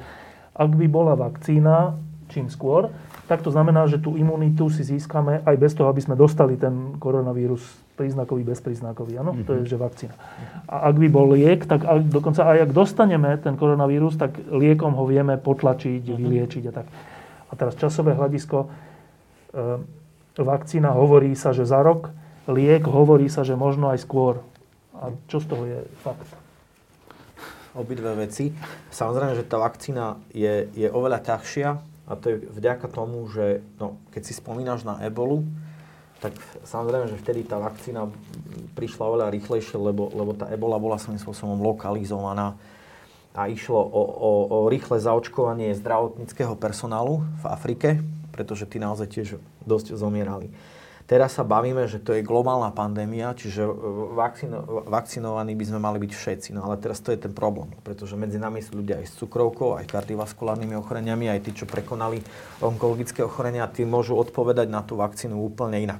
[0.55, 1.95] ak by bola vakcína
[2.31, 2.87] čím skôr,
[3.27, 6.95] tak to znamená, že tú imunitu si získame aj bez toho, aby sme dostali ten
[6.95, 7.63] koronavírus
[8.01, 9.21] príznakový, bezpríznakový.
[9.21, 9.45] Áno, mm-hmm.
[9.45, 10.17] to je, že vakcína.
[10.65, 14.97] A ak by bol liek, tak ak, dokonca aj ak dostaneme ten koronavírus, tak liekom
[14.97, 16.17] ho vieme potlačiť, mm-hmm.
[16.17, 16.87] vyliečiť a tak.
[17.47, 18.67] A teraz časové hľadisko, e,
[20.41, 22.09] vakcína hovorí sa, že za rok,
[22.49, 24.41] liek hovorí sa, že možno aj skôr.
[24.97, 26.25] A čo z toho je fakt?
[27.77, 28.51] Obidve veci.
[28.89, 31.69] Samozrejme, že tá vakcína je, je oveľa ťažšia,
[32.11, 35.47] a to je vďaka tomu, že no, keď si spomínaš na ebolu,
[36.21, 38.05] tak samozrejme, že vtedy tá vakcína
[38.77, 42.53] prišla oveľa rýchlejšie, lebo, lebo tá ebola bola svojím spôsobom lokalizovaná
[43.33, 47.89] a išlo o, o, o rýchle zaočkovanie zdravotníckého personálu v Afrike,
[48.29, 49.27] pretože tí naozaj tiež
[49.65, 50.53] dosť zomierali.
[51.11, 53.71] Teraz sa bavíme, že to je globálna pandémia, čiže e,
[54.15, 56.49] vakcino, vakcinovaní by sme mali byť všetci.
[56.55, 59.75] No ale teraz to je ten problém, pretože medzi nami sú ľudia aj s cukrovkou,
[59.75, 62.23] aj kardiovaskulárnymi ochoreniami, aj tí, čo prekonali
[62.63, 65.99] onkologické ochorenia, tí môžu odpovedať na tú vakcínu úplne inak.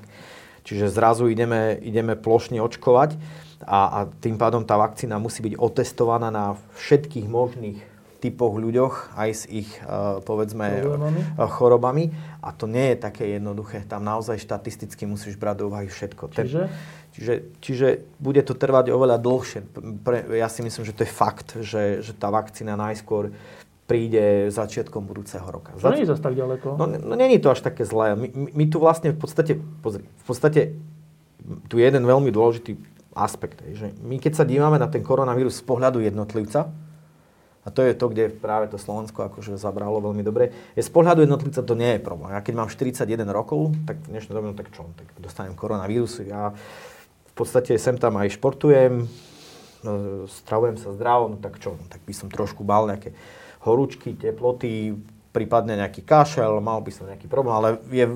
[0.64, 3.20] Čiže zrazu ideme, ideme plošne očkovať
[3.68, 7.91] a, a tým pádom tá vakcína musí byť otestovaná na všetkých možných
[8.22, 11.22] typoch ľuďoch, aj s ich, uh, povedzme, chorobami.
[11.36, 12.06] chorobami.
[12.46, 13.82] A to nie je také jednoduché.
[13.90, 16.30] Tam naozaj štatisticky musíš brať do úvahy všetko.
[16.30, 16.62] Čiže?
[17.12, 17.88] Čiže, čiže
[18.24, 19.60] bude to trvať oveľa dlhšie.
[20.06, 23.36] Pre, ja si myslím, že to je fakt, že, že tá vakcína najskôr
[23.84, 25.76] príde začiatkom budúceho roka.
[25.76, 26.80] To nie je zase tak ďaleko.
[26.80, 28.16] No, no není to až také zlé.
[28.16, 30.62] My, my, my tu vlastne v podstate, pozri, v podstate
[31.68, 32.80] tu je jeden veľmi dôležitý
[33.12, 36.72] aspekt, že my keď sa dívame na ten koronavírus z pohľadu jednotlivca,
[37.62, 40.50] a to je to, kde práve to Slovensko akože zabralo veľmi dobre.
[40.74, 42.34] Je z pohľadu jednotlivca to nie je problém.
[42.34, 46.26] Ja keď mám 41 rokov, tak v dnešnej dobe, no tak čo, tak dostanem koronavírus.
[46.26, 46.58] Ja
[47.30, 49.06] v podstate sem tam aj športujem,
[49.86, 49.92] no,
[50.26, 53.14] stravujem sa zdravo, no tak čo, no, tak by som trošku bal nejaké
[53.62, 54.98] horúčky, teploty,
[55.30, 58.10] prípadne nejaký kašel, mal by som nejaký problém, ale je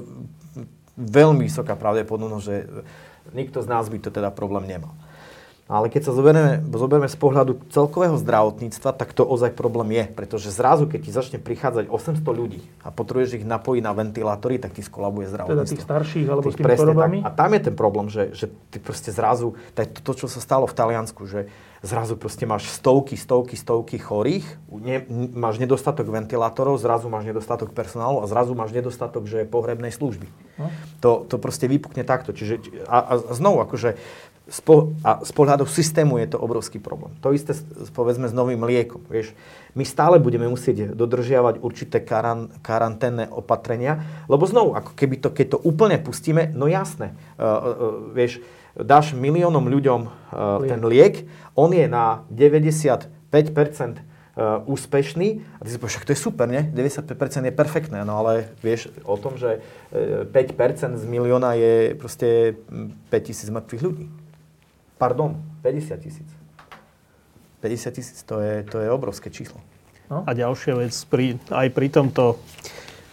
[0.98, 2.56] veľmi vysoká pravdepodobnosť, že
[3.38, 4.98] nikto z nás by to teda problém nemal.
[5.66, 10.06] Ale keď sa zoberieme, zoberieme z pohľadu celkového zdravotníctva, tak to ozaj problém je.
[10.14, 14.78] Pretože zrazu, keď ti začne prichádzať 800 ľudí a potrebuješ ich napojiť na ventilátory, tak
[14.78, 15.66] ti skolabuje zdravotníctvo.
[15.66, 17.18] Teda tých starších alebo tých s tými chorobami?
[17.26, 20.38] A tam je ten problém, že, že ty proste zrazu, to je to, čo sa
[20.38, 21.50] stalo v Taliansku, že
[21.82, 25.02] zrazu proste máš stovky, stovky, stovky chorých, ne,
[25.34, 30.30] máš nedostatok ventilátorov, zrazu máš nedostatok personálu a zrazu máš nedostatok, že pohrebnej služby.
[30.62, 30.70] No.
[31.02, 32.34] To, to proste vypukne takto.
[32.34, 33.98] Čiže, a, a znovu, akože
[35.02, 37.10] a z pohľadu systému je to obrovský problém.
[37.26, 37.58] To isté,
[37.98, 39.02] povedzme, s novým liekom.
[39.10, 39.34] Vieš,
[39.74, 45.58] my stále budeme musieť dodržiavať určité karan, karanténne opatrenia, lebo znovu, ako keby to, keď
[45.58, 47.64] to úplne pustíme, no jasné, uh, uh,
[48.14, 48.38] vieš,
[48.78, 50.70] dáš miliónom ľuďom uh, liek.
[50.70, 51.16] ten liek,
[51.58, 55.48] on je na 95% Uh, úspešný.
[55.56, 56.60] A ty si povieš, to je super, nie?
[56.76, 57.08] 95%
[57.48, 59.64] je perfektné, no ale vieš o tom, že
[59.96, 62.60] 5% z milióna je proste
[63.08, 64.12] 5000 mŕtvych ľudí.
[64.96, 66.30] Pardon, 50 tisíc.
[67.60, 69.60] 50 tisíc, to je, to je obrovské číslo.
[70.08, 70.22] No?
[70.24, 72.38] A ďalšia vec, pri, aj pri tomto,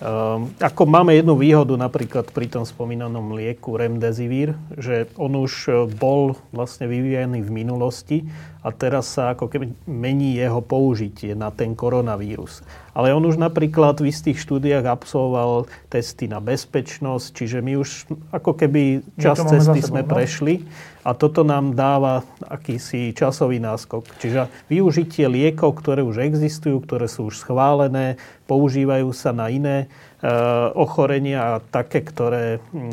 [0.05, 5.71] um, ako máme jednu výhodu napríklad pri tom spomínanom lieku Remdesivir, že on už e,
[5.89, 8.19] bol vlastne vyvíjaný v minulosti
[8.63, 12.63] a teraz sa ako keby mení jeho použitie na ten koronavírus.
[12.95, 18.55] Ale on už napríklad v istých štúdiách absolvoval testy na bezpečnosť, čiže my už ako
[18.55, 20.09] keby čas cesty sme no?
[20.15, 20.63] prešli
[21.03, 24.07] a toto nám dáva akýsi časový náskok.
[24.23, 29.91] Čiže využitie liekov, ktoré už existujú, ktoré sú už schválené, používajú sa na iné
[30.23, 30.31] e,
[30.79, 32.93] ochorenia a také, ktoré e,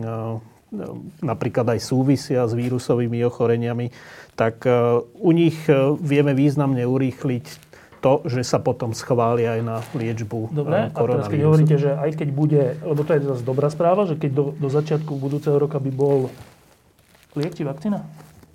[1.22, 3.90] napríklad aj súvisia s vírusovými ochoreniami,
[4.38, 7.70] tak e, u nich e, vieme významne urýchliť
[8.00, 12.12] to, že sa potom schvália aj na liečbu Dobre, a teraz keď hovoríte, že aj
[12.16, 15.84] keď bude, lebo to je zase dobrá správa, že keď do, do začiatku budúceho roka
[15.84, 16.32] by bol
[17.36, 18.08] liek či vakcína?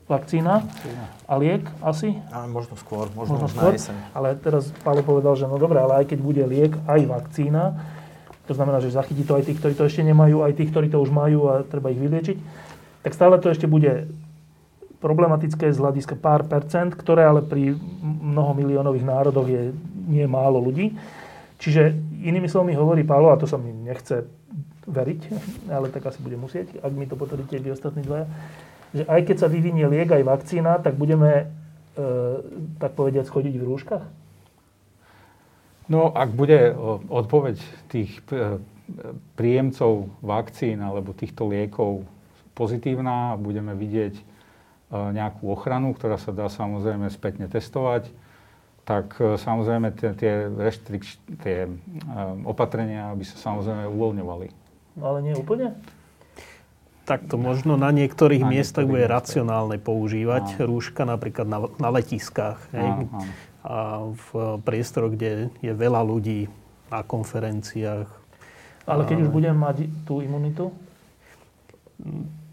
[0.04, 0.64] Vakcína
[1.24, 2.12] a liek asi?
[2.28, 3.72] A možno skôr, možno, možno skôr.
[4.12, 7.80] Ale teraz Pálo povedal, že no dobre, ale aj keď bude liek aj vakcína,
[8.44, 11.00] to znamená, že zachytí to aj tých, ktorí to ešte nemajú, aj tých, ktorí to
[11.00, 12.36] už majú a treba ich vyliečiť,
[13.04, 14.08] tak stále to ešte bude
[15.00, 19.76] problematické z hľadiska pár percent, ktoré ale pri mnoho miliónových národoch je
[20.08, 20.96] nie málo ľudí.
[21.60, 21.92] Čiže
[22.24, 24.24] inými slovami hovorí Pálo, a to sa mi nechce
[24.84, 25.20] veriť,
[25.72, 28.28] ale tak asi bude musieť, ak mi to potvrdíte vy ostatní dvaja,
[28.92, 31.52] že aj keď sa vyvinie liek aj vakcína, tak budeme,
[31.96, 32.04] e,
[32.80, 34.04] tak povediať, chodiť v rúškach?
[35.84, 36.72] No, ak bude
[37.12, 37.60] odpoveď
[37.92, 38.58] tých e,
[39.36, 42.08] príjemcov vakcín alebo týchto liekov
[42.56, 44.34] pozitívna, budeme vidieť
[44.94, 48.12] nejakú ochranu, ktorá sa dá samozrejme spätne testovať,
[48.84, 51.66] tak e, samozrejme tie, tie, reštrikč, tie
[52.44, 54.46] opatrenia by sa samozrejme uvoľňovali.
[55.00, 55.74] No ale nie úplne?
[57.04, 59.16] Tak to možno na niektorých Na miestach niektorých bude miestach.
[59.20, 60.68] racionálne používať Áno.
[60.68, 62.60] rúška napríklad na, na letiskách.
[62.72, 62.88] Hej?
[62.88, 63.32] Áno, áno.
[63.64, 66.52] A v priestoroch, kde je veľa ľudí
[66.92, 68.06] na konferenciách.
[68.84, 70.68] Ale keď už budem mať tú imunitu,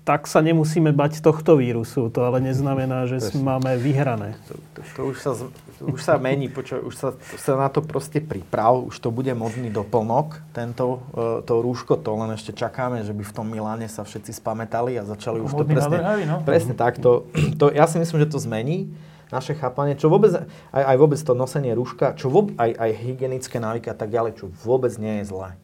[0.01, 2.09] Tak sa nemusíme bať tohto vírusu.
[2.09, 3.37] To ale neznamená, že Presne.
[3.45, 4.33] máme vyhrané.
[4.49, 5.31] To, to, to, už, sa,
[5.77, 9.29] to už sa mení, počuj, už sa, sa na to proste priprav, už to bude
[9.37, 13.85] modný doplnok, tento, uh, to rúško, to len ešte čakáme, že by v tom Miláne
[13.85, 16.37] sa všetci spamätali a začali už to presne, navrhári, no.
[16.41, 16.97] presne tak.
[16.97, 17.29] To,
[17.61, 18.89] to, ja si myslím, že to zmení
[19.31, 20.45] naše chápanie, čo vôbec,
[20.75, 24.37] aj, aj vôbec to nosenie rúška, čo vôbec, aj, aj hygienické návyky a tak ďalej,
[24.37, 25.55] čo vôbec nie je zlé.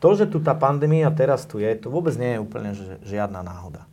[0.00, 2.72] To, že tu tá pandémia teraz tu je, to vôbec nie je úplne
[3.04, 3.84] žiadna náhoda.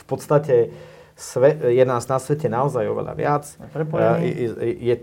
[0.00, 0.72] V podstate
[1.12, 3.44] sve, je nás na svete naozaj oveľa viac.
[3.76, 4.32] prepojení.
[4.32, 4.94] Je, je, je,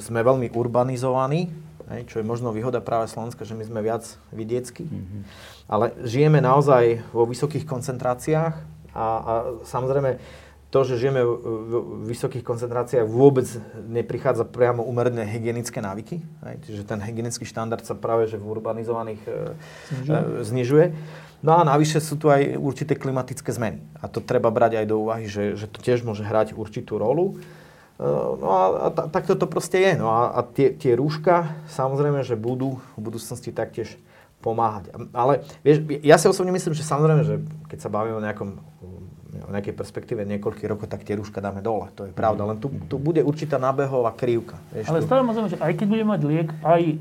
[0.00, 1.52] sme veľmi urbanizovaní,
[1.92, 4.88] hej, čo je možno výhoda práve Slovenska, že my sme viac vidiecky.
[5.68, 8.54] Ale žijeme naozaj vo vysokých koncentráciách
[8.96, 9.32] a, a
[9.68, 10.16] samozrejme
[10.70, 11.34] to, že žijeme v,
[12.06, 13.42] vysokých koncentráciách vôbec
[13.90, 16.22] neprichádza priamo umerné hygienické návyky.
[16.46, 19.30] Hej, čiže ten hygienický štandard sa práve že v urbanizovaných e,
[19.90, 20.14] Znižuje.
[20.14, 20.86] e, znižuje.
[21.42, 23.82] No a navyše sú tu aj určité klimatické zmeny.
[23.98, 27.34] A to treba brať aj do úvahy, že, že to tiež môže hrať určitú rolu.
[27.34, 28.06] E,
[28.40, 29.92] No a, a ta, takto to proste je.
[29.98, 33.98] No a, a tie, tie rúška samozrejme, že budú v budúcnosti taktiež
[34.40, 34.88] pomáhať.
[35.12, 38.56] Ale vieš, ja si osobne myslím, že samozrejme, že keď sa bavíme o nejakom
[39.30, 41.86] o nejakej perspektíve niekoľkých rokov, tak tie rúška dáme dole.
[41.94, 42.42] To je pravda.
[42.50, 44.58] Len tu, tu bude určitá nábehová krivka.
[44.74, 45.06] Vieš, ale tu.
[45.06, 46.94] stále môžeme, že aj keď budeme mať liek, aj e,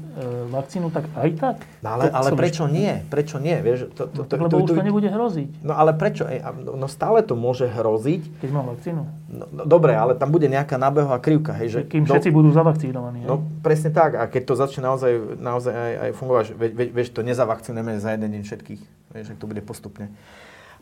[0.53, 1.57] vakcínu, tak aj tak.
[1.81, 3.01] No ale, to ale prečo nie?
[3.10, 3.57] Prečo nie?
[3.57, 6.27] Vieš, to, to, No, to, tak, lebo to, už to nebude hroziť, No ale prečo?
[6.30, 8.45] A- No stále to môže hroziť.
[8.45, 9.01] keď mám vakcínu.
[9.30, 11.53] No, no dobre, ale tam bude nejaká nábehová krivka.
[11.57, 13.26] Hej, že Kým no, všetci budú zavakcínovaní.
[13.26, 13.61] No hej?
[13.65, 14.18] presne tak.
[14.18, 16.45] A keď to začne naozaj, naozaj aj, aj fungovať,
[16.93, 18.81] vieš, to nezavakcinujeme za jeden deň všetkých.
[19.18, 20.14] Vieš, že to bude postupne.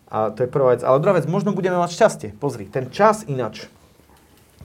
[0.07, 0.81] A to je prvá vec.
[0.87, 2.29] Ale druhá vec, možno budeme mať šťastie.
[2.39, 3.67] Pozri, ten čas inač,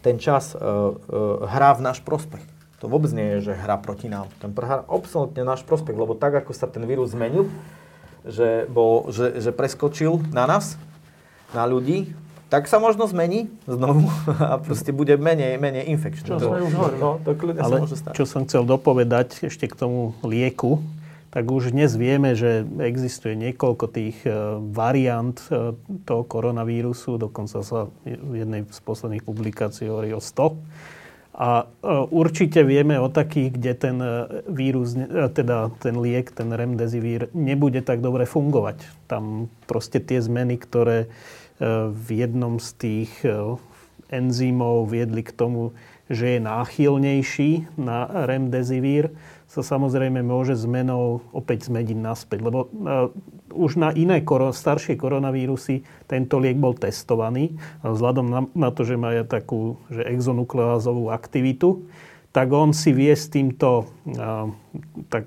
[0.02, 2.42] ten čas uh, uh, hrá v náš prospech.
[2.82, 4.26] To vôbec nie je, že hrá proti nám.
[4.42, 7.46] Ten hrá absolútne náš prospech, lebo tak, ako sa ten vírus zmenil,
[8.26, 10.78] že, bol, že, že preskočil na nás,
[11.54, 12.14] na ľudí,
[12.52, 14.12] tak sa možno zmení znovu
[14.50, 16.36] a proste bude menej, menej infekčný.
[16.36, 17.00] Čo sme už hovorili.
[17.00, 18.12] No, to kľudne sa Ale môže stať.
[18.12, 20.84] čo som chcel dopovedať ešte k tomu lieku,
[21.32, 25.72] tak už dnes vieme, že existuje niekoľko tých e, variant e,
[26.04, 30.52] toho koronavírusu, dokonca sa v jednej z posledných publikácií hovorí o 100.
[31.32, 31.66] A e,
[32.12, 33.96] určite vieme o takých, kde ten
[34.44, 34.92] vírus,
[35.32, 38.84] teda ten liek, ten remdesivir, nebude tak dobre fungovať.
[39.08, 41.08] Tam proste tie zmeny, ktoré
[41.88, 43.12] v jednom z tých
[44.10, 45.78] enzymov viedli k tomu,
[46.10, 49.14] že je náchylnejší na remdesivir,
[49.52, 52.40] sa samozrejme môže zmenou opäť zmeniť naspäť.
[52.40, 53.12] Lebo uh,
[53.52, 57.52] už na iné koro, staršie koronavírusy tento liek bol testovaný.
[57.84, 61.84] A vzhľadom na, na to, že má takú že exonukleázovú aktivitu,
[62.32, 65.20] tak on si vie s týmto uh, uh,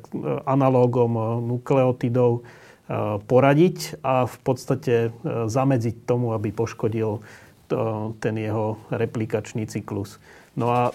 [0.50, 7.22] analógom uh, nukleotidov uh, poradiť a v podstate uh, zamedziť tomu, aby poškodil
[7.70, 7.78] to,
[8.18, 10.18] ten jeho replikačný cyklus.
[10.58, 10.90] No a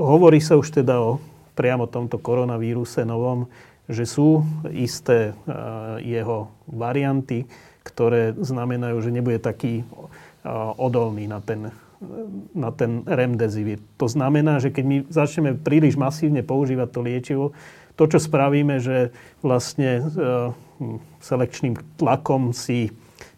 [0.00, 1.20] hovorí sa už teda o
[1.60, 3.44] priamo tomto koronavíruse novom,
[3.84, 4.40] že sú
[4.72, 7.44] isté uh, jeho varianty,
[7.84, 11.68] ktoré znamenajú, že nebude taký uh, odolný na ten,
[12.56, 13.84] na ten remdesivir.
[14.00, 17.46] To znamená, že keď my začneme príliš masívne používať to liečivo,
[18.00, 19.12] to, čo spravíme, že
[19.44, 20.00] vlastne
[21.20, 22.88] selekčným tlakom si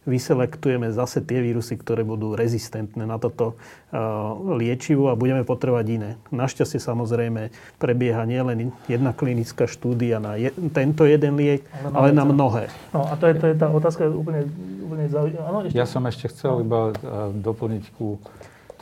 [0.02, 6.10] vyselektujeme zase tie vírusy, ktoré budú rezistentné na toto uh, liečivo a budeme potrebovať iné.
[6.34, 12.08] Našťastie samozrejme prebieha nielen jedna klinická štúdia na je, tento jeden liek, Ale na ale
[12.10, 12.64] na mnohé.
[12.90, 14.50] No a to je, to je tá otázka úplne,
[14.82, 15.70] úplne zaujímavá.
[15.70, 16.96] Ja som ešte chcel iba eh,
[17.38, 18.18] doplniť ku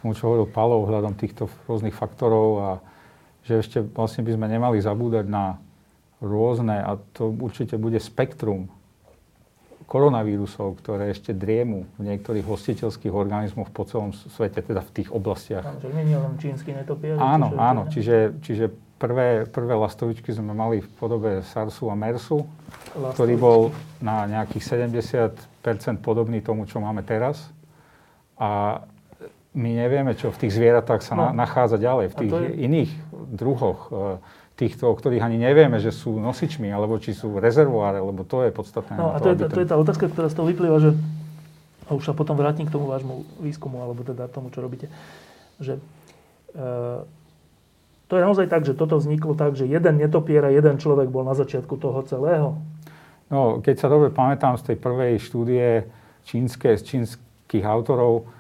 [0.01, 2.71] tomu, čo hovoril Palo ohľadom týchto rôznych faktorov a
[3.45, 5.61] že ešte vlastne by sme nemali zabúdať na
[6.21, 8.69] rôzne, a to určite bude spektrum
[9.91, 15.67] koronavírusov, ktoré ešte driemu v niektorých hostiteľských organizmoch po celom svete, teda v tých oblastiach.
[15.67, 17.19] Áno, že nie len čínsky netopier.
[17.19, 17.83] Áno, čiže- áno.
[17.91, 18.65] Čiže, čiže
[18.97, 23.15] prvé, prvé lastovičky sme mali v podobe SARSu a MERSu, Lastovičky.
[23.19, 23.61] ktorý bol
[23.99, 25.35] na nejakých 70%
[25.99, 27.51] podobný tomu, čo máme teraz.
[28.39, 28.81] A
[29.51, 31.35] my nevieme, čo v tých zvieratách sa No.
[31.35, 32.93] na, nachádza ďalej, v tých je- iných
[33.35, 33.91] druhoch.
[34.61, 38.53] Týchto, o ktorých ani nevieme, že sú nosičmi, alebo či sú rezervoáre, lebo to je
[38.53, 38.93] podstatné.
[39.01, 40.91] No a na to je, tá, to je tá otázka, ktorá z toho vyplýva, že
[41.91, 44.87] a už sa potom vrátim k tomu vášmu výskumu, alebo teda tomu, čo robíte,
[45.59, 45.83] že
[46.55, 46.63] e,
[48.07, 51.27] to je naozaj tak, že toto vzniklo tak, že jeden netopier a jeden človek bol
[51.27, 52.55] na začiatku toho celého?
[53.27, 55.91] No, keď sa dobre pamätám z tej prvej štúdie
[56.27, 58.31] čínske, z čínskych autorov,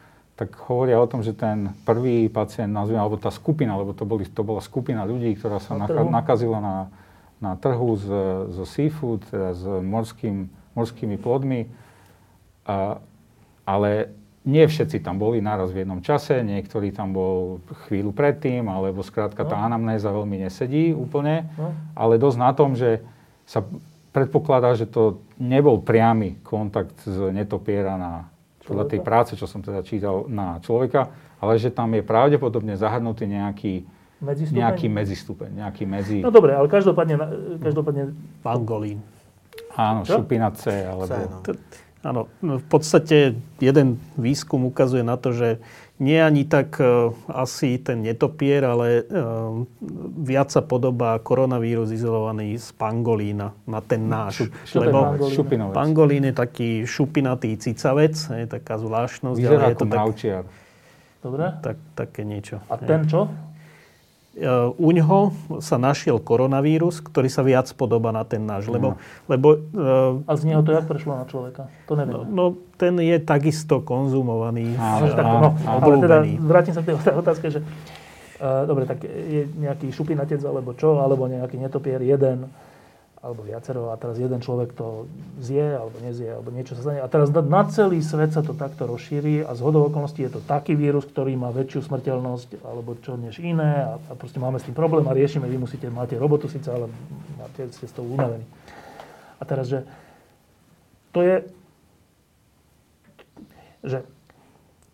[0.40, 4.24] tak hovoria o tom, že ten prvý pacient, nazvime, alebo tá skupina, lebo to, boli,
[4.24, 6.08] to bola skupina ľudí, ktorá sa Na trhu?
[6.08, 6.76] nakazila na,
[7.36, 8.08] na trhu z,
[8.48, 11.68] zo seafood, teda s morským, morskými plodmi.
[12.64, 12.96] A,
[13.68, 19.04] ale nie všetci tam boli naraz v jednom čase, niektorý tam bol chvíľu predtým, alebo
[19.04, 21.76] skrátka tá anamnéza veľmi nesedí úplne, No.
[21.92, 23.04] ale dosť na tom, že
[23.44, 23.60] sa
[24.16, 28.12] predpokladá, že to nebol priamy kontakt z netopiera na
[28.70, 31.10] podľa tej práce, čo som teda čítal na človeka,
[31.42, 33.82] ale že tam je pravdepodobne zahrnutý nejaký,
[34.20, 34.58] Medzistupeň?
[34.60, 37.16] nejaký medzistupeň, nejaký medzi, No dobre, ale každopádne,
[37.58, 38.14] každopádne
[38.44, 39.00] Pangolín.
[39.74, 40.22] áno, Čo?
[40.22, 41.08] šupina C, alebo...
[41.08, 41.40] C, no.
[42.00, 45.60] Áno, no v podstate jeden výskum ukazuje na to, že
[46.00, 49.22] nie ani tak e, asi ten netopier, ale e,
[50.24, 54.48] viac sa podobá koronavírus izolovaný z pangolína na ten náš.
[54.72, 55.60] to je pangolín?
[55.76, 60.04] Pangolín je taký šupinatý cicavec, je taká zvláštnosť, ale Vyzerá je ako to tak.
[61.20, 61.44] Dobre?
[61.60, 62.64] tak, také niečo.
[62.72, 63.28] A ten čo?
[64.30, 68.94] Uh, u ňoho sa našiel koronavírus, ktorý sa viac podobá na ten náš, lebo,
[69.26, 71.66] lebo uh, A z neho to jak prešlo na človeka?
[71.90, 72.30] To neviem.
[72.30, 72.44] no, no,
[72.78, 74.78] ten je takisto konzumovaný.
[74.78, 75.82] Ale, tak, áno, no, áno.
[75.82, 76.16] ale teda
[76.46, 81.26] vrátim sa k tej otázke, že uh, dobre, tak je nejaký šupinatec alebo čo, alebo
[81.26, 82.46] nejaký netopier jeden,
[83.20, 85.04] alebo viacero a teraz jeden človek to
[85.44, 87.04] zje alebo nezie, alebo niečo sa stane.
[87.04, 90.40] A teraz na, celý svet sa to takto rozšíri a z hodou okolností je to
[90.40, 94.64] taký vírus, ktorý má väčšiu smrteľnosť alebo čo než iné a, a proste máme s
[94.64, 96.88] tým problém a riešime, vy musíte, máte robotu síce, ale
[97.36, 98.48] máte, ste z toho unavení.
[99.36, 99.84] A teraz, že
[101.12, 101.36] to je,
[103.84, 103.98] že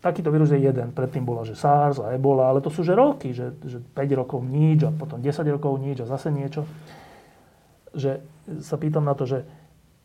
[0.03, 0.91] takýto vírus je jeden.
[0.91, 4.43] Predtým bola, že SARS a Ebola, ale to sú že roky, že, že 5 rokov
[4.43, 6.67] nič a potom 10 rokov nič a zase niečo.
[7.97, 8.21] Že
[8.61, 9.43] sa pýtam na to, že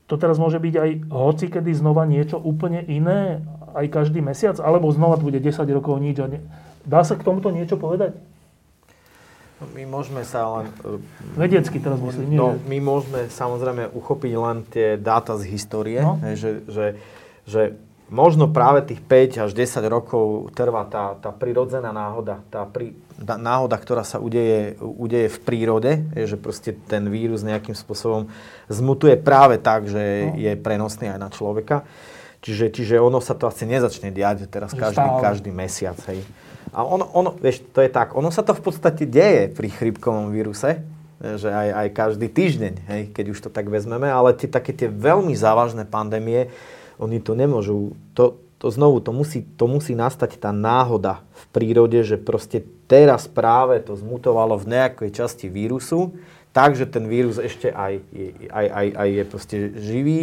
[0.08, 3.40] to teraz môže byť aj hoci kedy znova niečo úplne iné,
[3.72, 6.18] aj každý mesiac, alebo znova bude 10 rokov nič.
[6.18, 6.40] A ne...
[6.82, 8.18] Dá sa k tomuto niečo povedať?
[9.62, 10.66] No, My môžeme sa len...
[10.82, 10.98] e,
[11.38, 12.34] Vedecky teraz myslím.
[12.34, 16.18] No, my môžeme samozrejme uchopiť len tie dáta z histórie, No.
[16.34, 16.86] že, že,
[17.46, 17.78] že
[18.12, 23.40] možno práve tých 5 až 10 rokov trvá tá, tá prirodzená náhoda, tá pri, tá
[23.40, 28.28] náhoda, ktorá sa udeje, udeje v prírode, je, že proste ten vírus nejakým spôsobom
[28.68, 30.36] zmutuje práve tak, že No.
[30.36, 31.88] je prenosný aj na človeka.
[32.42, 35.22] Čiže, čiže ono sa to asi nezačne diať teraz Že každý, stále.
[35.22, 35.96] každý mesiac.
[36.10, 36.20] Hej.
[36.74, 40.34] A ono, ono, vieš, to je tak, ono sa to v podstate deje pri chrípkovom
[40.34, 40.82] víruse,
[41.22, 44.90] že aj, aj každý týždeň, hej, keď už to tak vezmeme, ale tie také tie
[44.90, 46.50] veľmi závažné pandémie,
[46.98, 52.00] oni to nemôžu, to, to znovu, to musí, to musí nastať tá náhoda v prírode,
[52.06, 56.14] že proste teraz práve to zmutovalo v nejakej časti vírusu,
[56.52, 60.18] takže ten vírus ešte aj, je, aj, aj, aj je proste živý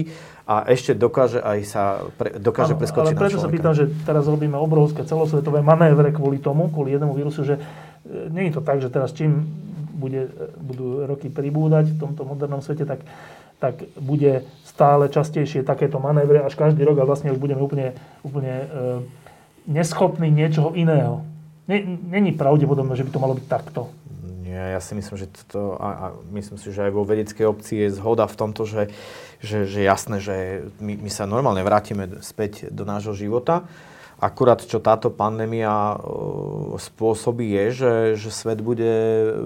[0.49, 1.83] a ešte dokáže aj sa,
[2.17, 6.41] pre, dokáže Áno, preskočiť ale preto sa pýtam, že teraz robíme obrovské celosvetové manévre kvôli
[6.41, 9.45] tomu, kvôli jednému vírusu, že e, nie je to tak, že teraz čím
[9.93, 13.05] bude, e, budú roky pribúdať v tomto modernom svete, tak,
[13.61, 14.45] tak bude
[14.79, 18.65] stále častejšie takéto manévre, až každý rok a vlastne už budeme úplne, úplne e,
[19.67, 21.27] neschopní niečoho iného.
[21.67, 23.91] Není pravdepodobné, že by to malo byť takto.
[24.41, 27.85] Nie, ja si myslím, že to, a, a myslím si, že aj vo vedeckej obci
[27.85, 28.89] je zhoda v tomto, že,
[29.43, 33.69] že, že jasné, že my, my sa normálne vrátime späť do nášho života.
[34.19, 35.97] Akurát, čo táto pandémia e,
[36.75, 38.91] spôsobí, je, že, že svet bude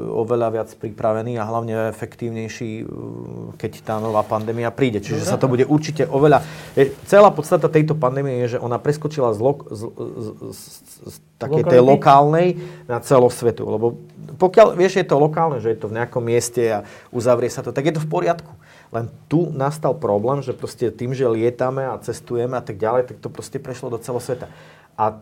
[0.09, 2.85] oveľa viac pripravený a hlavne efektívnejší, e,
[3.53, 4.97] keď tá nová pandémia príde.
[4.97, 6.41] Čiže sa to bude určite oveľa...
[7.05, 10.61] Celá podstata tejto pandémie je, že ona preskočila z, lo, z, z, z,
[11.05, 12.47] z takej tej lokálnej
[12.89, 13.69] na celosvetu.
[13.69, 14.01] Lebo
[14.41, 16.79] pokiaľ, vieš, je to lokálne, že je to v nejakom mieste a
[17.13, 18.49] uzavrie sa to, tak je to v poriadku.
[18.93, 23.17] Len tu nastal problém, že proste tým, že lietame a cestujeme a tak ďalej, tak
[23.17, 24.53] to proste prešlo do celosveta.
[24.93, 25.17] A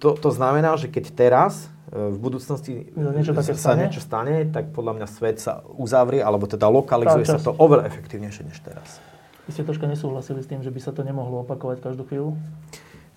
[0.00, 3.84] to, to znamená, že keď teraz e, v budúcnosti No, niečo také sa stane?
[3.84, 8.48] niečo stane, tak podľa mňa svet sa uzavrie, alebo teda lokalizuje sa to oveľa efektívnejšie
[8.48, 8.98] než teraz.
[9.44, 12.32] Vy ste troška nesúhlasili s tým, že by sa to nemohlo opakovať každú chvíľu?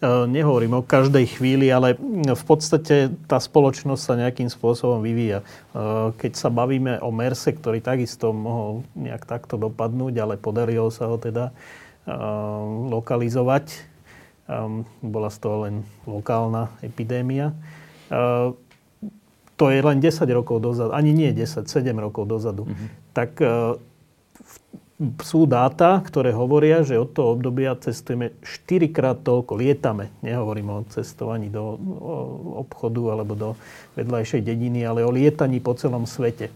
[0.06, 5.41] E, Nehovorím o každej chvíli, ale v podstate tá spoločnosť sa nejakým spôsobom vyvíja.
[5.41, 5.45] E,
[6.14, 11.18] Keď sa bavíme o Merse, ktorý takisto mohol nejak takto dopadnúť, ale podarilo sa ho
[11.18, 12.14] teda e,
[12.94, 13.98] lokalizovať.
[14.45, 17.49] Um, Bola z toho len lokálna epidémia.
[19.56, 22.69] To je len 10 rokov dozadu, ani nie 10, 7 rokov dozadu.
[23.18, 23.80] Tak e, v-
[25.19, 30.07] sú dáta, ktoré hovoria, že od toho obdobia cestujeme 4 krát toľko, lietame.
[30.23, 31.76] Nehovorím o cestovaní do
[32.63, 33.49] obchodu alebo do
[33.99, 36.47] vedľajšej dediny, ale o lietaní po celom svete.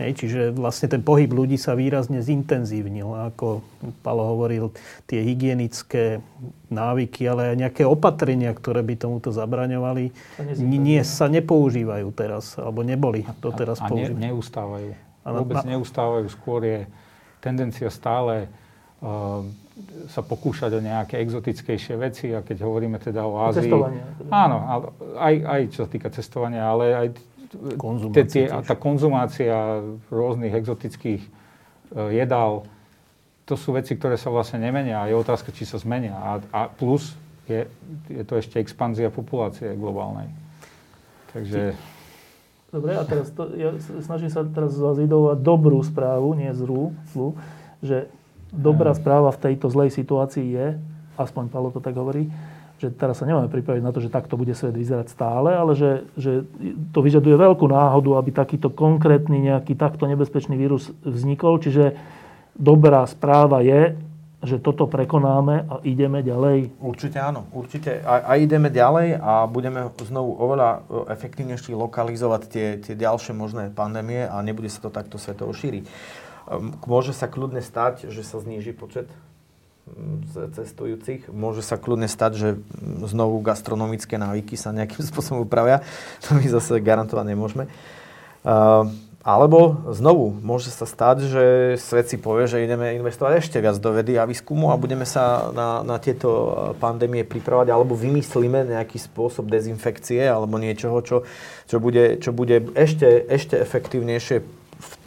[0.00, 3.04] Hej, čiže vlastne ten pohyb ľudí sa výrazne zintenzívnil.
[3.32, 3.60] Ako
[4.00, 4.72] Palo hovoril,
[5.04, 6.24] tie hygienické
[6.72, 10.08] návyky, ale aj nejaké opatrenia, ktoré by tomuto zabraňovali,
[10.56, 14.16] nie sa nepoužívajú teraz, alebo neboli doteraz a, a používajú.
[14.16, 14.90] Ne, neustávajú.
[15.20, 16.26] Vôbec neustávajú.
[16.32, 16.78] Skôr je
[17.40, 18.46] tendencia stále
[19.00, 19.42] uh,
[20.12, 23.64] sa pokúšať o nejaké exotickejšie veci a keď hovoríme teda o Ázii...
[23.64, 24.02] Cestovanie.
[24.28, 24.56] Áno,
[25.16, 27.08] aj, aj čo sa týka cestovania, ale aj
[28.28, 29.80] tie, a tá konzumácia
[30.12, 31.24] rôznych exotických
[31.96, 32.68] uh, jedál,
[33.48, 36.14] to sú veci, ktoré sa vlastne nemenia a je otázka, či sa zmenia.
[36.14, 37.18] A, a plus
[37.50, 37.66] je,
[38.06, 40.30] je to ešte expanzia populácie globálnej.
[41.34, 41.74] Takže...
[42.70, 43.74] Dobre, a teraz to, ja
[44.06, 44.94] snažím sa teraz vás
[45.42, 47.34] dobrú správu, nie zlú, zlú,
[47.82, 48.06] že
[48.54, 50.66] dobrá správa v tejto zlej situácii je,
[51.18, 52.30] aspoň Palo to tak hovorí,
[52.78, 56.06] že teraz sa nemáme pripraviť na to, že takto bude svet vyzerať stále, ale že,
[56.14, 56.46] že
[56.94, 61.60] to vyžaduje veľkú náhodu, aby takýto konkrétny nejaký takto nebezpečný vírus vznikol.
[61.60, 61.98] Čiže
[62.56, 63.98] dobrá správa je,
[64.40, 66.72] že toto prekonáme a ideme ďalej?
[66.80, 68.00] Určite áno, určite.
[68.00, 73.68] A, a ideme ďalej a budeme znovu oveľa e, efektívnejšie lokalizovať tie, tie ďalšie možné
[73.68, 75.84] pandémie a nebude sa to takto svetovo šíriť.
[76.88, 79.06] Môže sa kľudne stať, že sa zníži počet
[80.56, 81.28] cestujúcich.
[81.30, 82.48] Môže sa kľudne stať, že
[83.06, 85.84] znovu gastronomické návyky sa nejakým spôsobom upravia.
[86.26, 87.64] To my zase garantovať nemôžeme.
[89.20, 91.44] Alebo znovu, môže sa stať, že
[91.76, 95.52] svet si povie, že ideme investovať ešte viac do vedy a výskumu a budeme sa
[95.52, 96.48] na, na tieto
[96.80, 101.28] pandémie pripravať, alebo vymyslíme nejaký spôsob dezinfekcie alebo niečoho, čo,
[101.68, 104.40] čo, bude, čo bude ešte, ešte efektívnejšie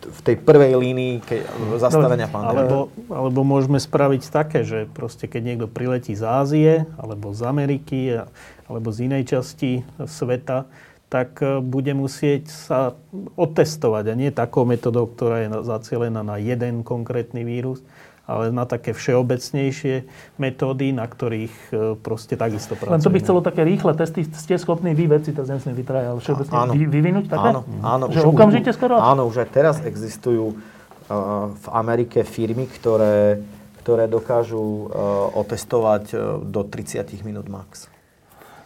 [0.03, 1.41] v tej prvej línii ke,
[1.81, 2.69] zastavenia no, pandémie.
[2.69, 2.79] Alebo,
[3.09, 8.21] alebo môžeme spraviť také, že proste keď niekto priletí z Ázie, alebo z Ameriky,
[8.69, 10.69] alebo z inej časti sveta,
[11.13, 12.97] tak e, bude musieť sa
[13.37, 14.09] otestovať.
[14.09, 17.85] A nie takou metodou, ktorá je zacielená na jeden konkrétny vírus,
[18.25, 20.09] ale na také všeobecnejšie
[20.41, 22.97] metódy, na ktorých e, proste takisto pracujeme.
[22.97, 24.25] Len to by chcelo také rýchle testy.
[24.25, 26.73] Ste schopní vy veci, teraz nemyslím vytraja, ale všeobecne áno.
[26.73, 27.49] vyvinúť také?
[27.53, 28.05] Áno, áno.
[28.09, 28.97] Že už, okamžite skoro?
[28.97, 33.43] Áno, už aj teraz existujú uh, v Amerike firmy, ktoré,
[33.85, 34.89] ktoré dokážu uh,
[35.37, 37.92] otestovať uh, do 30 minút max.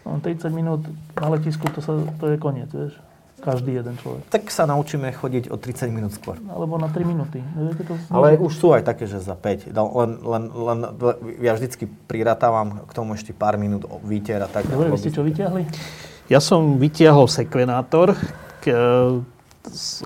[0.08, 0.88] No, 30 minút
[1.20, 2.96] na letisku, to, sa, to je koniec, vieš.
[3.38, 4.26] Každý jeden človek.
[4.34, 6.42] Tak sa naučíme chodiť o 30 minút skôr.
[6.50, 7.38] Alebo na 3 minúty.
[7.86, 9.78] to Ale už sú aj také, že za 5.
[9.78, 10.80] Len, len, len,
[11.38, 14.66] ja vždycky prirátavam k tomu ešte pár minút výtier a tak.
[14.66, 15.70] Dobre, vy ste čo vyťahli?
[16.34, 18.18] Ja som vytiahol sekvenátor,
[18.66, 18.74] k,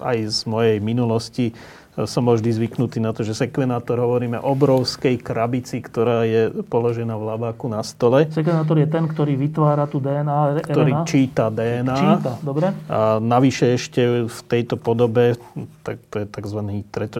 [0.03, 1.55] aj z mojej minulosti
[1.91, 7.19] som bol vždy zvyknutý na to, že sekvenátor hovoríme o obrovskej krabici, ktorá je položená
[7.19, 8.31] v labáku na stole.
[8.31, 11.03] Sekvenátor je ten, ktorý vytvára tú DNA, Ktorý RNA.
[11.03, 11.97] číta DNA.
[11.99, 12.71] Číta, dobre.
[12.87, 15.35] A navyše ešte v tejto podobe,
[15.83, 16.59] tak to je tzv.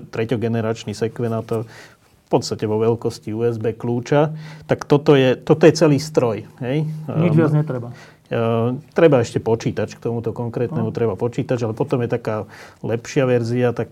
[0.08, 4.32] treťogeneračný sekvenátor, v podstate vo veľkosti USB kľúča,
[4.64, 6.48] tak toto je, toto je celý stroj.
[6.64, 6.88] Hej?
[7.12, 7.92] Nič viac netreba.
[8.32, 10.96] Uh, treba ešte počítač, k tomuto konkrétnemu no.
[10.96, 12.48] treba počítač, ale potom je taká
[12.80, 13.92] lepšia verzia, tak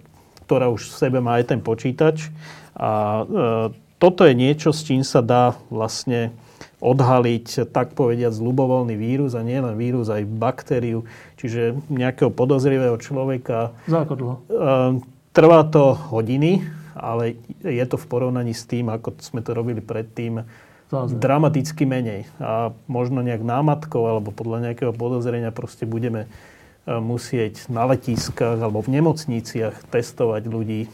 [0.50, 2.34] ktorá už v sebe má aj ten počítač.
[2.74, 3.24] A e,
[4.02, 6.34] toto je niečo, s čím sa dá vlastne
[6.82, 11.06] odhaliť, tak povediať, ľubovoľný vírus a nie len vírus, aj baktériu,
[11.38, 13.78] čiže nejakého podozrivého človeka.
[13.86, 14.36] Za ako dlho?
[14.42, 14.42] E,
[15.38, 16.66] trvá to hodiny,
[16.98, 20.50] ale je to v porovnaní s tým, ako sme to robili predtým,
[20.90, 21.22] Zázne.
[21.22, 22.26] dramaticky menej.
[22.42, 26.26] A možno nejak námatkou alebo podľa nejakého podozrenia proste budeme
[26.98, 30.90] musieť na letiskách alebo v nemocniciach testovať ľudí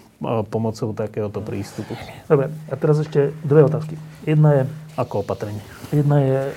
[0.51, 1.95] pomocou takéhoto prístupu.
[2.27, 3.95] Dobre, a teraz ešte dve otázky.
[4.27, 4.63] Jedna je...
[4.95, 5.59] Ako opatrenie?
[5.91, 6.53] Jedna je, e,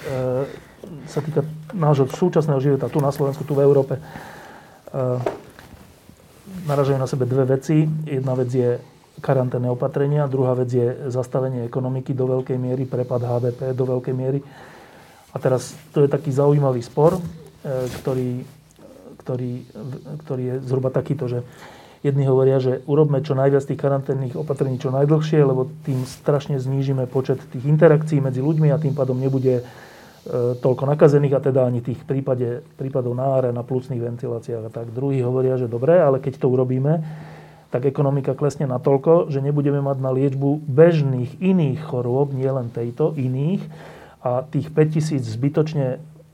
[1.10, 1.42] sa týka
[1.74, 3.98] nášho súčasného života tu na Slovensku, tu v Európe.
[3.98, 4.02] E,
[6.70, 7.82] naražajú na sebe dve veci.
[8.06, 8.78] Jedna vec je
[9.18, 14.38] karanténne opatrenia, druhá vec je zastavenie ekonomiky do veľkej miery, prepad HDP do veľkej miery.
[15.34, 17.20] A teraz to je taký zaujímavý spor, e,
[18.00, 18.57] ktorý
[19.28, 19.52] ktorý,
[20.24, 21.44] ktorý je zhruba takýto, že
[22.00, 27.04] jedni hovoria, že urobme čo najviac tých karanténnych opatrení čo najdlhšie, lebo tým strašne znížime
[27.04, 29.62] počet tých interakcií medzi ľuďmi a tým pádom nebude e,
[30.64, 34.96] toľko nakazených a teda ani tých prípade, prípadov na áre, na plúcnych ventiláciách a tak.
[34.96, 37.04] Druhí hovoria, že dobre, ale keď to urobíme,
[37.68, 43.60] tak ekonomika klesne natoľko, že nebudeme mať na liečbu bežných iných chorôb, nielen tejto, iných,
[44.18, 45.86] a tých 5000 zbytočne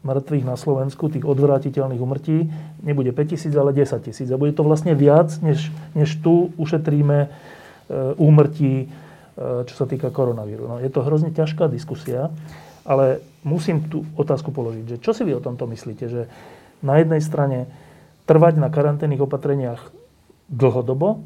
[0.05, 2.53] mŕtvych na Slovensku, tých odvrátiteľných umrtí,
[2.85, 4.29] nebude 5 tisíc, ale 10 tisíc.
[4.29, 7.33] A bude to vlastne viac, než, než tu ušetríme
[8.21, 8.93] úmrtí,
[9.41, 10.65] čo sa týka koronavíru.
[10.69, 12.31] No, je to hrozne ťažká diskusia,
[12.85, 16.23] ale musím tú otázku položiť, že čo si vy o tomto myslíte, že
[16.85, 17.67] na jednej strane
[18.29, 19.89] trvať na karanténnych opatreniach
[20.53, 21.25] dlhodobo,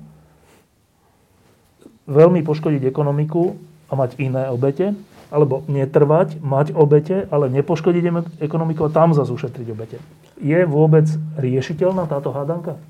[2.09, 3.59] veľmi poškodiť ekonomiku
[3.91, 4.97] a mať iné obete,
[5.29, 10.01] alebo netrvať, mať obete, ale nepoškodiť ekonomiku a tam zase ušetriť obete.
[10.41, 11.05] Je vôbec
[11.37, 12.81] riešiteľná táto hádanka?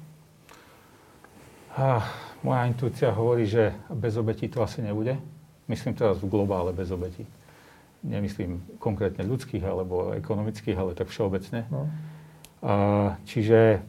[1.74, 2.06] Ah,
[2.43, 5.19] moja intuícia hovorí, že bez obetí to asi nebude.
[5.66, 7.27] Myslím teraz v globále bez obetí.
[8.06, 11.66] Nemyslím konkrétne ľudských alebo ekonomických, ale tak všeobecne.
[11.69, 11.90] No.
[12.59, 13.82] Uh, čiže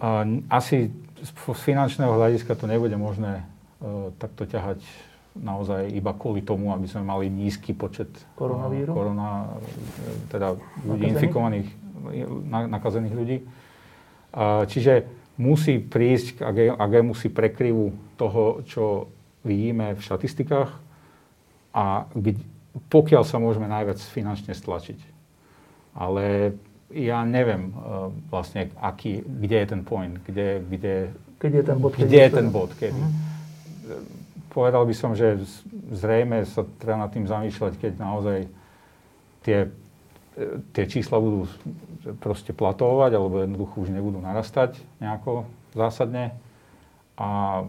[0.00, 3.44] uh, asi z finančného hľadiska to nebude možné
[3.80, 4.80] uh, takto ťahať
[5.38, 9.58] naozaj iba kvôli tomu, aby sme mali nízky počet koronavíru, korona,
[10.28, 11.14] teda ľudí nakazených?
[11.14, 11.68] infikovaných,
[12.68, 13.38] nakazených ľudí.
[14.68, 14.92] Čiže
[15.38, 19.08] musí prísť k akémusi prekryvu toho, čo
[19.46, 20.70] vidíme v štatistikách
[21.72, 22.06] a
[22.90, 24.98] pokiaľ sa môžeme najviac finančne stlačiť.
[25.98, 26.54] Ale
[26.94, 27.74] ja neviem
[28.30, 30.94] vlastne, aký, kde je ten point, kde, kde,
[31.38, 32.98] keď je ten bod, kde je ten bod, kedy.
[32.98, 34.17] Mm
[34.50, 35.40] povedal by som, že
[35.92, 38.38] zrejme sa treba nad tým zamýšľať, keď naozaj
[39.44, 39.68] tie,
[40.36, 41.48] e, tie čísla budú
[42.20, 45.44] proste platovať, alebo jednoducho už nebudú narastať nejako
[45.76, 46.34] zásadne
[47.18, 47.62] a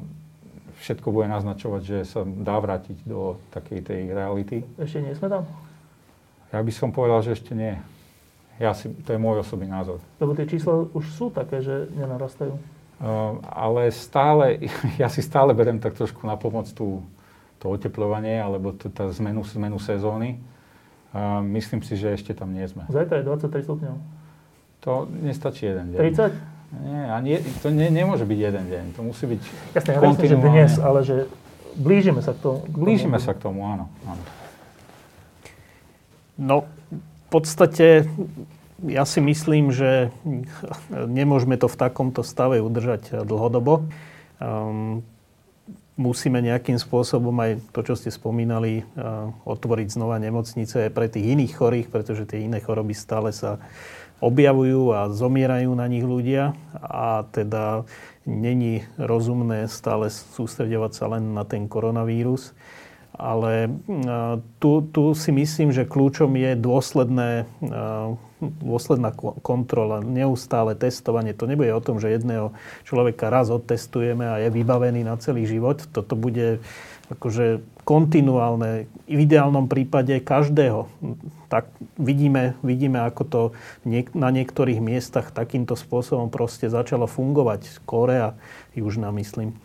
[0.80, 4.64] všetko bude naznačovať, že sa dá vrátiť do takej tej reality.
[4.80, 5.44] Ešte nie sme tam?
[6.50, 7.78] Ja by som povedal, že ešte nie.
[8.60, 10.04] Ja si, to je môj osobný názor.
[10.20, 12.60] Lebo tie čísla už sú také, že nenarastajú.
[13.00, 14.60] Ehm, ale stále,
[15.02, 17.00] ja si stále berem tak trošku na pomoc tú,
[17.60, 20.40] to oteplovanie alebo tú, tá zmenu, zmenu sezóny.
[21.10, 22.86] Uh, myslím si, že ešte tam nie sme.
[22.86, 23.96] Zajtra je 23 stupňov.
[24.86, 26.00] To nestačí jeden deň.
[26.06, 26.86] 30?
[26.86, 27.32] Nie, ani,
[27.66, 28.84] to nie, nemôže byť jeden deň.
[28.94, 29.42] To musí byť
[29.74, 31.16] Jasne, ja myslím, že dnes, ale že
[31.74, 32.62] blížime sa k tomu.
[32.62, 32.86] K tomu.
[32.86, 33.90] Blížime sa k tomu, áno.
[34.06, 34.24] áno.
[36.38, 36.56] No,
[36.94, 38.06] v podstate
[38.88, 40.14] ja si myslím, že
[40.92, 43.88] nemôžeme to v takomto stave udržať dlhodobo.
[44.40, 45.04] Um,
[46.00, 51.36] musíme nejakým spôsobom aj to, čo ste spomínali, uh, otvoriť znova nemocnice aj pre tých
[51.36, 53.60] iných chorých, pretože tie iné choroby stále sa
[54.20, 57.88] objavujú a zomierajú na nich ľudia a teda
[58.28, 62.52] není rozumné stále sústredovať sa len na ten koronavírus.
[63.20, 63.68] Ale
[64.64, 67.44] tu, tu si myslím, že kľúčom je dôsledné,
[68.40, 69.12] dôsledná
[69.44, 71.36] kontrola, neustále testovanie.
[71.36, 72.56] To nebude o tom, že jedného
[72.88, 75.84] človeka raz odtestujeme a je vybavený na celý život.
[75.92, 76.64] Toto bude
[77.10, 80.86] akože kontinuálne, v ideálnom prípade každého.
[81.50, 83.42] Tak vidíme, vidíme ako to
[83.82, 87.82] niek- na niektorých miestach takýmto spôsobom proste začalo fungovať.
[87.90, 88.38] Korea,
[88.78, 89.58] južná myslím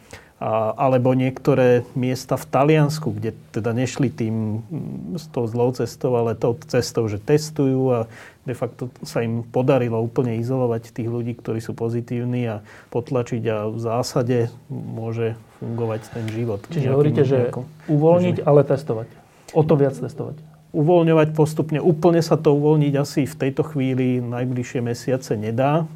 [0.43, 6.35] alebo niektoré miesta v Taliansku, kde teda nešli tým mm, s tou zlou cestou, ale
[6.35, 7.99] tou cestou, že testujú a
[8.43, 12.57] de facto sa im podarilo úplne izolovať tých ľudí, ktorí sú pozitívni a
[12.91, 14.39] potlačiť a v zásade
[14.69, 16.61] môže fungovať ten život.
[16.69, 17.55] Čiže hovoríte, že
[17.89, 19.09] uvoľniť, ale testovať.
[19.55, 20.37] O to viac testovať.
[20.75, 21.79] Uvoľňovať postupne.
[21.79, 25.87] Úplne sa to uvoľniť asi v tejto chvíli najbližšie mesiace nedá.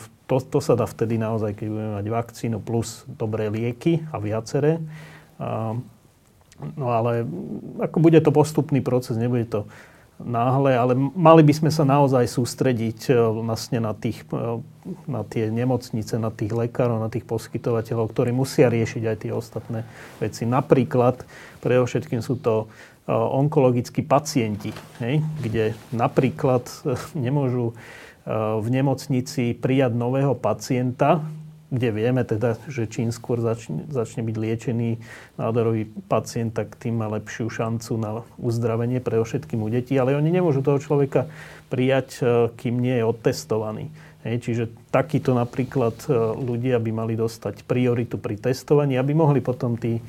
[0.00, 4.16] V to, to sa dá vtedy naozaj, keď budeme mať vakcínu plus dobré lieky a
[4.16, 4.80] viaceré.
[6.62, 7.28] No ale
[7.82, 9.68] ako bude to postupný proces, nebude to
[10.22, 14.62] náhle, ale mali by sme sa naozaj sústrediť e, vlastne na, tých, e,
[15.10, 19.82] na tie nemocnice, na tých lekárov, na tých poskytovateľov, ktorí musia riešiť aj tie ostatné
[20.22, 20.46] veci.
[20.46, 21.26] Napríklad,
[21.58, 22.70] pre všetkým sú to
[23.04, 24.70] e, onkologickí pacienti,
[25.02, 26.70] hej, kde napríklad
[27.18, 27.74] nemôžu
[28.26, 31.26] v nemocnici prijať nového pacienta,
[31.72, 34.90] kde vieme teda, že čím skôr začne, začne byť liečený
[35.40, 39.96] nádorový pacient, tak tým má lepšiu šancu na uzdravenie pre všetkým u detí.
[39.96, 41.32] Ale oni nemôžu toho človeka
[41.72, 43.88] prijať, e, kým nie je odtestovaný.
[44.22, 49.80] Hej, čiže takíto napríklad e, ľudia by mali dostať prioritu pri testovaní, aby mohli potom
[49.80, 50.02] tí e,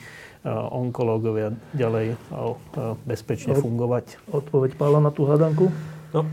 [0.51, 2.19] onkológovia ďalej
[3.07, 4.19] bezpečne fungovať.
[4.35, 5.71] Odpoveď Pála na tú hadanku?
[6.11, 6.27] No,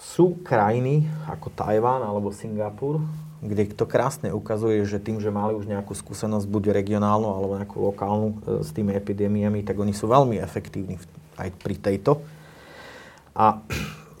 [0.00, 3.04] sú krajiny ako Tajván alebo Singapur,
[3.44, 7.76] kde to krásne ukazuje, že tým, že mali už nejakú skúsenosť, buď regionálnu alebo nejakú
[7.92, 10.96] lokálnu e, s tými epidémiami, tak oni sú veľmi efektívni
[11.36, 12.20] aj pri tejto.
[13.36, 13.60] A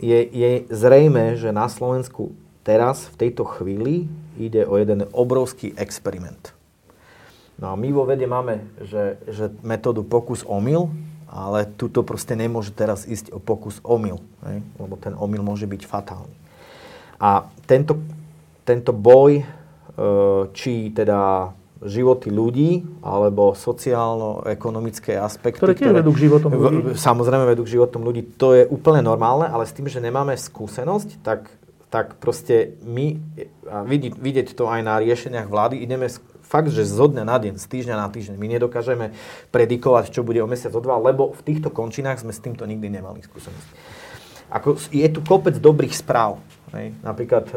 [0.00, 2.32] je, je zrejme, že na Slovensku
[2.64, 4.08] teraz, v tejto chvíli,
[4.40, 6.56] ide o jeden obrovský experiment.
[7.60, 10.88] No a my vo vede máme, že, že metódu pokus-omyl,
[11.30, 14.18] ale tuto proste nemôže teraz ísť o pokus omyl,
[14.50, 14.66] hej?
[14.82, 16.34] lebo ten omyl môže byť fatálny.
[17.22, 18.02] A tento,
[18.66, 19.44] tento boj, e,
[20.50, 25.62] či teda životy ľudí alebo sociálno-ekonomické aspekty.
[25.62, 26.92] Ktoré tiež vedú k životom ľudí.
[26.92, 28.26] v- Samozrejme vedú k životom ľudí.
[28.36, 31.48] To je úplne normálne, ale s tým, že nemáme skúsenosť, tak,
[31.88, 33.16] tak proste my,
[33.64, 36.10] a vidieť, vidieť to aj na riešeniach vlády, ideme
[36.50, 38.34] fakt, že zo dňa na deň, z týždňa na týždeň.
[38.34, 39.14] My nedokážeme
[39.54, 42.90] predikovať, čo bude o mesiac, o dva, lebo v týchto končinách sme s týmto nikdy
[42.90, 43.68] nemali skúsenosť.
[44.50, 46.42] Ako, je tu kopec dobrých správ.
[46.74, 46.90] Hej.
[47.06, 47.54] Napríklad e,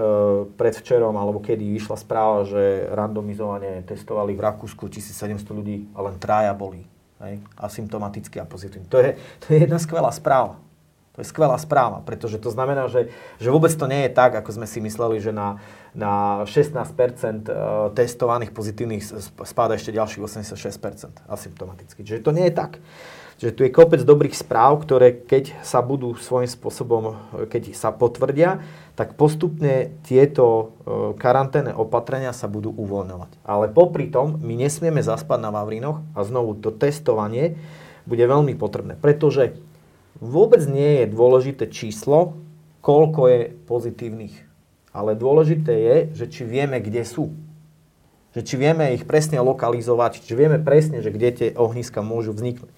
[0.53, 6.53] predvčerom, alebo kedy vyšla správa, že randomizovane testovali v Rakúsku 1700 ľudí a len traja
[6.53, 6.85] boli
[7.21, 8.85] hej, a pozitívni.
[8.89, 10.61] To je, to je jedna skvelá správa.
[11.13, 14.49] To je skvelá správa, pretože to znamená, že, že vôbec to nie je tak, ako
[14.49, 15.61] sme si mysleli, že na,
[15.93, 17.53] na 16% e,
[17.93, 19.05] testovaných pozitívnych
[19.45, 22.01] spáda ešte ďalších 86% asymptomaticky.
[22.01, 22.81] Čiže to nie je tak.
[23.37, 27.03] Čiže tu je kopec dobrých správ, ktoré keď sa budú svojím spôsobom,
[27.37, 28.65] e, keď sa potvrdia,
[28.97, 30.45] tak postupne tieto
[30.81, 33.37] e, karanténne opatrenia sa budú uvoľňovať.
[33.45, 37.53] Ale popri tom my nesmieme zaspať na Vavrinoch a znovu to testovanie
[38.09, 39.61] bude veľmi potrebné, pretože
[40.21, 42.37] vôbec nie je dôležité číslo,
[42.83, 44.35] koľko je pozitívnych.
[44.93, 47.33] Ale dôležité je, že či vieme, kde sú.
[48.37, 52.69] Že či vieme ich presne lokalizovať, či vieme presne, že kde tie ohniska môžu vzniknúť.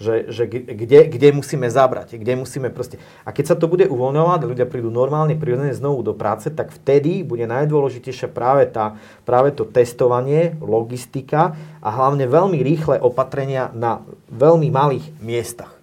[0.00, 2.96] Že, že kde, kde musíme zabrať, kde musíme proste...
[3.20, 7.20] A keď sa to bude uvoľňovať, ľudia prídu normálne, prirodzene znovu do práce, tak vtedy
[7.20, 8.96] bude najdôležitejšia práve, tá,
[9.28, 11.52] práve to testovanie, logistika
[11.84, 14.00] a hlavne veľmi rýchle opatrenia na
[14.32, 15.79] veľmi malých miestach.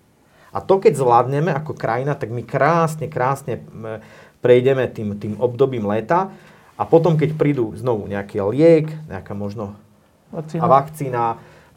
[0.57, 3.61] A to, keď zvládneme ako krajina, tak my krásne, krásne
[4.41, 6.33] prejdeme tým, tým obdobím leta
[6.73, 9.77] a potom, keď prídu znovu nejaký liek, nejaká možno
[10.33, 10.61] Vakcína.
[10.61, 11.23] a vakcína,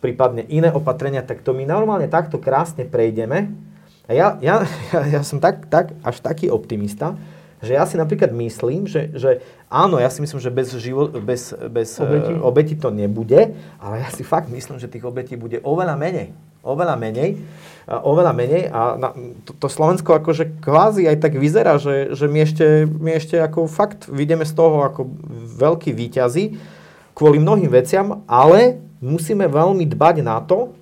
[0.01, 3.53] prípadne iné opatrenia, tak to my normálne takto krásne prejdeme.
[4.09, 4.65] A ja, ja,
[4.97, 7.21] ja, ja som tak, tak, až taký optimista,
[7.61, 11.53] že ja si napríklad myslím, že, že áno, ja si myslím, že bez, živo, bez,
[11.69, 12.33] bez Obetí?
[12.33, 12.73] obeti.
[12.73, 16.33] obeti to nebude, ale ja si fakt myslím, že tých obetí bude oveľa menej.
[16.61, 17.41] Oveľa menej.
[17.91, 19.09] Oveľa menej a na,
[19.43, 23.67] to, to Slovensko akože kvázi aj tak vyzerá, že, že my, ešte, my ešte ako
[23.67, 25.11] fakt vidíme z toho ako
[25.59, 26.55] veľký výťazí
[27.21, 30.73] kvôli mnohým veciam, ale musíme veľmi dbať na to,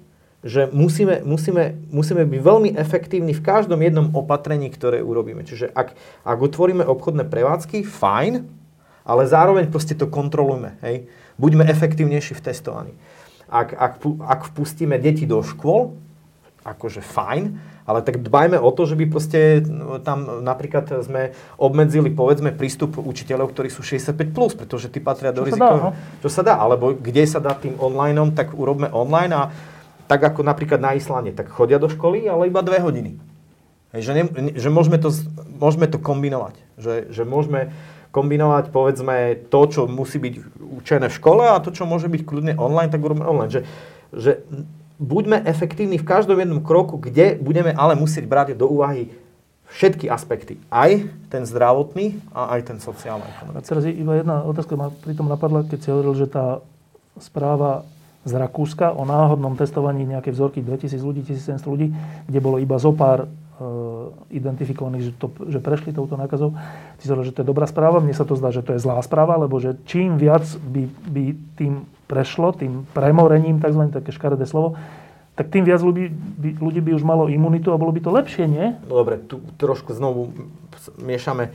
[0.46, 5.42] že musíme, musíme, musíme byť veľmi efektívni v každom jednom opatrení, ktoré urobíme.
[5.42, 8.46] Čiže ak, ak otvoríme obchodné prevádzky, fajn,
[9.02, 10.78] ale zároveň proste to kontrolujme.
[10.84, 11.10] Hej?
[11.40, 12.94] Buďme efektívnejší v testovaní.
[13.48, 15.96] Ak, ak, ak vpustíme deti do škôl,
[16.64, 17.44] akože fajn,
[17.88, 23.00] ale tak dbajme o to, že by proste no, tam napríklad sme obmedzili, povedzme, prístup
[23.00, 25.96] učiteľov, ktorí sú 65+, plus, pretože tí patria do dá, no.
[26.20, 29.42] Čo sa dá, alebo kde sa dá tým onlineom, tak urobme online a
[30.04, 33.16] tak ako napríklad na Islande, tak chodia do školy, ale iba dve hodiny.
[33.96, 34.22] Hej, že, ne,
[34.52, 35.08] že môžeme, to,
[35.56, 36.60] môžeme to kombinovať.
[36.76, 37.72] Že, že môžeme
[38.18, 40.34] kombinovať, povedzme, to, čo musí byť
[40.82, 43.54] učené v škole a to, čo môže byť kľudne online, tak urobme online.
[43.54, 43.62] Že,
[44.10, 44.32] že
[44.98, 49.14] buďme efektívni v každom jednom kroku, kde budeme ale musieť brať do úvahy
[49.70, 50.58] všetky aspekty.
[50.72, 50.90] Aj
[51.30, 53.54] ten zdravotný a aj ten sociálny.
[53.54, 56.64] A teraz je iba jedna otázka ma pri tom napadla, keď si hovoril, že tá
[57.22, 57.86] správa
[58.26, 61.88] z Rakúska o náhodnom testovaní nejakej vzorky 2000 ľudí, 1700 ľudí,
[62.26, 63.30] kde bolo iba zo pár
[64.30, 66.54] identifikovaných, že, to, že prešli touto nákazou.
[67.02, 67.98] Si hovoril, že to je dobrá správa.
[67.98, 71.24] Mne sa to zdá, že to je zlá správa, lebo že čím viac by, by
[71.58, 74.78] tým prešlo, tým premorením, takzvané také škaredé slovo,
[75.38, 78.50] tak tým viac ľudí by, ľudí by už malo imunitu a bolo by to lepšie,
[78.50, 78.74] nie?
[78.90, 80.34] Dobre, tu trošku znovu
[80.98, 81.54] miešame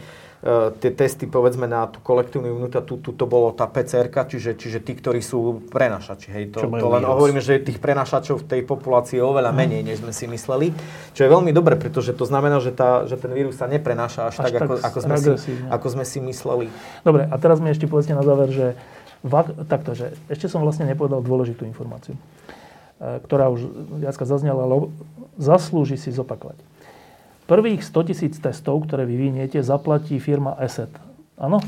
[0.83, 2.83] tie testy, povedzme, na tú kolektívnu imunitu.
[2.83, 6.35] Tu, tu to bolo tá pcr čiže, čiže tí, ktorí sú prenašači.
[6.35, 10.03] Hej, to, to len hovoríme, že tých prenašačov v tej populácii je oveľa menej, než
[10.03, 10.75] sme si mysleli.
[11.15, 14.43] Čo je veľmi dobre, pretože to znamená, že, tá, že ten vírus sa neprenáša až,
[14.43, 16.65] Až tak, tak ako, ako, sme si, ako sme si mysleli.
[17.07, 18.65] Dobre, a teraz mi ešte povedzte na záver, že
[19.23, 22.19] vak- takto, že ešte som vlastne nepovedal dôležitú informáciu,
[22.99, 23.63] e, ktorá už
[24.03, 24.91] viacka zaznela, ale
[25.39, 26.72] zaslúži si zopakovať.
[27.43, 30.91] Prvých 100 tisíc testov, ktoré vyviniete, zaplatí firma ESET.
[31.35, 31.59] Áno?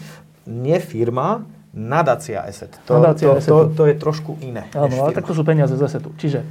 [0.47, 1.43] Nie firma,
[1.75, 2.79] nadácia ESET.
[2.87, 4.71] To, Nadácia to, to, to je trošku iné.
[4.71, 6.15] Áno, ale tak to sú peniaze z ESETu.
[6.15, 6.47] Čiže e,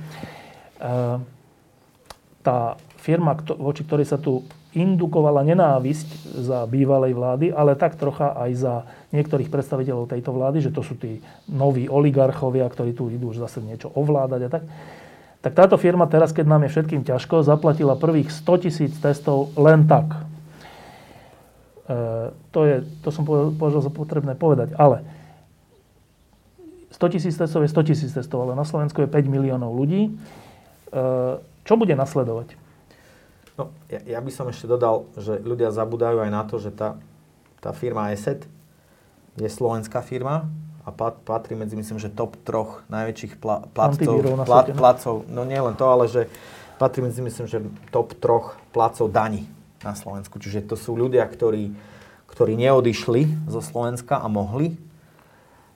[2.44, 2.58] tá
[3.00, 4.44] firma, kto, voči ktorej sa tu
[4.76, 8.74] indukovala nenávisť za bývalej vlády, ale tak trocha aj za
[9.14, 13.62] niektorých predstaviteľov tejto vlády, že to sú tí noví oligarchovia, ktorí tu idú už zase
[13.62, 14.64] niečo ovládať a tak.
[15.44, 19.84] Tak táto firma teraz, keď nám je všetkým ťažko, zaplatila prvých 100 tisíc testov len
[19.84, 20.24] tak.
[21.84, 24.72] E, to, je, to som považoval za potrebné povedať.
[24.80, 25.04] Ale
[26.96, 30.08] 100 tisíc testov je 100 tisíc testov, ale na Slovensku je 5 miliónov ľudí.
[30.08, 30.12] E,
[31.68, 32.56] čo bude nasledovať?
[33.60, 36.96] No, ja, ja by som ešte dodal, že ľudia zabudajú aj na to, že tá,
[37.60, 38.48] tá firma ESET
[39.36, 40.48] je slovenská firma
[40.84, 44.76] a pat, patrí medzi, myslím, že top troch najväčších pla, placov, pla, no.
[44.76, 46.28] placov, no nie len to, ale že
[46.76, 49.48] patrí medzi, myslím, že top troch placov daní
[49.80, 50.36] na Slovensku.
[50.36, 51.72] Čiže to sú ľudia, ktorí,
[52.28, 54.76] ktorí neodišli zo Slovenska a mohli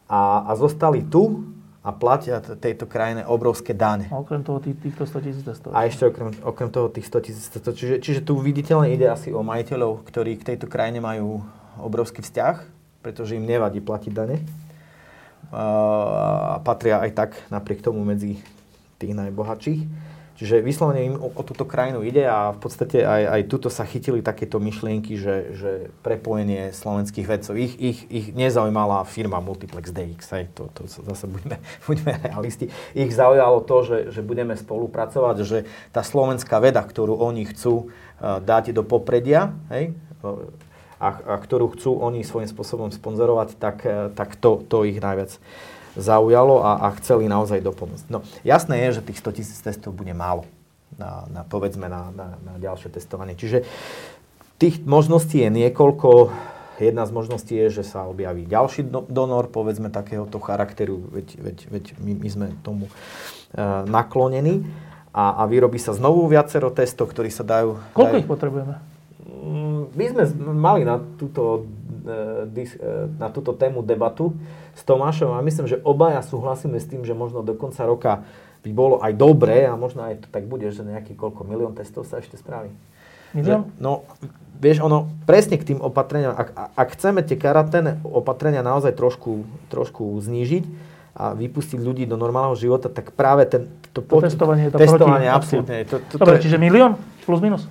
[0.08, 4.12] a, a zostali tu a platia tejto krajine obrovské dane.
[4.12, 5.44] A okrem toho tých, týchto 100 tisíc.
[5.72, 7.44] A ešte okrem, okrem toho tých 100 tisíc.
[7.48, 11.40] Čiže, čiže tu viditeľne ide asi o majiteľov, ktorí k tejto krajine majú
[11.80, 12.56] obrovský vzťah,
[13.00, 14.42] pretože im nevadí platiť dane.
[15.48, 18.40] A patria aj tak napriek tomu medzi
[19.00, 19.80] tých najbohatších.
[20.38, 23.82] Čiže vyslovene im o, o túto krajinu ide a v podstate aj, aj tuto sa
[23.82, 25.70] chytili takéto myšlienky, že, že
[26.06, 27.58] prepojenie slovenských vedcov.
[27.58, 31.58] Ich, ich, ich nezaujímala firma Multiplex DX, hej, to, to zase buďme,
[31.90, 32.70] buďme realisti.
[32.94, 38.38] Ich zaujalo to, že, že budeme spolupracovať, že tá slovenská veda, ktorú oni chcú uh,
[38.38, 39.90] dať do popredia, hej,
[40.98, 45.38] a, a ktorú chcú oni svojím spôsobom sponzorovať, tak, eh, tak to, to ich najviac
[45.98, 48.06] zaujalo a, a chceli naozaj dopomôcť.
[48.10, 50.46] No, jasné je, že tých 100 tisíc testov bude málo
[50.94, 53.34] na, na povedzme na, na, na ďalšie testovanie.
[53.34, 53.66] Čiže
[54.62, 56.30] tých možností je niekoľko.
[56.78, 61.58] Jedna z možností je, že sa objaví ďalší do- donor, povedzme takéhoto charakteru, veď, veď,
[61.74, 62.92] veď my, my sme tomu e,
[63.90, 64.62] naklonení.
[65.10, 67.82] A, a vyrobí sa znovu viacero testov, ktorí sa dajú...
[67.98, 68.97] Koľko dajú, ich potrebujeme?
[69.88, 71.66] My sme mali na túto,
[72.04, 72.66] e, e,
[73.16, 74.34] na túto tému debatu
[74.74, 78.12] s Tomášom a myslím, že obaja súhlasíme s tým, že možno do konca roka
[78.62, 82.04] by bolo aj dobré a možno aj to tak bude, že nejaký koľko milión testov
[82.04, 82.74] sa ešte spraví.
[83.36, 83.70] Milión?
[83.76, 83.92] Že, no,
[84.58, 90.16] vieš, ono, presne k tým opatreniam, ak, ak chceme tie karanténne opatrenia naozaj trošku, trošku
[90.18, 90.64] znížiť
[91.18, 95.28] a vypustiť ľudí do normálneho života, tak práve ten, to, To testovanie je to testovanie
[95.28, 95.74] proti- absolútne.
[95.86, 96.94] To, to, to Dobre, je- čiže milión
[97.28, 97.66] plus minus?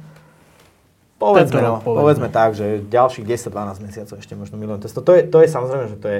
[1.17, 1.97] Povedzme, no, povedzme.
[1.97, 5.01] povedzme tak, že ďalších 10-12 mesiacov ešte možno milión testov.
[5.01, 6.19] To je, to je samozrejme, že to je...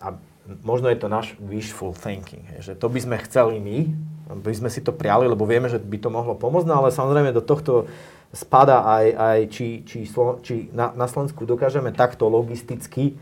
[0.00, 0.16] A
[0.64, 3.78] možno je to náš wishful thinking, že to by sme chceli my,
[4.40, 7.36] by sme si to priali, lebo vieme, že by to mohlo pomôcť, no ale samozrejme
[7.36, 7.86] do tohto
[8.32, 13.12] spada aj, aj či, či, Slo, či na, na Slovensku dokážeme takto logisticky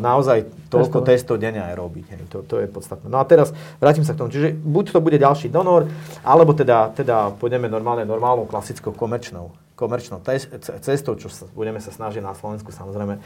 [0.00, 2.04] naozaj toľko testov denne aj robiť.
[2.12, 2.20] Hej.
[2.28, 3.08] To, to je podstatné.
[3.08, 4.28] No a teraz vrátim sa k tomu.
[4.28, 5.88] Čiže buď to bude ďalší donor,
[6.20, 10.24] alebo teda, teda pôjdeme normálne, normálnou klasickou komerčnou komerčnou
[10.80, 13.20] cestou, čo sa, budeme sa snažiť na Slovensku samozrejme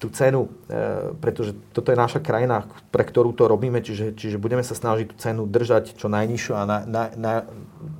[0.00, 4.64] tú cenu, e, pretože toto je naša krajina, pre ktorú to robíme, čiže, čiže budeme
[4.64, 7.32] sa snažiť tú cenu držať čo najnižšiu a na, na, na,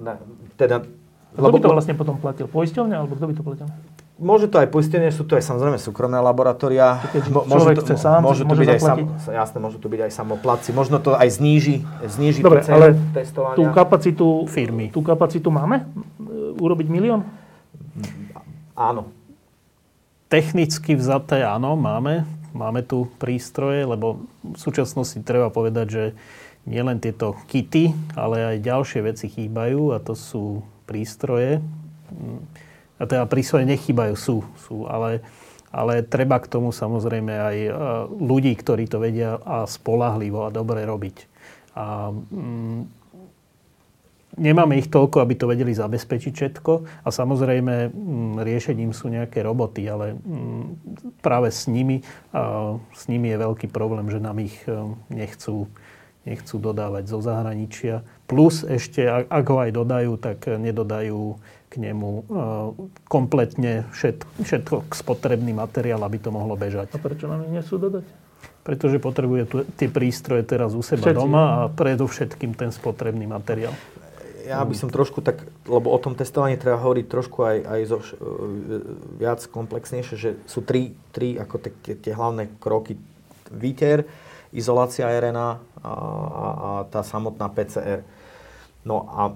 [0.01, 0.12] na,
[0.57, 0.89] teda
[1.32, 2.44] Kto by to vlastne potom platil?
[2.44, 3.69] Poisťovňa alebo kto by to platil?
[4.23, 7.03] Môže to aj poistenie, sú to aj samozrejme súkromné laboratória.
[7.27, 10.12] Mo- človek to, chce sám, môže to byť aj sam, jasné, môžu to byť aj
[10.15, 10.70] samoplatci.
[10.70, 13.59] Možno to aj zníži, zníži Dobre, ale testovania.
[13.59, 14.94] Tú kapacitu, Firmy.
[14.94, 15.82] tú kapacitu máme?
[16.23, 17.27] E, Urobiť milión?
[18.78, 19.11] Áno.
[20.31, 22.23] Technicky vzaté áno, máme.
[22.55, 26.05] Máme tu prístroje, lebo v súčasnosti treba povedať, že
[26.62, 31.59] nielen tieto kity, ale aj ďalšie veci chýbajú a to sú prístroje.
[33.02, 35.26] A teda prístroje nechýbajú, sú, sú ale,
[35.74, 37.70] ale treba k tomu samozrejme aj e,
[38.14, 41.26] ľudí, ktorí to vedia a spolahlivo a dobre robiť.
[41.74, 42.80] A mm,
[44.38, 46.72] nemáme ich toľko, aby to vedeli zabezpečiť všetko.
[47.02, 50.64] A samozrejme, mm, riešením sú nejaké roboty, ale mm,
[51.26, 54.78] práve s nimi, a s nimi je veľký problém, že nám ich e,
[55.10, 55.66] nechcú,
[56.22, 58.06] nechcú dodávať zo zahraničia.
[58.30, 61.42] Plus ešte, ak ho aj dodajú, tak nedodajú
[61.73, 62.23] k nemu e,
[63.09, 66.93] kompletne všet, všetko spotrebný materiál, aby to mohlo bežať.
[66.93, 68.05] A prečo nám ich nesú dodať?
[68.61, 73.73] Pretože potrebuje tu, tie prístroje teraz u seba Všetci, doma a predovšetkým ten spotrebný materiál.
[74.44, 77.99] Ja by som trošku tak, lebo o tom testovaní treba hovoriť trošku aj, aj zo,
[78.05, 78.12] e,
[79.16, 83.01] viac komplexnejšie, že sú tri, tri ako tie, tie hlavné kroky.
[83.49, 84.05] Výter,
[84.53, 88.05] izolácia RNA a, a, a tá samotná PCR.
[88.85, 89.32] No a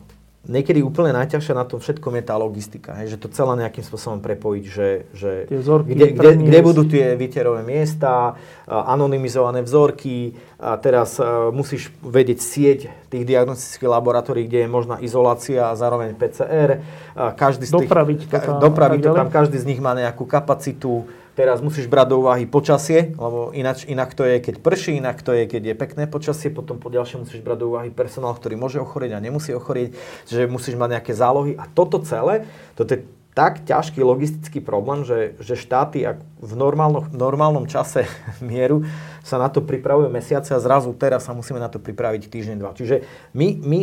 [0.47, 4.23] niekedy úplne najťažšia na tom všetkom je tá logistika, hej, že to celé nejakým spôsobom
[4.23, 10.79] prepojiť, že, že Tie vzorky kde, kde, kde budú tie výterové miesta, anonymizované vzorky a
[10.79, 16.81] teraz a, musíš vedieť sieť tých diagnostických laboratórií, kde je možná izolácia a zároveň PCR.
[17.19, 20.25] A každý z tých, Dopraviť to tam dopraviť to tam, každý z nich má nejakú
[20.25, 21.07] kapacitu.
[21.37, 25.37] Teraz musíš brať do úvahy počasie, lebo ináč, inak to je, keď prší, inak to
[25.37, 28.81] je, keď je pekné počasie, potom po ďalšie musíš brať do úvahy personál, ktorý môže
[28.81, 29.93] ochorieť a nemusí ochorieť,
[30.25, 31.53] že musíš mať nejaké zálohy.
[31.61, 33.05] A toto celé, toto je
[33.37, 38.09] tak ťažký logistický problém, že, že štáty ak v normálno, normálnom čase
[38.41, 38.89] mieru
[39.21, 42.73] sa na to pripravujú mesiace a zrazu teraz sa musíme na to pripraviť týždeň, dva.
[42.73, 43.05] Čiže
[43.37, 43.81] my, my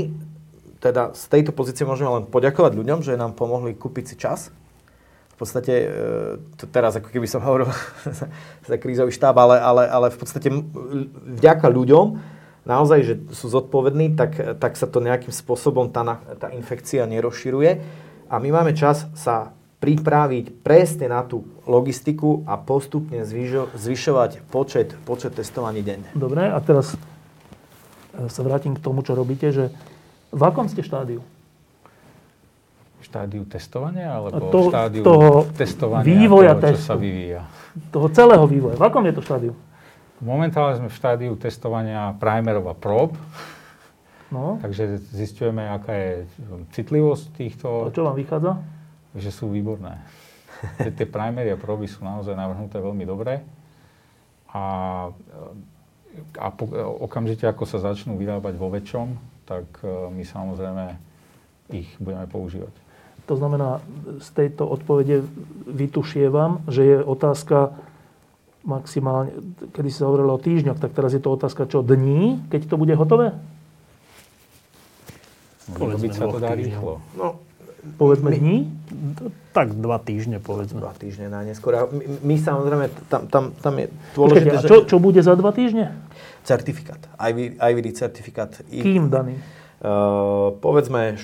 [0.82, 4.50] teda z tejto pozície môžeme len poďakovať ľuďom, že nám pomohli kúpiť si čas.
[5.44, 5.88] Podstate, e,
[6.56, 7.68] to teraz ako keby som hovoril
[8.70, 10.48] za krízový štáb, ale, ale, ale v podstate
[11.36, 12.16] vďaka ľuďom,
[12.64, 17.72] naozaj, že sú zodpovední, tak, tak sa to nejakým spôsobom tá, tá infekcia nerozširuje.
[18.32, 19.52] A my máme čas sa
[19.84, 26.08] pripraviť presne na tú logistiku a postupne zvyšo, zvyšovať počet, počet testovaní denne.
[26.16, 29.76] Dobre, a teraz e, sa vrátim k tomu, čo robíte, že
[30.32, 31.20] v akom ste štádiu?
[33.04, 36.88] Štádiu testovania alebo to, štádiu toho testovania vývoja toho, čo testu.
[36.88, 37.42] sa vyvíja?
[37.92, 38.76] Toho celého vývoja.
[38.80, 39.54] V akom je to štádiu?
[40.24, 43.20] Momentálne sme v štádiu testovania primerov a prób.
[44.32, 44.58] No.
[44.64, 46.12] Takže zistujeme, aká je
[46.74, 47.68] citlivosť týchto.
[47.86, 48.58] A čo vám vychádza?
[49.14, 50.02] Že sú výborné.
[50.98, 53.46] Tie primery a proby sú naozaj navrhnuté veľmi dobre.
[54.50, 54.66] A,
[56.40, 56.66] a po,
[57.04, 59.18] okamžite, ako sa začnú vyrábať vo väčšom,
[59.50, 60.86] tak e, my samozrejme
[61.74, 62.74] ich budeme používať.
[63.26, 63.80] To znamená,
[64.20, 65.24] z tejto odpovede
[65.68, 67.72] vytušievam, že je otázka
[68.64, 69.32] maximálne,
[69.76, 72.96] kedy sa hovorilo o týždňoch, tak teraz je to otázka čo, dní, keď to bude
[72.96, 73.36] hotové?
[75.72, 77.00] Robiť sa to dá rýchlo.
[77.16, 77.40] No,
[77.84, 78.58] Povedzme my, dní?
[79.52, 80.80] Tak dva týždne, povedzme.
[80.80, 81.92] Dva týždne najneskôr.
[81.92, 85.52] My, my samozrejme, tam, tam, tam je dôležité, Počkajte, a čo, čo bude za dva
[85.52, 85.92] týždne?
[86.48, 87.00] Certifikát.
[87.20, 88.56] IVD certifikát.
[88.72, 89.36] Kým daný?
[89.84, 91.20] Uh, povedzme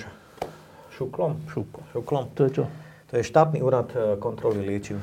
[1.00, 1.40] šuklom.
[1.48, 1.84] Šuklom.
[1.96, 2.24] šuklom.
[2.36, 2.64] To je čo?
[3.08, 5.00] To je štátny úrad e, kontroly liečiv.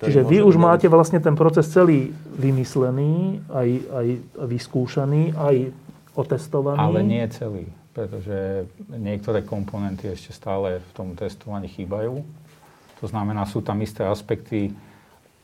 [0.00, 2.08] Čiže vy už máte vlastne ten proces celý
[2.40, 4.06] vymyslený, aj, aj
[4.48, 5.56] vyskúšaný, aj
[6.16, 6.80] otestovaný.
[6.80, 12.24] Ale nie celý, pretože niektoré komponenty ešte stále v tom testovaní chýbajú.
[13.00, 14.72] To znamená, sú tam isté aspekty,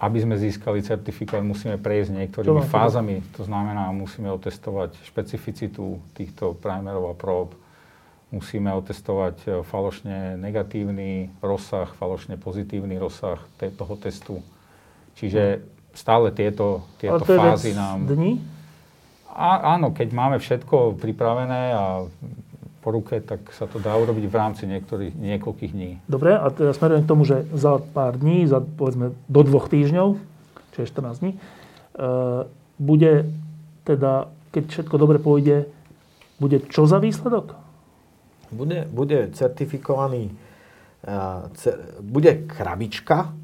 [0.00, 3.24] aby sme získali certifikát, musíme prejsť niektorými fázami.
[3.36, 7.56] To znamená, musíme otestovať špecificitu týchto primerov a prób,
[8.36, 14.44] musíme otestovať e, falošne negatívny rozsah, falošne pozitívny rozsah toho testu.
[15.16, 15.64] Čiže
[15.96, 18.04] stále tieto, tieto to fázy je nám...
[18.04, 18.44] dní?
[19.32, 22.04] A, áno, keď máme všetko pripravené a
[22.80, 25.90] po ruke, tak sa to dá urobiť v rámci niektorých, niekoľkých dní.
[26.06, 30.14] Dobre, a teraz smerujem k tomu, že za pár dní, za povedzme do dvoch týždňov,
[30.70, 31.38] čo je 14 dní, e,
[32.78, 33.12] bude
[33.82, 35.66] teda, keď všetko dobre pôjde,
[36.38, 37.65] bude čo za výsledok?
[38.50, 40.30] Bude, bude certifikovaný,
[41.04, 43.34] uh, cer, bude krabička,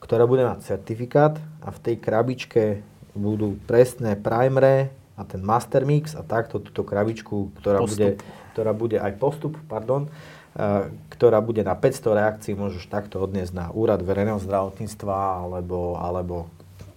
[0.00, 2.80] ktorá bude mať certifikát a v tej krabičke
[3.16, 8.20] budú presné primere a ten master mix a takto túto krabičku, ktorá, bude,
[8.52, 13.66] ktorá bude aj postup, pardon, uh, ktorá bude na 500 reakcií, môžeš takto odniesť na
[13.72, 16.48] úrad verejného zdravotníctva alebo, alebo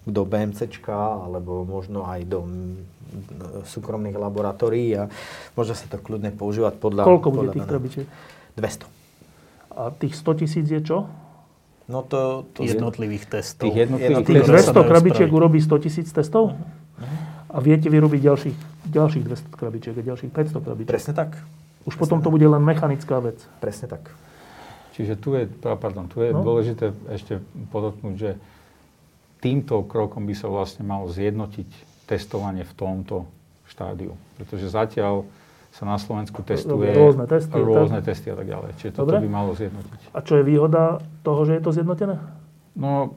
[0.09, 2.43] do BMCčka, alebo možno aj do
[3.65, 5.03] súkromných laboratórií a
[5.53, 7.03] môže sa to kľudne používať podľa...
[7.05, 8.07] Koľko bude podľa tých krabičiek?
[8.55, 8.85] 200.
[9.73, 11.07] A tých 100 tisíc je čo?
[11.89, 12.45] No to...
[12.53, 13.65] to jednotlivých testov.
[13.69, 16.53] Tých jednotlivých Tých jednotlivých 200 krabičiek urobí 100 tisíc testov?
[17.49, 18.57] A viete vyrobiť ďalších,
[18.93, 20.91] ďalších 200 krabičiek a ďalších 500 krabičiek?
[20.93, 21.33] Presne tak.
[21.89, 23.41] Už potom to bude len mechanická vec.
[23.57, 24.13] Presne tak.
[24.93, 26.45] Čiže tu je, pardon, tu je No.
[26.45, 27.41] dôležité ešte
[27.73, 28.31] podotknúť, že
[29.39, 33.29] týmto krokom by sa vlastne malo zjednotiť testovanie v tomto
[33.69, 34.17] štádiu.
[34.41, 35.29] Pretože zatiaľ
[35.69, 38.09] sa na Slovensku testuje Rôzne testy, rôzne tak?
[38.09, 38.69] testy a tak ďalej.
[38.81, 39.21] Čiže Dobre.
[39.21, 39.99] toto by malo zjednotiť.
[40.17, 42.17] A čo je výhoda toho, že je to zjednotené?
[42.79, 43.11] No,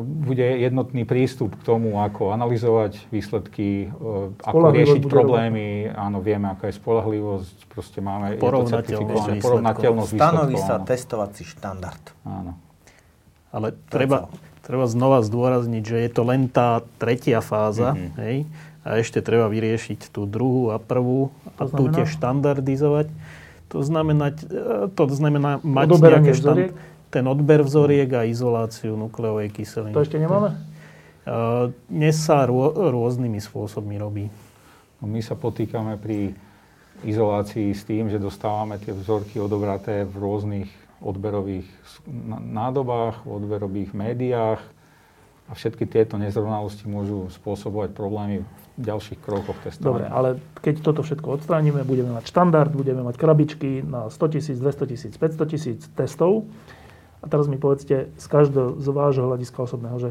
[0.00, 5.92] bude jednotný prístup k tomu, ako analyzovať výsledky, e, ako riešiť problémy.
[5.92, 7.68] Áno, vieme, aká je spolahlivosť.
[7.68, 10.08] Proste máme je to Porovnateľnosť výsledkov.
[10.08, 10.88] Stanoví sa áno.
[10.88, 12.04] testovací štandard.
[12.24, 12.56] Áno.
[13.52, 14.32] Ale treba,
[14.68, 18.08] treba znova zdôrazniť, že je to len tá tretia fáza, Mhm.
[18.20, 18.36] hej?
[18.84, 23.08] A ešte treba vyriešiť tú druhú a prvú a tu tiež štandardizovať.
[23.68, 24.36] To znamená, e,
[24.88, 26.72] to znamená mať Odoberanie nejaké štand-
[27.08, 29.92] ten odber vzoriek a izoláciu nukleovej kyseliny.
[29.92, 30.52] To ešte nemáme?
[31.24, 34.32] Uh, dnes sa rô, rôznymi spôsobmi robí.
[34.96, 36.32] No my sa potýkame pri
[37.02, 40.68] izolácii s tým, že dostávame tie vzorky odobraté v rôznych
[40.98, 41.68] odberových
[42.42, 44.62] nádobách, odberových médiách
[45.48, 48.46] a všetky tieto nezrovnalosti môžu spôsobovať problémy v
[48.78, 50.10] ďalších krokoch Dobre, testovania.
[50.12, 50.28] ale
[50.62, 55.12] keď toto všetko odstránime, budeme mať štandard, budeme mať krabičky na 100 tisíc, 200 tisíc,
[55.16, 56.46] 500 tisíc testov.
[57.18, 60.10] A teraz mi povedzte z každého z vášho hľadiska osobného, že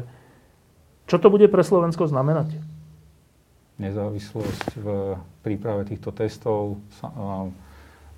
[1.08, 2.60] čo to bude pre Slovensko znamenať?
[3.80, 4.86] Nezávislosť v
[5.40, 6.76] príprave týchto testov,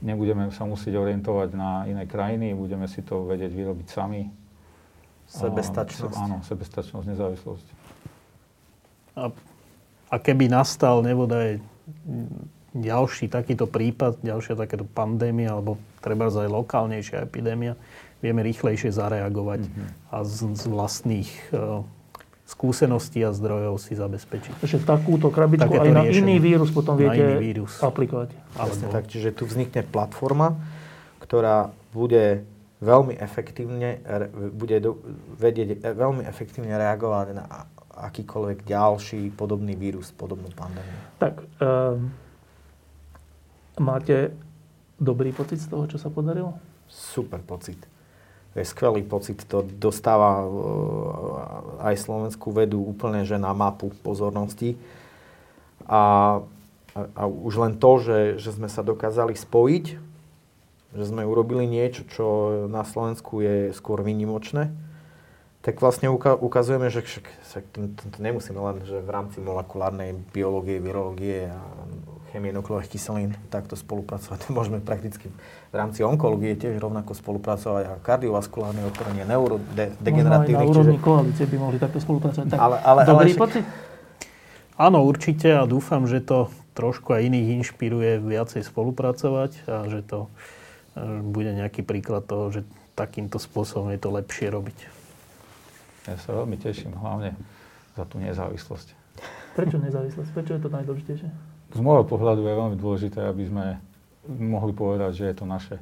[0.00, 4.28] nebudeme sa musieť orientovať na iné krajiny, budeme si to vedieť vyrobiť sami.
[5.30, 6.16] Sebestačnosť.
[6.16, 7.66] A, áno, sebestačnosť, nezávislosť.
[9.14, 9.30] A,
[10.10, 11.62] a keby nastal nebodaj
[12.74, 17.74] ďalší takýto prípad, ďalšia takéto pandémia alebo treba aj lokálnejšia epidémia,
[18.22, 19.88] vieme rýchlejšie zareagovať mm-hmm.
[20.12, 21.82] a z, z vlastných uh,
[22.50, 24.58] skúseností a zdrojov si zabezpečiť.
[24.58, 27.78] Takže takúto krabičku Takéto aj na iný vírus potom viete vírus.
[27.78, 28.34] aplikovať.
[28.58, 30.58] Presne tak, čiže tu vznikne platforma,
[31.22, 32.42] ktorá bude
[32.82, 34.02] veľmi efektívne,
[34.56, 34.98] bude do,
[35.36, 37.44] vedieť e, veľmi efektívne reagovať na
[38.08, 40.96] akýkoľvek ďalší podobný vírus, podobnú pandémiu.
[41.20, 42.08] Tak, um,
[43.76, 44.32] máte
[44.96, 46.56] dobrý pocit z toho, čo sa podarilo?
[46.88, 47.89] Super pocit.
[48.58, 49.38] Je skvelý pocit.
[49.46, 54.74] To dostáva uh, aj slovenskú vedu úplne že na mapu pozornosti.
[55.86, 56.38] A,
[56.94, 59.86] a, a už len to, že, že sme sa dokázali spojiť,
[60.90, 62.26] že sme urobili niečo, čo
[62.66, 64.74] na Slovensku je skôr výnimočné,
[65.60, 66.08] tak vlastne
[66.40, 71.52] ukazujeme, že však, však to, to, to nemusíme len, že v rámci molekulárnej biológie, virológie
[71.52, 71.60] a
[72.32, 74.48] chemie nukleových kyselín takto spolupracovať.
[74.56, 75.28] Môžeme prakticky
[75.70, 80.50] v rámci onkológie tiež rovnako spolupracovať a kardiovaskulárne oporenie, neurodegeneratívnych.
[80.50, 81.06] Možno aj na úrovni čiže...
[81.06, 82.46] koalície by mohli takto spolupracovať.
[82.50, 83.64] Tak, ale, ale, dobrý ale pocit?
[84.74, 90.26] Áno, určite a dúfam, že to trošku aj iných inšpiruje viacej spolupracovať a že to
[91.22, 92.66] bude nejaký príklad toho, že
[92.98, 94.78] takýmto spôsobom je to lepšie robiť.
[96.10, 97.38] Ja sa veľmi teším, hlavne
[97.94, 98.98] za tú nezávislosť.
[99.54, 100.30] Prečo nezávislosť?
[100.34, 101.28] Prečo je to najdôležitejšie?
[101.70, 103.78] Z môjho pohľadu je veľmi dôležité, aby sme
[104.30, 105.76] mohli povedať, že je to naše.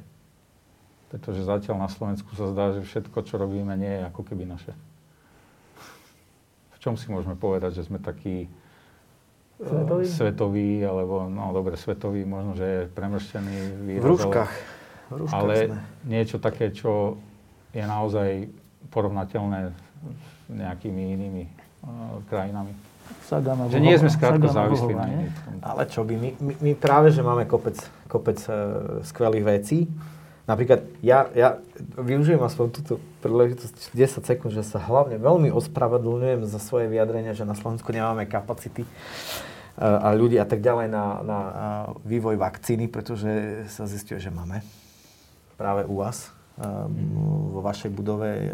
[1.09, 4.73] Pretože zatiaľ na Slovensku sa zdá, že všetko, čo robíme, nie je ako keby naše.
[6.73, 8.49] V čom si môžeme povedať, že sme takí
[9.59, 10.07] Svetový?
[10.07, 14.03] svetový, alebo no dobre, svetový, možno, že je premrštený výraz.
[14.03, 14.51] V rúškach.
[14.55, 14.79] Ale
[15.35, 15.79] ale sme.
[16.07, 17.19] niečo také, čo
[17.75, 18.47] je naozaj
[18.87, 19.73] porovnateľné s
[20.47, 22.71] nejakými inými uh, krajinami.
[23.25, 25.33] Sagana, že nie sme skrátka závislí na iných.
[25.59, 27.75] Ale čo by, my, my, my práve, že máme kopec,
[28.09, 29.85] kopec uh, skvelých vecí.
[30.49, 31.61] Napríklad ja, ja
[31.93, 37.45] využijem aspoň túto príležitosť 10 sekúnd, že sa hlavne veľmi ospravedlňujem za svoje vyjadrenia, že
[37.45, 41.53] na Slovensku nemáme kapacity uh, a ľudí a tak ďalej na, na uh,
[42.01, 44.65] vývoj vakcíny, pretože sa zistuje, že máme
[45.53, 46.38] práve u vás.
[46.59, 48.51] Um, vo vašej budove e,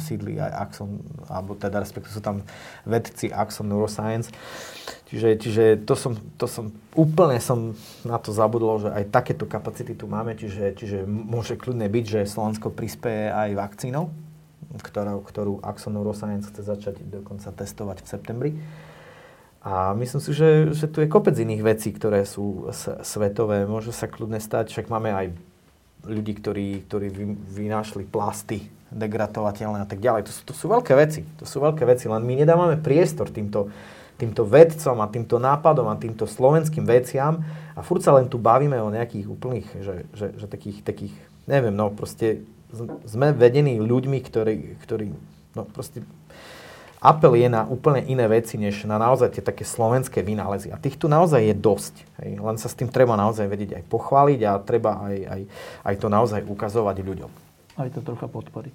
[0.00, 2.40] sídli aj Axon, alebo teda respektíve sú tam
[2.88, 4.32] vedci Axon Neuroscience.
[5.12, 7.76] Čiže, čiže to, som, to som, úplne som
[8.08, 12.20] na to zabudol, že aj takéto kapacity tu máme, čiže, čiže môže kľudne byť, že
[12.24, 14.16] Slovensko prispieje aj vakcínou,
[14.80, 18.50] ktorú, ktorú Axon Neuroscience chce začať dokonca testovať v septembri.
[19.60, 22.72] A myslím si, že, že tu je kopec iných vecí, ktoré sú
[23.04, 23.68] svetové.
[23.68, 25.36] Môže sa kľudne stať, však máme aj
[26.06, 27.10] ľudí, ktorí, ktorí
[27.52, 30.30] vynášli plasty degratovateľné a tak ďalej.
[30.30, 31.26] To sú, to sú veľké veci.
[31.42, 33.68] To sú veľké veci, len my nedávame priestor týmto,
[34.16, 37.42] týmto vedcom a týmto nápadom a týmto slovenským veciam
[37.76, 41.14] a furt sa len tu bavíme o nejakých úplných, že, že, že takých, takých,
[41.44, 42.46] neviem, no proste
[43.06, 45.06] sme vedení ľuďmi, ktorí, ktorí
[45.54, 46.02] no proste
[47.06, 50.74] apel je na úplne iné veci, než na naozaj tie také slovenské vynálezy.
[50.74, 51.94] A tých tu naozaj je dosť.
[52.18, 52.42] Hej.
[52.42, 55.42] Len sa s tým treba naozaj vedieť aj pochváliť a treba aj, aj,
[55.86, 57.30] aj to naozaj ukazovať ľuďom.
[57.78, 58.74] Aj to trocha podporiť.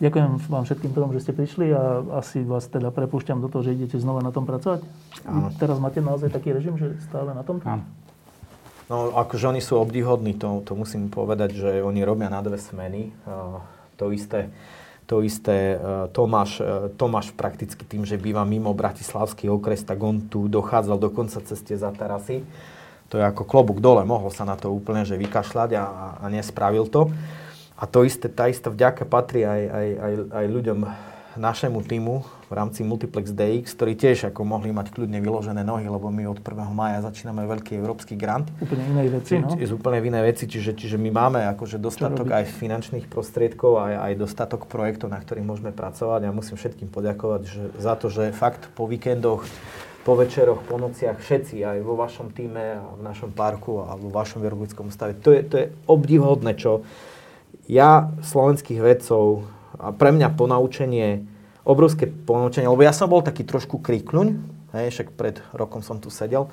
[0.00, 3.76] Ďakujem vám všetkým tom, že ste prišli a asi vás teda prepúšťam do toho, že
[3.76, 4.80] idete znova na tom pracovať.
[5.28, 5.52] Áno.
[5.60, 7.60] Teraz máte naozaj taký režim, že stále na tom?
[7.68, 7.84] Áno.
[8.88, 13.12] No akože oni sú obdihodní, to, to musím povedať, že oni robia na dve smeny.
[13.28, 13.60] Uh,
[14.00, 14.48] to isté
[15.10, 15.76] to isté e,
[16.14, 21.42] Tomáš, e, Tomáš prakticky tým, že býva mimo Bratislavský okres, tak on tu dochádzal dokonca
[21.42, 22.46] cez tie zatarasy.
[23.10, 25.84] To je ako klobúk dole, mohol sa na to úplne že vykašľať a,
[26.22, 27.10] a nespravil to.
[27.74, 30.78] A to isté, tá istá vďaka patrí aj, aj, aj, aj ľuďom
[31.40, 36.12] našemu týmu v rámci Multiplex DX, ktorí tiež ako mohli mať kľudne vyložené nohy, lebo
[36.12, 36.52] my od 1.
[36.68, 38.52] maja začíname veľký európsky grant.
[38.60, 39.48] Úplne iné veci, no?
[39.56, 44.12] Z úplne iné veci, čiže, čiže my máme akože dostatok aj finančných prostriedkov, aj, aj
[44.20, 46.28] dostatok projektov, na ktorých môžeme pracovať.
[46.28, 49.48] Ja musím všetkým poďakovať že, za to, že fakt po víkendoch
[50.00, 54.08] po večeroch, po nociach, všetci, aj vo vašom týme, a v našom parku a vo
[54.08, 55.12] vašom virologickom stave.
[55.20, 56.88] To je, to je obdivhodné, čo
[57.68, 59.44] ja slovenských vedcov
[59.80, 61.29] a pre mňa ponaučenie,
[61.70, 64.28] obrovské ponaučenie, lebo ja som bol taký trošku krikľuň,
[64.74, 66.50] hej, však pred rokom som tu sedel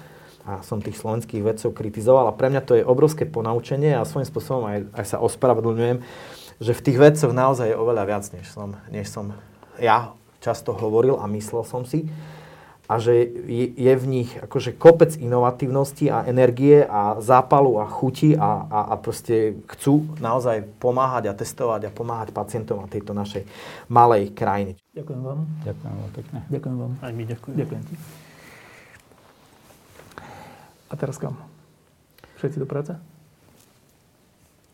[0.47, 4.29] a som tých slovenských vedcov kritizoval a pre mňa to je obrovské ponaučenie a svojím
[4.29, 5.99] spôsobom aj, aj sa ospravedlňujem,
[6.63, 9.35] že v tých vedcoch naozaj je oveľa viac, než som, než som
[9.81, 12.07] ja často hovoril a myslel som si
[12.87, 13.27] a že
[13.75, 18.93] je, v nich akože kopec inovatívnosti a energie a zápalu a chuti a, a, a
[18.95, 23.43] proste chcú naozaj pomáhať a testovať a pomáhať pacientom a tejto našej
[23.91, 24.79] malej krajine.
[24.95, 25.39] Ďakujem vám.
[25.67, 26.37] Ďakujem vám pekne.
[26.47, 26.91] Ďakujem vám.
[27.03, 27.55] Aj my ďakujem.
[27.59, 27.95] Ďakujem ti.
[30.87, 31.35] A teraz kam?
[32.39, 32.95] Všetci do práce?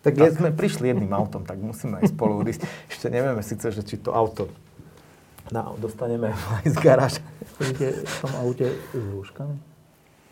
[0.04, 0.36] Tak, tak.
[0.36, 2.62] sme prišli jedným autom, tak musíme aj spolu ísť.
[2.94, 4.52] Ešte nevieme síce, že či to auto
[5.52, 7.22] no, dostaneme aj z garáže.
[7.60, 9.56] Chodíte v tom aute s rúškami?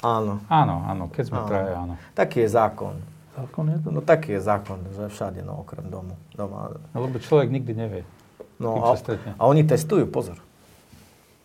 [0.01, 0.41] Áno.
[0.49, 1.93] Áno, áno, keď sme traje, áno.
[2.17, 2.95] Taký je zákon.
[3.37, 3.87] Zákon je to?
[3.93, 6.17] No taký je zákon, že všade, no okrem domu.
[6.33, 6.73] Doma.
[6.91, 8.03] No, lebo človek nikdy nevie.
[8.57, 8.97] No a,
[9.37, 10.37] a oni testujú, pozor.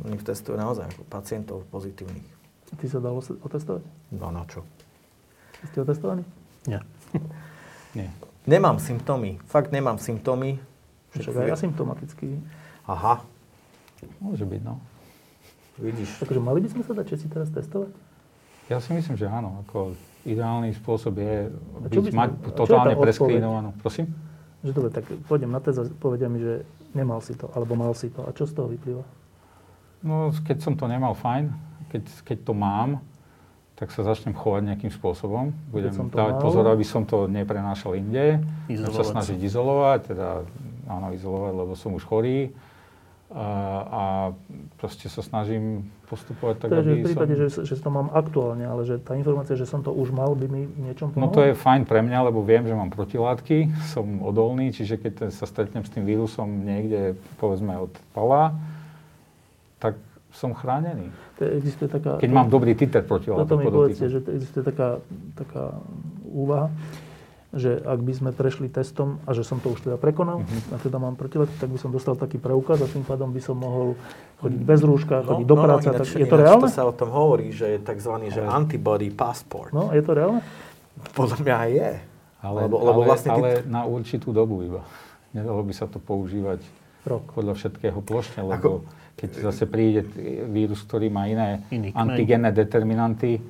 [0.04, 2.26] Oni testujú naozaj pacientov pozitívnych.
[2.68, 3.84] A ty sa dalo otestovať?
[4.12, 4.66] No na čo?
[5.72, 6.24] Ste otestovaní?
[6.68, 6.82] Nie.
[7.96, 8.10] Nie.
[8.44, 9.40] Nemám symptómy.
[9.48, 10.60] Fakt nemám symptómy.
[11.16, 12.36] Však aj asymptomatický.
[12.84, 13.24] Aha.
[14.22, 14.80] Môže byť, no.
[15.76, 16.24] Vidíš.
[16.24, 17.92] Takže mali by sme sa dať všetci teraz testovať?
[18.66, 19.62] Ja si myslím, že áno.
[19.68, 19.94] Ako
[20.26, 21.52] ideálny spôsob je
[21.86, 23.70] byť, mať sme, totálne preskrínovanú.
[23.78, 24.10] Prosím?
[24.66, 26.66] Že dobre, tak pôjdem na test a povedia mi, že
[26.96, 28.26] nemal si to, alebo mal si to.
[28.26, 29.04] A čo z toho vyplýva?
[30.02, 31.54] No, keď som to nemal, fajn.
[31.94, 32.98] Keď, keď to mám,
[33.76, 35.52] tak sa začnem chovať nejakým spôsobom.
[35.68, 36.42] Budem dávať mal.
[36.42, 38.40] pozor, aby som to neprenášal inde.
[38.66, 40.42] Budem sa snažiť izolovať, teda
[40.88, 42.50] áno, izolovať, lebo som už chorý.
[43.26, 44.30] A,
[44.78, 47.66] proste sa snažím postupovať tak, Takže aby v prípade, som...
[47.66, 50.46] že, že to mám aktuálne, ale že tá informácia, že som to už mal, by
[50.46, 51.26] mi niečom pomohla?
[51.26, 55.34] No to je fajn pre mňa, lebo viem, že mám protilátky, som odolný, čiže keď
[55.34, 58.54] sa stretnem s tým vírusom niekde, povedzme od Pavla,
[59.82, 59.98] tak
[60.30, 61.10] som chránený.
[61.42, 63.42] Existuje taká, Keď mám dobrý titer protilátok.
[63.42, 65.02] Toto mi povedzte, že existuje taká,
[65.34, 65.82] taká
[66.30, 66.70] úvaha,
[67.56, 70.74] že ak by sme prešli testom a že som to už teda prekonal uh-huh.
[70.74, 73.56] a teda mám protilátky, tak by som dostal taký preukaz a tým pádom by som
[73.56, 73.96] mohol
[74.44, 75.86] chodiť bez rúška, no, chodiť do no, no práce.
[75.88, 76.64] No, ináč, tak je to reálne?
[76.68, 78.12] to sa o tom hovorí, že je tzv.
[78.28, 79.72] Že antibody passport.
[79.72, 80.40] No, je to reálne?
[81.16, 81.90] Podľa mňa je.
[82.44, 83.72] Ale, lebo, lebo ale, vlastne ale ty...
[83.72, 84.84] na určitú dobu iba.
[85.32, 86.60] Nedalo by sa to používať
[87.08, 87.32] Rok.
[87.32, 88.84] podľa všetkého plošne, lebo...
[88.84, 90.04] Ako keď zase príde
[90.52, 93.40] vírus, ktorý má iné Iný antigenné determinanty,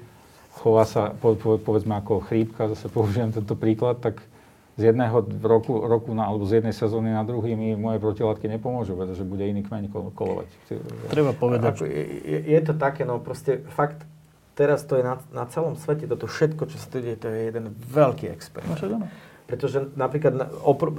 [0.57, 4.25] chová sa, po, po, povedzme ako chrípka, zase použijem tento príklad, tak
[4.77, 8.93] z jedného roku, roku na, alebo z jednej sezóny na druhý mi moje protilátky nepomôžu,
[8.93, 10.49] pretože bude iný kmeň kolovať.
[11.09, 11.81] Treba povedať.
[11.81, 14.05] Ako, je, je to také, no proste fakt,
[14.53, 17.41] teraz to je na, na celom svete, toto všetko, čo sa tu deje, to je
[17.49, 18.77] jeden veľký experiment.
[18.85, 19.09] No,
[19.49, 20.93] pretože napríklad, opr-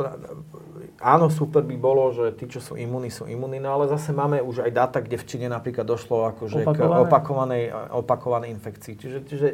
[1.02, 4.42] áno, super by bolo, že tí, čo sú imúni, sú imúni, no ale zase máme
[4.42, 7.64] už aj dáta, kde v Číne napríklad došlo akože k opakovanej,
[7.94, 8.94] opakovanej infekcii.
[8.98, 9.48] Čiže, čiže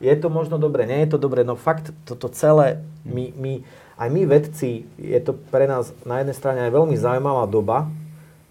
[0.00, 3.52] je to možno dobre, nie je to dobre, no fakt toto celé, my, my,
[4.00, 7.84] aj my vedci, je to pre nás na jednej strane aj veľmi zaujímavá doba,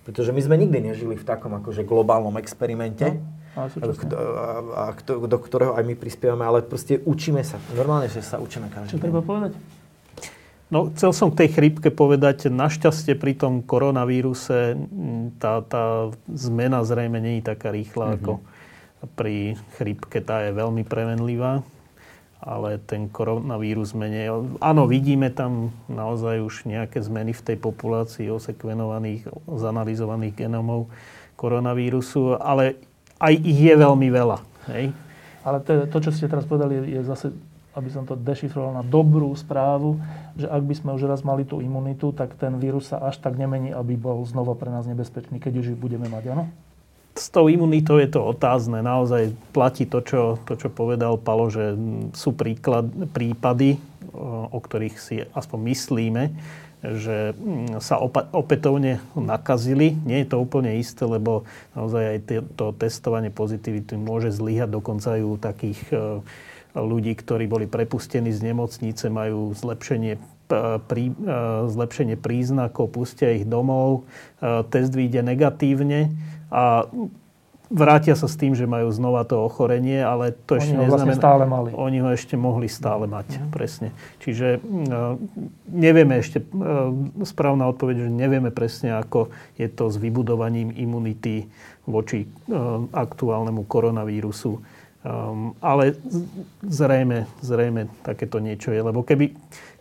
[0.05, 3.17] pretože my sme nikdy nežili v takom akože globálnom experimente.
[3.57, 3.65] No
[4.77, 7.57] a, do ktorého aj my prispievame, ale proste učíme sa.
[7.73, 9.57] Normálne, že sa učíme každý Čo treba povedať?
[10.69, 14.77] No, chcel som k tej chrípke povedať, našťastie pri tom koronavíruse
[15.41, 18.17] tá, tá zmena zrejme nie je taká rýchla mm-hmm.
[18.21, 18.33] ako
[19.17, 20.21] pri chrípke.
[20.21, 21.65] Tá je veľmi premenlivá,
[22.37, 24.29] ale ten koronavírus menej.
[24.61, 30.85] Áno, vidíme tam naozaj už nejaké zmeny v tej populácii osekvenovaných, zanalizovaných genomov
[31.33, 32.77] koronavírusu, ale
[33.17, 34.37] aj ich je veľmi veľa.
[34.69, 34.93] Hej?
[35.41, 37.33] Ale to, to, čo ste teraz povedali, je, je zase,
[37.77, 40.01] aby som to dešifroval na dobrú správu,
[40.33, 43.37] že ak by sme už raz mali tú imunitu, tak ten vírus sa až tak
[43.37, 46.49] nemení, aby bol znova pre nás nebezpečný, keď už ju budeme mať, áno?
[47.19, 48.79] S tou imunitou je to otázne.
[48.79, 51.75] Naozaj platí to, čo, to, čo povedal Palo, že
[52.15, 53.75] sú príklad, prípady,
[54.49, 56.23] o ktorých si aspoň myslíme,
[56.79, 57.99] že mm, sa
[58.31, 59.99] opätovne nakazili.
[60.07, 61.43] Nie je to úplne isté, lebo
[61.75, 62.19] naozaj aj
[62.55, 64.71] to testovanie pozitivity môže zlyhať.
[64.71, 65.97] Dokonca aj u takých e,
[66.77, 70.21] ľudí, ktorí boli prepustení z nemocnice, majú zlepšenie,
[70.85, 71.33] prí, e,
[71.69, 74.05] zlepšenie príznakov, pustia ich domov,
[74.41, 76.13] e, test vyjde negatívne
[76.49, 76.85] a
[77.69, 81.13] vrátia sa s tým, že majú znova to ochorenie, ale to oni ešte ho vlastne
[81.13, 81.69] stále mali.
[81.77, 83.49] Oni ho ešte mohli stále mať, mm.
[83.53, 83.93] presne.
[84.25, 84.57] Čiže
[85.69, 86.41] nevieme ešte,
[87.29, 89.29] správna odpoveď, že nevieme presne, ako
[89.61, 91.45] je to s vybudovaním imunity
[91.85, 92.25] voči
[92.89, 94.65] aktuálnemu koronavírusu.
[94.99, 95.95] Um, ale
[96.59, 99.31] zrejme, zrejme takéto niečo je, lebo keby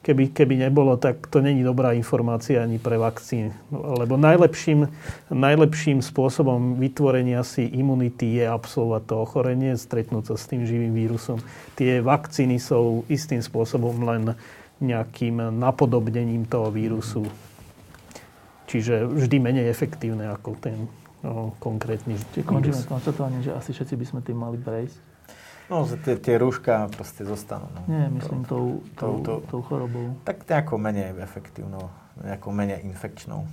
[0.03, 3.53] keby, keby nebolo, tak to není dobrá informácia ani pre vakcíny.
[3.73, 4.89] Lebo najlepším,
[5.28, 11.43] najlepším spôsobom vytvorenia si imunity je absolvovať to ochorenie, stretnúť sa s tým živým vírusom.
[11.77, 14.32] Tie vakcíny sú istým spôsobom len
[14.78, 17.27] nejakým napodobnením toho vírusu.
[18.65, 20.86] Čiže vždy menej efektívne ako ten
[21.24, 25.08] no, konkrétny Čiže končíme konštatovanie, že asi všetci by sme tým mali prejsť.
[25.69, 27.69] No, tie, tie rúška proste zostanú.
[27.77, 27.81] No.
[27.85, 30.16] Nie, myslím tou, tou, tou, tou chorobou.
[30.24, 31.93] Tak nejako menej efektívnou,
[32.24, 33.45] nejako menej infekčnou.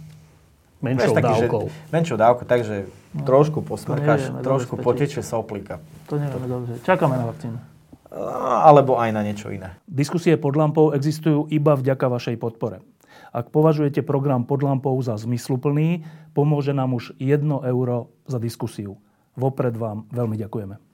[0.80, 1.64] Menšou Veš, dávkou.
[1.68, 2.76] Že, menšou dávkou, takže
[3.16, 5.84] no, trošku posmrkáš, trošku poteče soplíka.
[6.08, 6.52] To nevieme to...
[6.52, 6.72] dobre.
[6.88, 7.58] Čakáme na vakcínu.
[8.64, 9.76] alebo aj na niečo iné.
[9.84, 12.80] Diskusie pod lampou existujú iba vďaka vašej podpore.
[13.36, 18.96] Ak považujete program pod lampou za zmysluplný, pomôže nám už 1 euro za diskusiu.
[19.36, 20.76] Vopred vám veľmi ďakujeme.